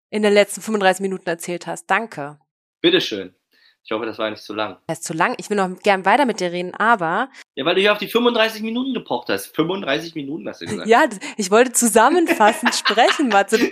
in 0.10 0.24
den 0.24 0.34
letzten 0.34 0.62
35 0.62 1.02
Minuten 1.02 1.28
erzählt 1.30 1.68
hast. 1.68 1.88
Danke. 1.88 2.40
Bitteschön. 2.82 3.36
Ich 3.84 3.92
hoffe, 3.92 4.06
das 4.06 4.20
war 4.20 4.30
nicht 4.30 4.44
zu 4.44 4.54
lang. 4.54 4.78
Das 4.88 5.00
ist 5.00 5.06
zu 5.06 5.14
lang. 5.14 5.36
Ich 5.40 5.50
will 5.50 5.58
noch 5.58 5.80
gern 5.82 6.06
weiter 6.06 6.26
mit 6.26 6.40
dir 6.40 6.52
reden, 6.52 6.76
aber. 6.76 7.30
Ja, 7.56 7.66
weil 7.66 7.76
du 7.76 7.82
hier 7.82 7.92
auf 7.92 7.98
die 7.98 8.08
35 8.08 8.62
Minuten 8.62 8.94
gepocht 8.94 9.30
hast. 9.30 9.56
35 9.56 10.16
Minuten 10.16 10.48
hast 10.48 10.62
du 10.62 10.66
gesagt. 10.66 10.88
ja, 10.88 11.08
ich 11.38 11.50
wollte 11.50 11.72
zusammenfassend 11.72 12.76
sprechen, 12.76 13.30
Matze. 13.30 13.72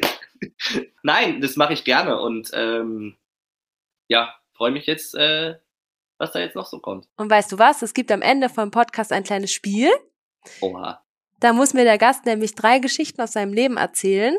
Nein, 1.03 1.41
das 1.41 1.55
mache 1.55 1.73
ich 1.73 1.83
gerne 1.83 2.19
und 2.19 2.49
ähm, 2.53 3.15
ja, 4.07 4.33
freue 4.53 4.71
mich 4.71 4.85
jetzt, 4.87 5.13
äh, 5.15 5.55
was 6.17 6.31
da 6.31 6.39
jetzt 6.39 6.55
noch 6.55 6.65
so 6.65 6.79
kommt. 6.79 7.07
Und 7.17 7.29
weißt 7.29 7.51
du 7.51 7.59
was? 7.59 7.81
Es 7.81 7.93
gibt 7.93 8.11
am 8.11 8.21
Ende 8.21 8.49
vom 8.49 8.71
Podcast 8.71 9.11
ein 9.11 9.23
kleines 9.23 9.51
Spiel. 9.51 9.91
Oha. 10.61 11.03
Da 11.39 11.53
muss 11.53 11.75
mir 11.75 11.83
der 11.83 11.99
Gast 11.99 12.25
nämlich 12.25 12.55
drei 12.55 12.79
Geschichten 12.79 13.21
aus 13.21 13.33
seinem 13.33 13.53
Leben 13.53 13.77
erzählen 13.77 14.35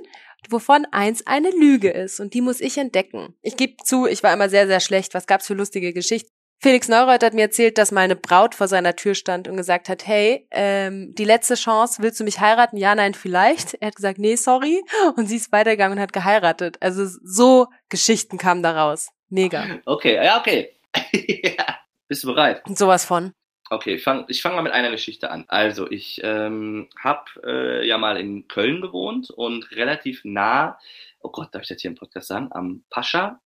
wovon 0.48 0.86
eins 0.90 1.26
eine 1.26 1.50
Lüge 1.50 1.90
ist 1.90 2.20
und 2.20 2.34
die 2.34 2.40
muss 2.40 2.60
ich 2.60 2.78
entdecken. 2.78 3.34
Ich 3.42 3.56
gebe 3.56 3.76
zu, 3.84 4.06
ich 4.06 4.22
war 4.22 4.32
immer 4.32 4.48
sehr, 4.48 4.66
sehr 4.66 4.80
schlecht. 4.80 5.14
Was 5.14 5.26
gab's 5.26 5.46
für 5.46 5.54
lustige 5.54 5.92
Geschichten? 5.92 6.30
Felix 6.60 6.88
Neureuth 6.88 7.22
hat 7.22 7.34
mir 7.34 7.42
erzählt, 7.42 7.78
dass 7.78 7.92
mal 7.92 8.00
eine 8.00 8.16
Braut 8.16 8.56
vor 8.56 8.66
seiner 8.66 8.96
Tür 8.96 9.14
stand 9.14 9.46
und 9.46 9.56
gesagt 9.56 9.88
hat, 9.88 10.06
hey, 10.08 10.48
ähm, 10.50 11.14
die 11.14 11.24
letzte 11.24 11.54
Chance, 11.54 12.02
willst 12.02 12.18
du 12.18 12.24
mich 12.24 12.40
heiraten? 12.40 12.76
Ja, 12.76 12.96
nein, 12.96 13.14
vielleicht. 13.14 13.74
Er 13.74 13.88
hat 13.88 13.96
gesagt, 13.96 14.18
nee, 14.18 14.34
sorry. 14.34 14.82
Und 15.16 15.26
sie 15.26 15.36
ist 15.36 15.52
weitergegangen 15.52 15.98
und 15.98 16.02
hat 16.02 16.12
geheiratet. 16.12 16.76
Also 16.80 17.06
so 17.22 17.68
Geschichten 17.88 18.38
kamen 18.38 18.64
da 18.64 18.72
raus. 18.72 19.10
Mega. 19.28 19.66
Okay, 19.84 20.16
ja, 20.16 20.40
okay. 20.40 20.70
ja. 21.12 21.78
Bist 22.08 22.24
du 22.24 22.28
bereit? 22.28 22.62
Und 22.66 22.76
sowas 22.76 23.04
von. 23.04 23.32
Okay, 23.70 23.96
ich 23.96 24.02
fange 24.02 24.24
ich 24.28 24.40
fang 24.40 24.54
mal 24.54 24.62
mit 24.62 24.72
einer 24.72 24.90
Geschichte 24.90 25.30
an. 25.30 25.44
Also, 25.48 25.90
ich 25.90 26.20
ähm, 26.24 26.88
habe 26.98 27.24
äh, 27.44 27.86
ja 27.86 27.98
mal 27.98 28.16
in 28.18 28.48
Köln 28.48 28.80
gewohnt 28.80 29.30
und 29.30 29.70
relativ 29.72 30.22
nah, 30.24 30.78
oh 31.20 31.30
Gott, 31.30 31.54
darf 31.54 31.62
ich 31.62 31.68
das 31.68 31.82
hier 31.82 31.90
im 31.90 31.96
Podcast 31.96 32.28
sagen, 32.28 32.48
am 32.52 32.84
Pascha 32.90 33.40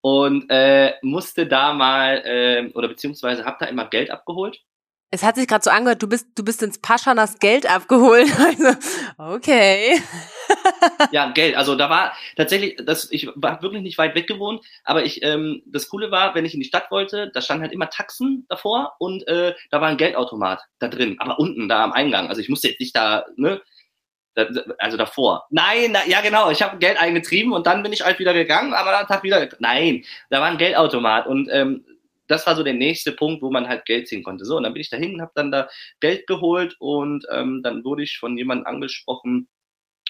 und 0.00 0.46
äh, 0.50 0.94
musste 1.02 1.46
da 1.46 1.72
mal, 1.74 2.22
äh, 2.24 2.70
oder 2.74 2.88
beziehungsweise 2.88 3.44
habe 3.44 3.56
da 3.60 3.66
immer 3.66 3.86
Geld 3.86 4.10
abgeholt. 4.10 4.62
Es 5.10 5.22
hat 5.22 5.36
sich 5.36 5.48
gerade 5.48 5.64
so 5.64 5.70
angehört, 5.70 6.02
du 6.02 6.08
bist, 6.08 6.26
du 6.34 6.44
bist 6.44 6.62
ins 6.62 6.78
Paschanas 6.78 7.38
Geld 7.38 7.70
abgeholt. 7.70 8.28
Also, 8.38 8.78
okay. 9.16 10.00
ja, 11.12 11.30
Geld. 11.30 11.56
Also 11.56 11.74
da 11.76 11.90
war 11.90 12.12
tatsächlich, 12.36 12.76
das, 12.84 13.10
ich 13.10 13.28
war 13.34 13.62
wirklich 13.62 13.82
nicht 13.82 13.98
weit 13.98 14.14
weg 14.14 14.26
gewohnt, 14.26 14.64
aber 14.84 15.04
ich, 15.04 15.22
ähm, 15.22 15.62
das 15.66 15.88
Coole 15.88 16.10
war, 16.10 16.34
wenn 16.34 16.44
ich 16.44 16.54
in 16.54 16.60
die 16.60 16.66
Stadt 16.66 16.90
wollte, 16.90 17.30
da 17.32 17.40
standen 17.40 17.62
halt 17.62 17.72
immer 17.72 17.90
Taxen 17.90 18.46
davor 18.48 18.94
und 18.98 19.26
äh, 19.28 19.54
da 19.70 19.80
war 19.80 19.88
ein 19.88 19.96
Geldautomat 19.96 20.62
da 20.78 20.88
drin, 20.88 21.16
aber 21.18 21.38
unten 21.38 21.68
da 21.68 21.84
am 21.84 21.92
Eingang. 21.92 22.28
Also 22.28 22.40
ich 22.40 22.48
musste 22.48 22.68
jetzt 22.68 22.80
nicht 22.80 22.96
da, 22.96 23.26
ne, 23.36 23.60
also 24.78 24.96
davor. 24.96 25.46
Nein, 25.50 25.90
na, 25.92 26.06
ja 26.06 26.20
genau, 26.20 26.50
ich 26.50 26.62
habe 26.62 26.78
Geld 26.78 27.00
eingetrieben 27.00 27.52
und 27.52 27.66
dann 27.66 27.82
bin 27.82 27.92
ich 27.92 28.04
halt 28.04 28.18
wieder 28.18 28.34
gegangen, 28.34 28.72
aber 28.72 28.92
dann 28.92 29.06
Tag 29.06 29.22
wieder. 29.22 29.48
Nein, 29.58 30.04
da 30.30 30.40
war 30.40 30.48
ein 30.48 30.58
Geldautomat 30.58 31.26
und 31.26 31.48
ähm, 31.50 31.84
das 32.28 32.46
war 32.46 32.56
so 32.56 32.62
der 32.62 32.74
nächste 32.74 33.12
Punkt, 33.12 33.42
wo 33.42 33.50
man 33.50 33.68
halt 33.68 33.84
Geld 33.84 34.08
ziehen 34.08 34.22
konnte. 34.22 34.44
So, 34.44 34.56
und 34.56 34.62
dann 34.62 34.74
bin 34.74 34.80
ich 34.80 34.90
dahin, 34.90 35.20
habe 35.20 35.32
dann 35.34 35.50
da 35.50 35.68
Geld 36.00 36.26
geholt 36.26 36.76
und 36.78 37.26
ähm, 37.30 37.62
dann 37.62 37.84
wurde 37.84 38.02
ich 38.02 38.18
von 38.18 38.36
jemandem 38.36 38.66
angesprochen, 38.66 39.48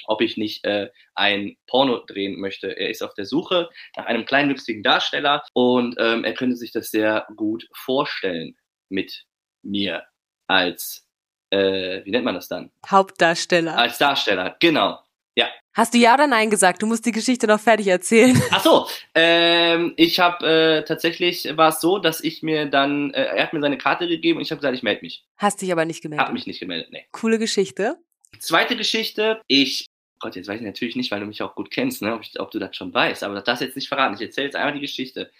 ob 0.06 0.20
ich 0.20 0.36
nicht 0.36 0.64
äh, 0.64 0.90
ein 1.14 1.56
Porno 1.66 2.04
drehen 2.06 2.38
möchte. 2.40 2.76
Er 2.76 2.90
ist 2.90 3.02
auf 3.02 3.14
der 3.14 3.24
Suche 3.24 3.68
nach 3.96 4.06
einem 4.06 4.24
kleinwüchsigen 4.24 4.82
Darsteller 4.82 5.42
und 5.52 5.96
ähm, 5.98 6.24
er 6.24 6.34
könnte 6.34 6.56
sich 6.56 6.72
das 6.72 6.90
sehr 6.90 7.26
gut 7.36 7.68
vorstellen 7.72 8.56
mit 8.88 9.24
mir 9.62 10.04
als 10.46 11.08
äh, 11.50 12.04
wie 12.04 12.10
nennt 12.10 12.24
man 12.24 12.34
das 12.34 12.48
dann? 12.48 12.70
Hauptdarsteller. 12.86 13.76
Als 13.76 13.98
Darsteller, 13.98 14.56
genau. 14.60 15.00
Ja. 15.38 15.48
Hast 15.72 15.94
du 15.94 15.98
ja 15.98 16.14
oder 16.14 16.26
nein 16.26 16.50
gesagt? 16.50 16.82
Du 16.82 16.86
musst 16.86 17.06
die 17.06 17.12
Geschichte 17.12 17.46
noch 17.46 17.60
fertig 17.60 17.86
erzählen. 17.86 18.36
Ach 18.50 18.60
so, 18.60 18.88
ähm, 19.14 19.94
ich 19.96 20.18
habe 20.18 20.44
äh, 20.44 20.84
tatsächlich 20.84 21.56
war 21.56 21.68
es 21.68 21.80
so, 21.80 22.00
dass 22.00 22.20
ich 22.20 22.42
mir 22.42 22.66
dann, 22.66 23.14
äh, 23.14 23.36
er 23.36 23.44
hat 23.44 23.52
mir 23.52 23.60
seine 23.60 23.78
Karte 23.78 24.08
gegeben 24.08 24.38
und 24.38 24.42
ich 24.42 24.50
habe 24.50 24.58
gesagt, 24.58 24.74
ich 24.74 24.82
melde 24.82 25.02
mich. 25.02 25.24
Hast 25.36 25.62
dich 25.62 25.70
aber 25.70 25.84
nicht 25.84 26.02
gemeldet. 26.02 26.26
Hab 26.26 26.32
mich 26.32 26.48
nicht 26.48 26.58
gemeldet, 26.58 26.88
nee. 26.90 27.04
Coole 27.12 27.38
Geschichte. 27.38 27.98
Zweite 28.40 28.76
Geschichte, 28.76 29.40
ich 29.46 29.86
Gott, 30.18 30.34
jetzt 30.34 30.48
weiß 30.48 30.58
ich 30.58 30.66
natürlich 30.66 30.96
nicht, 30.96 31.12
weil 31.12 31.20
du 31.20 31.26
mich 31.26 31.40
auch 31.42 31.54
gut 31.54 31.70
kennst, 31.70 32.02
ne, 32.02 32.12
ob, 32.12 32.22
ich, 32.22 32.40
ob 32.40 32.50
du 32.50 32.58
das 32.58 32.74
schon 32.74 32.92
weißt, 32.92 33.22
aber 33.22 33.40
das 33.40 33.60
jetzt 33.60 33.76
nicht 33.76 33.86
verraten. 33.86 34.16
Ich 34.16 34.20
erzähle 34.20 34.46
jetzt 34.46 34.56
einmal 34.56 34.74
die 34.74 34.80
Geschichte. 34.80 35.30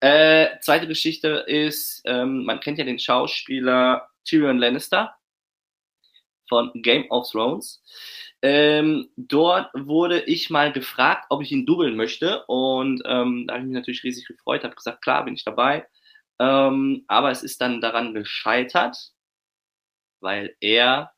Äh, 0.00 0.58
zweite 0.62 0.88
Geschichte 0.88 1.44
ist, 1.46 2.00
ähm, 2.06 2.46
man 2.46 2.60
kennt 2.60 2.78
ja 2.78 2.86
den 2.86 2.98
Schauspieler 2.98 4.08
Tyrion 4.24 4.56
Lannister 4.56 5.14
von 6.48 6.70
Game 6.74 7.10
of 7.10 7.30
Thrones. 7.30 7.82
Ähm, 8.42 9.08
dort 9.16 9.70
wurde 9.72 10.20
ich 10.22 10.50
mal 10.50 10.72
gefragt, 10.72 11.26
ob 11.30 11.42
ich 11.42 11.52
ihn 11.52 11.64
dubbeln 11.64 11.96
möchte. 11.96 12.44
Und 12.46 13.02
ähm, 13.06 13.46
da 13.46 13.54
habe 13.54 13.62
ich 13.62 13.68
mich 13.68 13.74
natürlich 13.74 14.02
riesig 14.02 14.26
gefreut, 14.26 14.64
habe 14.64 14.74
gesagt, 14.74 15.02
klar, 15.02 15.24
bin 15.24 15.34
ich 15.34 15.44
dabei. 15.44 15.86
Ähm, 16.40 17.04
aber 17.06 17.30
es 17.30 17.44
ist 17.44 17.60
dann 17.60 17.80
daran 17.80 18.14
gescheitert, 18.14 19.12
weil 20.20 20.56
er 20.60 21.12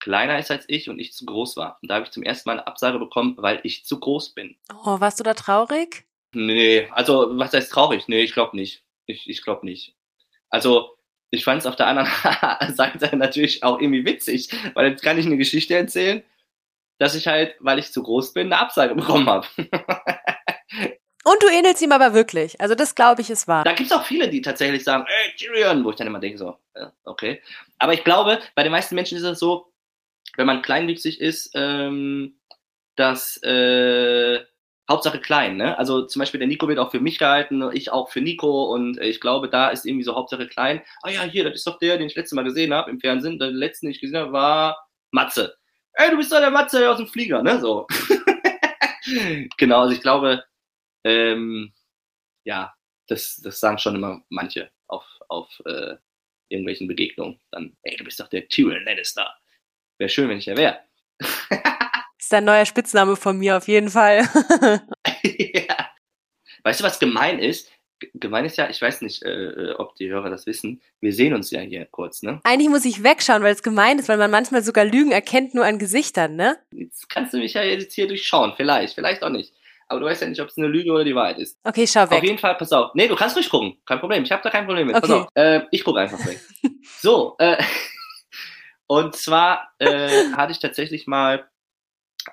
kleiner 0.00 0.38
ist 0.38 0.50
als 0.50 0.64
ich 0.68 0.88
und 0.88 0.98
ich 0.98 1.12
zu 1.12 1.26
groß 1.26 1.56
war. 1.56 1.78
Und 1.82 1.90
da 1.90 1.96
habe 1.96 2.06
ich 2.06 2.12
zum 2.12 2.22
ersten 2.22 2.48
Mal 2.48 2.58
eine 2.58 2.66
Absage 2.66 2.98
bekommen, 2.98 3.34
weil 3.38 3.60
ich 3.64 3.84
zu 3.84 4.00
groß 4.00 4.30
bin. 4.30 4.56
Oh, 4.72 5.00
warst 5.00 5.20
du 5.20 5.24
da 5.24 5.34
traurig? 5.34 6.06
Nee, 6.32 6.88
also 6.92 7.38
was 7.38 7.52
heißt 7.52 7.70
traurig? 7.70 8.08
Nee, 8.08 8.22
ich 8.22 8.32
glaube 8.32 8.56
nicht. 8.56 8.84
Ich, 9.06 9.28
ich 9.28 9.42
glaube 9.42 9.66
nicht. 9.66 9.96
Also 10.50 10.96
ich 11.30 11.44
fand 11.44 11.60
es 11.60 11.66
auf 11.66 11.76
der 11.76 11.88
anderen 11.88 12.10
Seite 12.74 13.16
natürlich 13.16 13.62
auch 13.62 13.80
irgendwie 13.80 14.06
witzig, 14.06 14.48
weil 14.74 14.90
jetzt 14.90 15.02
kann 15.02 15.18
ich 15.18 15.26
eine 15.26 15.36
Geschichte 15.36 15.74
erzählen, 15.74 16.22
dass 16.98 17.14
ich 17.14 17.26
halt, 17.26 17.54
weil 17.60 17.78
ich 17.78 17.92
zu 17.92 18.02
groß 18.02 18.32
bin, 18.32 18.52
eine 18.52 18.60
Absage 18.60 18.94
bekommen 18.94 19.28
habe. 19.28 19.46
Und 21.24 21.42
du 21.42 21.48
ähnelst 21.48 21.82
ihm 21.82 21.92
aber 21.92 22.14
wirklich. 22.14 22.60
Also 22.60 22.74
das 22.74 22.94
glaube 22.94 23.20
ich 23.20 23.30
ist 23.30 23.48
wahr. 23.48 23.64
Da 23.64 23.72
gibt 23.72 23.90
es 23.90 23.96
auch 23.96 24.04
viele, 24.04 24.28
die 24.28 24.40
tatsächlich 24.40 24.84
sagen, 24.84 25.04
ey, 25.06 25.36
Tyrion, 25.36 25.84
wo 25.84 25.90
ich 25.90 25.96
dann 25.96 26.06
immer 26.06 26.20
denke 26.20 26.38
so, 26.38 26.56
okay. 27.04 27.42
Aber 27.78 27.92
ich 27.92 28.04
glaube, 28.04 28.38
bei 28.54 28.62
den 28.62 28.72
meisten 28.72 28.94
Menschen 28.94 29.18
ist 29.18 29.24
es 29.24 29.38
so, 29.38 29.72
wenn 30.36 30.46
man 30.46 30.62
kleinwüchsig 30.62 31.20
ist, 31.20 31.50
ähm, 31.54 32.38
dass 32.96 33.42
äh, 33.42 34.40
Hauptsache 34.90 35.20
klein, 35.20 35.56
ne? 35.58 35.76
Also 35.76 36.06
zum 36.06 36.20
Beispiel 36.20 36.38
der 36.38 36.48
Nico 36.48 36.66
wird 36.66 36.78
auch 36.78 36.90
für 36.90 37.00
mich 37.00 37.18
gehalten, 37.18 37.62
ich 37.72 37.92
auch 37.92 38.08
für 38.08 38.22
Nico 38.22 38.72
und 38.72 38.98
ich 38.98 39.20
glaube, 39.20 39.50
da 39.50 39.68
ist 39.68 39.84
irgendwie 39.84 40.04
so 40.04 40.14
Hauptsache 40.14 40.48
klein. 40.48 40.82
Ah 41.02 41.10
ja, 41.10 41.22
hier, 41.24 41.44
das 41.44 41.54
ist 41.56 41.66
doch 41.66 41.78
der, 41.78 41.98
den 41.98 42.06
ich 42.06 42.14
letztes 42.14 42.34
Mal 42.34 42.44
gesehen 42.44 42.72
habe 42.72 42.90
im 42.90 43.00
Fernsehen. 43.00 43.38
Der 43.38 43.50
letzte, 43.50 43.86
den 43.86 43.90
ich 43.90 44.00
gesehen 44.00 44.16
habe, 44.16 44.32
war 44.32 44.88
Matze. 45.10 45.56
Ey, 46.00 46.10
du 46.10 46.16
bist 46.16 46.30
doch 46.30 46.38
der 46.38 46.52
Matze 46.52 46.88
aus 46.88 46.98
dem 46.98 47.08
Flieger, 47.08 47.42
ne? 47.42 47.58
So. 47.60 47.84
genau, 49.58 49.80
also 49.80 49.94
ich 49.94 50.00
glaube, 50.00 50.44
ähm, 51.04 51.72
ja, 52.44 52.72
das, 53.08 53.40
das 53.42 53.58
sagen 53.58 53.78
schon 53.78 53.96
immer 53.96 54.22
manche 54.28 54.70
auf, 54.86 55.04
auf 55.28 55.60
äh, 55.66 55.96
irgendwelchen 56.48 56.86
Begegnungen. 56.86 57.40
Dann, 57.50 57.76
ey, 57.82 57.96
du 57.96 58.04
bist 58.04 58.20
doch 58.20 58.28
der 58.28 58.46
Tyrion 58.46 58.84
Lannister. 58.84 59.28
Wäre 59.98 60.08
schön, 60.08 60.28
wenn 60.28 60.38
ich 60.38 60.44
der 60.44 60.56
wäre. 60.56 60.80
ist 62.18 62.32
ein 62.32 62.44
neuer 62.44 62.64
Spitzname 62.64 63.16
von 63.16 63.36
mir 63.36 63.56
auf 63.56 63.66
jeden 63.66 63.90
Fall. 63.90 64.18
ja. 65.24 65.90
Weißt 66.62 66.78
du, 66.78 66.84
was 66.84 67.00
gemein 67.00 67.40
ist? 67.40 67.72
Gemein 68.14 68.44
ist 68.44 68.56
ja, 68.56 68.68
ich 68.68 68.80
weiß 68.80 69.02
nicht, 69.02 69.22
äh, 69.22 69.72
ob 69.76 69.96
die 69.96 70.08
Hörer 70.08 70.30
das 70.30 70.46
wissen, 70.46 70.80
wir 71.00 71.12
sehen 71.12 71.34
uns 71.34 71.50
ja 71.50 71.60
hier 71.60 71.86
kurz, 71.86 72.22
ne? 72.22 72.40
Eigentlich 72.44 72.68
muss 72.68 72.84
ich 72.84 73.02
wegschauen, 73.02 73.42
weil 73.42 73.54
es 73.54 73.62
gemein 73.62 73.98
ist, 73.98 74.08
weil 74.08 74.18
man 74.18 74.30
manchmal 74.30 74.62
sogar 74.62 74.84
Lügen 74.84 75.10
erkennt 75.10 75.54
nur 75.54 75.64
an 75.64 75.78
Gesichtern, 75.78 76.36
ne? 76.36 76.56
Jetzt 76.72 77.08
kannst 77.08 77.34
du 77.34 77.38
mich 77.38 77.54
ja 77.54 77.62
jetzt 77.62 77.92
hier 77.94 78.06
durchschauen, 78.06 78.54
vielleicht, 78.56 78.94
vielleicht 78.94 79.22
auch 79.22 79.30
nicht. 79.30 79.52
Aber 79.88 80.00
du 80.00 80.06
weißt 80.06 80.20
ja 80.22 80.28
nicht, 80.28 80.40
ob 80.40 80.48
es 80.48 80.58
eine 80.58 80.66
Lüge 80.66 80.92
oder 80.92 81.04
die 81.04 81.14
Wahrheit 81.14 81.38
ist. 81.38 81.58
Okay, 81.64 81.86
schau 81.86 82.02
weg. 82.10 82.18
Auf 82.18 82.24
jeden 82.24 82.38
Fall, 82.38 82.54
pass 82.56 82.72
auf. 82.72 82.94
Nee, 82.94 83.08
du 83.08 83.16
kannst 83.16 83.36
ruhig 83.36 83.48
gucken. 83.48 83.78
Kein 83.86 84.00
Problem. 84.00 84.22
Ich 84.22 84.30
habe 84.30 84.42
da 84.42 84.50
kein 84.50 84.66
Problem 84.66 84.86
mit. 84.86 84.96
Okay. 84.96 85.06
Pass 85.06 85.16
auf. 85.16 85.28
Äh, 85.34 85.62
ich 85.70 85.82
gucke 85.82 85.98
einfach 85.98 86.24
weg. 86.26 86.38
so, 87.00 87.36
äh, 87.38 87.56
und 88.86 89.16
zwar 89.16 89.72
äh, 89.78 90.30
hatte 90.32 90.52
ich 90.52 90.58
tatsächlich 90.58 91.06
mal 91.06 91.48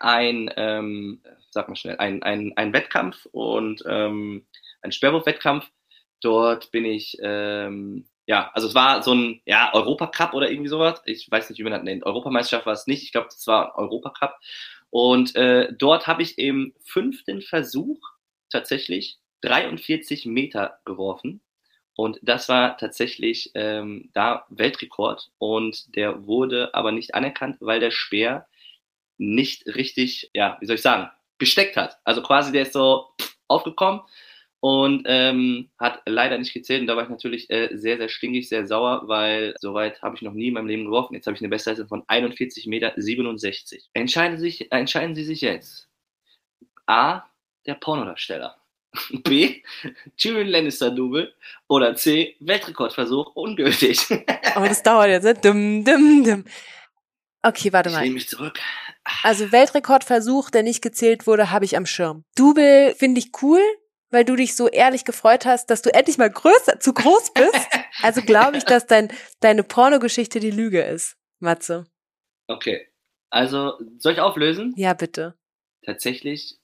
ein, 0.01 0.51
ähm, 0.57 1.21
sag 1.55 1.69
mal 1.69 1.75
schnell, 1.75 1.97
ein, 1.97 2.21
ein, 2.21 2.53
ein 2.57 2.73
Wettkampf 2.73 3.25
und 3.31 3.81
ähm, 3.87 4.45
ein 4.81 4.91
Sperrwurf-Wettkampf. 4.91 5.71
Dort 6.21 6.69
bin 6.71 6.85
ich, 6.85 7.17
ähm, 7.21 8.07
ja, 8.27 8.51
also 8.53 8.67
es 8.67 8.75
war 8.75 9.01
so 9.01 9.13
ein 9.13 9.41
ja, 9.45 9.73
Europacup 9.73 10.33
oder 10.33 10.51
irgendwie 10.51 10.69
sowas. 10.69 11.01
Ich 11.05 11.31
weiß 11.31 11.49
nicht, 11.49 11.57
wie 11.57 11.63
man 11.63 11.71
das 11.71 11.83
nennt. 11.83 12.05
Europameisterschaft 12.05 12.65
war 12.65 12.73
es 12.73 12.87
nicht. 12.87 13.03
Ich 13.03 13.11
glaube, 13.13 13.27
das 13.27 13.47
war 13.47 13.77
Europacup. 13.77 14.35
Und 14.89 15.35
äh, 15.35 15.71
dort 15.73 16.07
habe 16.07 16.23
ich 16.23 16.37
im 16.37 16.73
fünften 16.83 17.41
Versuch 17.41 17.99
tatsächlich 18.49 19.17
43 19.41 20.25
Meter 20.25 20.79
geworfen. 20.83 21.41
Und 21.95 22.19
das 22.21 22.49
war 22.49 22.77
tatsächlich 22.77 23.51
ähm, 23.53 24.09
da 24.13 24.45
Weltrekord. 24.49 25.31
Und 25.37 25.95
der 25.95 26.25
wurde 26.27 26.73
aber 26.73 26.91
nicht 26.91 27.15
anerkannt, 27.15 27.57
weil 27.61 27.79
der 27.79 27.91
Speer 27.91 28.45
nicht 29.17 29.65
richtig, 29.67 30.31
ja, 30.33 30.57
wie 30.59 30.65
soll 30.65 30.75
ich 30.75 30.81
sagen, 30.81 31.09
gesteckt 31.37 31.77
hat. 31.77 31.97
Also 32.03 32.21
quasi 32.21 32.51
der 32.51 32.63
ist 32.63 32.73
so 32.73 33.07
aufgekommen 33.47 34.01
und 34.59 35.03
ähm, 35.05 35.69
hat 35.77 36.01
leider 36.05 36.37
nicht 36.37 36.53
gezählt. 36.53 36.81
Und 36.81 36.87
da 36.87 36.95
war 36.95 37.03
ich 37.03 37.09
natürlich 37.09 37.49
äh, 37.51 37.69
sehr, 37.77 37.97
sehr 37.97 38.09
stinkig, 38.09 38.49
sehr 38.49 38.65
sauer, 38.65 39.03
weil 39.05 39.53
soweit 39.59 40.01
habe 40.01 40.15
ich 40.15 40.23
noch 40.23 40.33
nie 40.33 40.47
in 40.47 40.55
meinem 40.55 40.67
Leben 40.67 40.85
geworfen. 40.85 41.13
Jetzt 41.13 41.27
habe 41.27 41.35
ich 41.35 41.41
eine 41.41 41.49
Bestleistung 41.49 41.87
von 41.87 42.03
41,67 42.03 42.69
Meter. 42.69 42.93
Entscheiden, 43.93 44.37
sich, 44.39 44.71
entscheiden 44.71 45.15
Sie 45.15 45.23
sich 45.23 45.41
jetzt. 45.41 45.87
A, 46.87 47.23
der 47.67 47.75
Pornodarsteller. 47.75 48.55
B, 49.23 49.61
Tyrion 50.17 50.47
Lannister 50.47 50.89
Double 50.89 51.33
oder 51.67 51.95
C, 51.95 52.35
Weltrekordversuch 52.39 53.35
ungültig. 53.35 53.99
Aber 54.55 54.67
das 54.67 54.81
dauert 54.81 55.09
jetzt, 55.09 55.25
ne? 55.25 55.33
Dum, 55.35 55.83
dum, 55.83 56.23
dum. 56.23 56.45
Okay, 57.45 57.71
warte 57.71 57.91
mal. 57.91 57.97
Ich 57.97 58.03
nehme 58.05 58.15
mich 58.15 58.27
zurück. 58.27 58.59
Also 59.21 59.51
Weltrekordversuch, 59.51 60.49
der 60.49 60.63
nicht 60.63 60.81
gezählt 60.81 61.27
wurde, 61.27 61.51
habe 61.51 61.63
ich 61.63 61.77
am 61.77 61.85
Schirm. 61.85 62.23
Double 62.35 62.95
finde 62.97 63.19
ich 63.19 63.29
cool, 63.43 63.61
weil 64.09 64.25
du 64.25 64.35
dich 64.35 64.55
so 64.55 64.67
ehrlich 64.67 65.05
gefreut 65.05 65.45
hast, 65.45 65.69
dass 65.69 65.83
du 65.83 65.93
endlich 65.93 66.17
mal 66.17 66.31
größer, 66.31 66.79
zu 66.79 66.91
groß 66.91 67.33
bist. 67.33 67.67
Also 68.01 68.23
glaube 68.23 68.57
ich, 68.57 68.63
dass 68.63 68.87
dein, 68.87 69.09
deine 69.41 69.61
Pornogeschichte 69.61 70.39
die 70.39 70.49
Lüge 70.49 70.81
ist, 70.81 71.17
Matze. 71.39 71.85
Okay. 72.47 72.87
Also, 73.29 73.73
soll 73.99 74.13
ich 74.13 74.21
auflösen? 74.21 74.73
Ja, 74.75 74.93
bitte. 74.93 75.35
Tatsächlich 75.85 76.57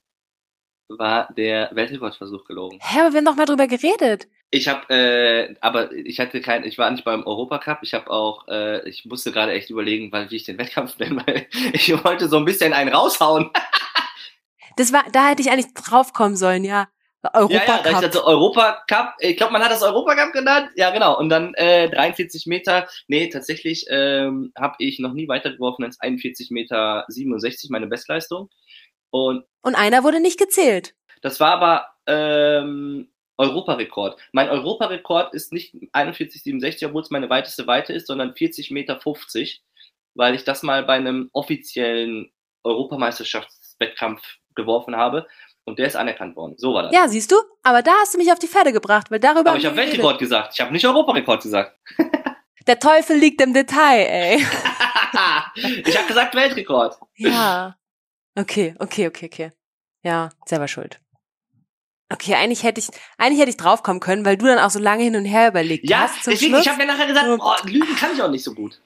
war 0.87 1.31
der 1.33 1.69
Weltrekordversuch 1.73 2.45
gelogen. 2.45 2.79
Hä, 2.81 3.01
aber 3.01 3.11
wir 3.11 3.17
haben 3.17 3.25
doch 3.25 3.35
mal 3.35 3.45
drüber 3.45 3.67
geredet. 3.67 4.27
Ich 4.53 4.67
habe, 4.67 4.93
äh, 4.93 5.55
aber 5.61 5.93
ich 5.93 6.19
hatte 6.19 6.41
kein, 6.41 6.65
ich 6.65 6.77
war 6.77 6.91
nicht 6.91 7.05
beim 7.05 7.25
Europacup. 7.25 7.79
Ich 7.83 7.93
habe 7.93 8.11
auch, 8.11 8.49
äh, 8.49 8.87
ich 8.87 9.05
musste 9.05 9.31
gerade 9.31 9.53
echt 9.53 9.69
überlegen, 9.69 10.11
weil, 10.11 10.29
wie 10.29 10.35
ich 10.35 10.43
den 10.43 10.57
Wettkampf 10.57 10.97
nenne, 10.99 11.23
weil 11.25 11.47
ich 11.71 11.91
wollte 12.03 12.27
so 12.27 12.37
ein 12.37 12.45
bisschen 12.45 12.73
einen 12.73 12.93
raushauen. 12.93 13.49
das 14.75 14.91
war, 14.91 15.05
da 15.13 15.29
hätte 15.29 15.41
ich 15.41 15.49
eigentlich 15.49 15.73
draufkommen 15.73 16.35
sollen, 16.35 16.65
ja. 16.65 16.89
Europacup. 17.33 17.85
Ja, 17.85 17.91
ja, 17.91 17.99
ich 17.99 18.05
hatte 18.05 18.25
Europacup. 18.25 19.13
Ich 19.19 19.37
glaube, 19.37 19.53
man 19.53 19.61
hat 19.63 19.71
das 19.71 19.83
Europacup 19.83 20.33
genannt. 20.33 20.71
Ja, 20.75 20.89
genau. 20.89 21.17
Und 21.17 21.29
dann 21.29 21.53
äh, 21.53 21.89
43 21.89 22.47
Meter. 22.47 22.87
Nee, 23.07 23.29
tatsächlich 23.29 23.85
ähm, 23.89 24.51
habe 24.59 24.75
ich 24.79 24.99
noch 24.99 25.13
nie 25.13 25.27
weitergeworfen 25.27 25.85
als 25.85 25.99
41 25.99 26.49
Meter 26.49 27.05
67, 27.07 27.69
meine 27.69 27.87
Bestleistung. 27.87 28.49
Und, 29.11 29.45
Und 29.61 29.75
einer 29.75 30.03
wurde 30.03 30.19
nicht 30.19 30.39
gezählt. 30.39 30.95
Das 31.21 31.39
war 31.39 31.51
aber 31.51 31.87
ähm, 32.07 33.10
Europarekord. 33.41 34.19
Mein 34.31 34.49
Europarekord 34.49 35.33
ist 35.33 35.51
nicht 35.51 35.73
41,67, 35.93 36.85
obwohl 36.87 37.01
es 37.01 37.09
meine 37.09 37.29
weiteste 37.29 37.65
Weite 37.65 37.91
ist, 37.91 38.07
sondern 38.07 38.33
40,50 38.33 38.73
Meter, 38.73 38.99
weil 40.13 40.35
ich 40.35 40.43
das 40.43 40.61
mal 40.61 40.83
bei 40.83 40.93
einem 40.93 41.29
offiziellen 41.33 42.31
Europameisterschaftswettkampf 42.63 44.21
geworfen 44.55 44.95
habe. 44.95 45.27
Und 45.63 45.79
der 45.79 45.87
ist 45.87 45.95
anerkannt 45.95 46.35
worden. 46.35 46.55
So 46.57 46.73
war 46.73 46.83
das. 46.83 46.93
Ja, 46.93 47.07
siehst 47.07 47.31
du? 47.31 47.35
Aber 47.63 47.81
da 47.81 47.91
hast 48.01 48.13
du 48.13 48.17
mich 48.17 48.31
auf 48.31 48.39
die 48.39 48.47
Pferde 48.47 48.73
gebracht, 48.73 49.11
weil 49.11 49.19
darüber. 49.19 49.51
Aber 49.51 49.59
ich 49.59 49.65
habe 49.65 49.75
Weltrekord 49.75 50.17
gesagt. 50.19 50.53
Ich 50.53 50.61
habe 50.61 50.71
nicht 50.71 50.85
Europarekord 50.85 51.43
gesagt. 51.43 51.77
Der 52.67 52.79
Teufel 52.79 53.17
liegt 53.17 53.41
im 53.41 53.53
Detail, 53.53 54.05
ey. 54.07 54.37
ich 55.85 55.97
habe 55.97 56.07
gesagt 56.07 56.35
Weltrekord. 56.35 56.95
Ja. 57.15 57.75
Okay, 58.37 58.75
okay, 58.79 59.07
okay, 59.07 59.25
okay. 59.25 59.51
Ja, 60.03 60.29
selber 60.45 60.67
schuld. 60.67 60.99
Okay, 62.11 62.35
eigentlich 62.35 62.63
hätte 62.63 62.79
ich, 62.79 62.89
eigentlich 63.17 63.39
hätte 63.39 63.51
ich 63.51 63.57
draufkommen 63.57 63.99
können, 63.99 64.25
weil 64.25 64.37
du 64.37 64.45
dann 64.45 64.59
auch 64.59 64.69
so 64.69 64.79
lange 64.79 65.03
hin 65.03 65.15
und 65.15 65.25
her 65.25 65.47
überlegt 65.47 65.89
ja, 65.89 66.01
hast. 66.01 66.25
Ja, 66.25 66.33
deswegen, 66.33 66.55
ich 66.55 66.67
habe 66.67 66.77
mir 66.77 66.85
nachher 66.85 67.07
gesagt, 67.07 67.27
oh, 67.27 67.67
Lügen 67.67 67.95
kann 67.95 68.13
ich 68.13 68.21
auch 68.21 68.29
nicht 68.29 68.43
so 68.43 68.53
gut. 68.53 68.79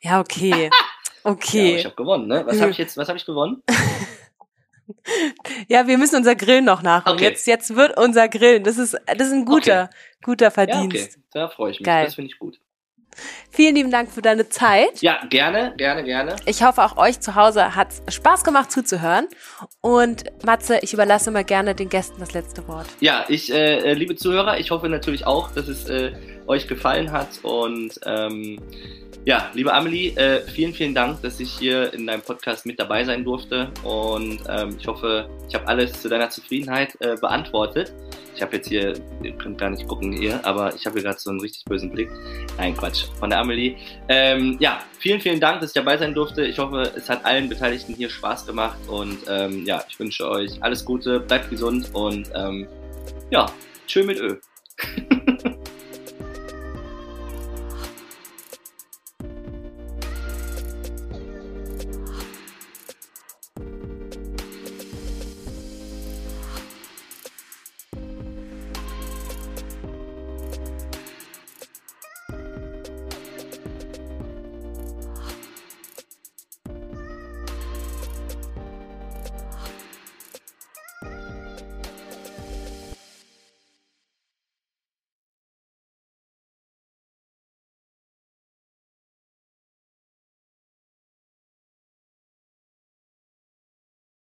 Ja, 0.00 0.20
okay. 0.20 0.70
Okay. 1.24 1.72
Ja, 1.72 1.78
ich 1.78 1.84
habe 1.84 1.96
gewonnen, 1.96 2.26
ne? 2.26 2.46
Was 2.46 2.60
habe 2.60 2.70
ich 2.70 2.78
jetzt, 2.78 2.96
was 2.96 3.08
habe 3.08 3.18
ich 3.18 3.26
gewonnen? 3.26 3.62
ja, 5.68 5.86
wir 5.86 5.98
müssen 5.98 6.16
unser 6.16 6.34
Grillen 6.34 6.64
noch 6.64 6.80
nachholen. 6.80 7.18
Okay. 7.18 7.28
Jetzt, 7.28 7.46
jetzt 7.46 7.74
wird 7.74 7.98
unser 7.98 8.28
Grillen. 8.28 8.64
Das 8.64 8.78
ist, 8.78 8.96
das 9.04 9.26
ist 9.26 9.32
ein 9.32 9.44
guter, 9.44 9.90
okay. 9.90 10.18
guter 10.22 10.50
Verdienst. 10.50 10.96
Ja, 10.96 11.02
okay. 11.02 11.22
Da 11.32 11.48
freue 11.48 11.72
ich 11.72 11.80
mich. 11.80 11.84
Geil. 11.84 12.06
Das 12.06 12.14
finde 12.14 12.30
ich 12.30 12.38
gut. 12.38 12.58
Vielen 13.50 13.74
lieben 13.74 13.90
Dank 13.90 14.10
für 14.10 14.22
deine 14.22 14.48
Zeit. 14.48 15.00
Ja, 15.00 15.20
gerne, 15.28 15.74
gerne, 15.76 16.04
gerne. 16.04 16.36
Ich 16.46 16.62
hoffe, 16.62 16.84
auch 16.84 16.96
euch 16.96 17.20
zu 17.20 17.34
Hause 17.34 17.74
hat 17.74 17.88
es 18.06 18.14
Spaß 18.14 18.44
gemacht 18.44 18.70
zuzuhören. 18.70 19.26
Und 19.80 20.24
Matze, 20.44 20.78
ich 20.82 20.92
überlasse 20.92 21.30
immer 21.30 21.44
gerne 21.44 21.74
den 21.74 21.88
Gästen 21.88 22.20
das 22.20 22.34
letzte 22.34 22.66
Wort. 22.68 22.86
Ja, 23.00 23.24
ich, 23.28 23.52
äh, 23.52 23.94
liebe 23.94 24.16
Zuhörer, 24.16 24.58
ich 24.58 24.70
hoffe 24.70 24.88
natürlich 24.88 25.26
auch, 25.26 25.50
dass 25.50 25.68
es 25.68 25.88
äh, 25.88 26.12
euch 26.48 26.66
gefallen 26.66 27.12
hat. 27.12 27.28
Und 27.42 28.00
ähm, 28.04 28.58
ja, 29.24 29.50
liebe 29.52 29.72
Amelie, 29.74 30.16
äh, 30.16 30.40
vielen, 30.40 30.72
vielen 30.72 30.94
Dank, 30.94 31.20
dass 31.22 31.38
ich 31.38 31.50
hier 31.52 31.92
in 31.92 32.06
deinem 32.06 32.22
Podcast 32.22 32.64
mit 32.64 32.80
dabei 32.80 33.04
sein 33.04 33.24
durfte. 33.24 33.70
Und 33.84 34.40
ähm, 34.48 34.76
ich 34.80 34.86
hoffe, 34.86 35.28
ich 35.48 35.54
habe 35.54 35.66
alles 35.68 36.00
zu 36.00 36.08
deiner 36.08 36.30
Zufriedenheit 36.30 36.96
äh, 37.00 37.14
beantwortet. 37.16 37.92
Ich 38.34 38.40
habe 38.40 38.56
jetzt 38.56 38.68
hier, 38.68 38.94
ihr 39.22 39.32
könnt 39.32 39.58
gar 39.58 39.68
nicht 39.68 39.86
gucken 39.86 40.12
hier, 40.12 40.42
aber 40.46 40.74
ich 40.74 40.86
habe 40.86 40.94
hier 40.94 41.02
gerade 41.02 41.18
so 41.18 41.28
einen 41.28 41.40
richtig 41.40 41.64
bösen 41.64 41.90
Blick. 41.90 42.08
Nein, 42.56 42.74
Quatsch, 42.76 43.04
von 43.18 43.28
der 43.28 43.40
Amelie. 43.40 43.76
Ähm, 44.08 44.56
ja, 44.60 44.80
vielen, 44.98 45.20
vielen 45.20 45.40
Dank, 45.40 45.60
dass 45.60 45.70
ich 45.70 45.74
dabei 45.74 45.98
sein 45.98 46.14
durfte. 46.14 46.46
Ich 46.46 46.58
hoffe, 46.58 46.90
es 46.96 47.10
hat 47.10 47.24
allen 47.26 47.48
Beteiligten 47.48 47.94
hier 47.94 48.08
Spaß 48.08 48.46
gemacht 48.46 48.78
und 48.86 49.18
ähm, 49.28 49.66
ja, 49.66 49.84
ich 49.88 49.98
wünsche 49.98 50.26
euch 50.28 50.62
alles 50.62 50.84
Gute, 50.84 51.20
bleibt 51.20 51.50
gesund 51.50 51.90
und 51.92 52.30
ähm, 52.34 52.66
ja, 53.30 53.46
tschö 53.86 54.04
mit 54.04 54.18
Ö. 54.20 54.36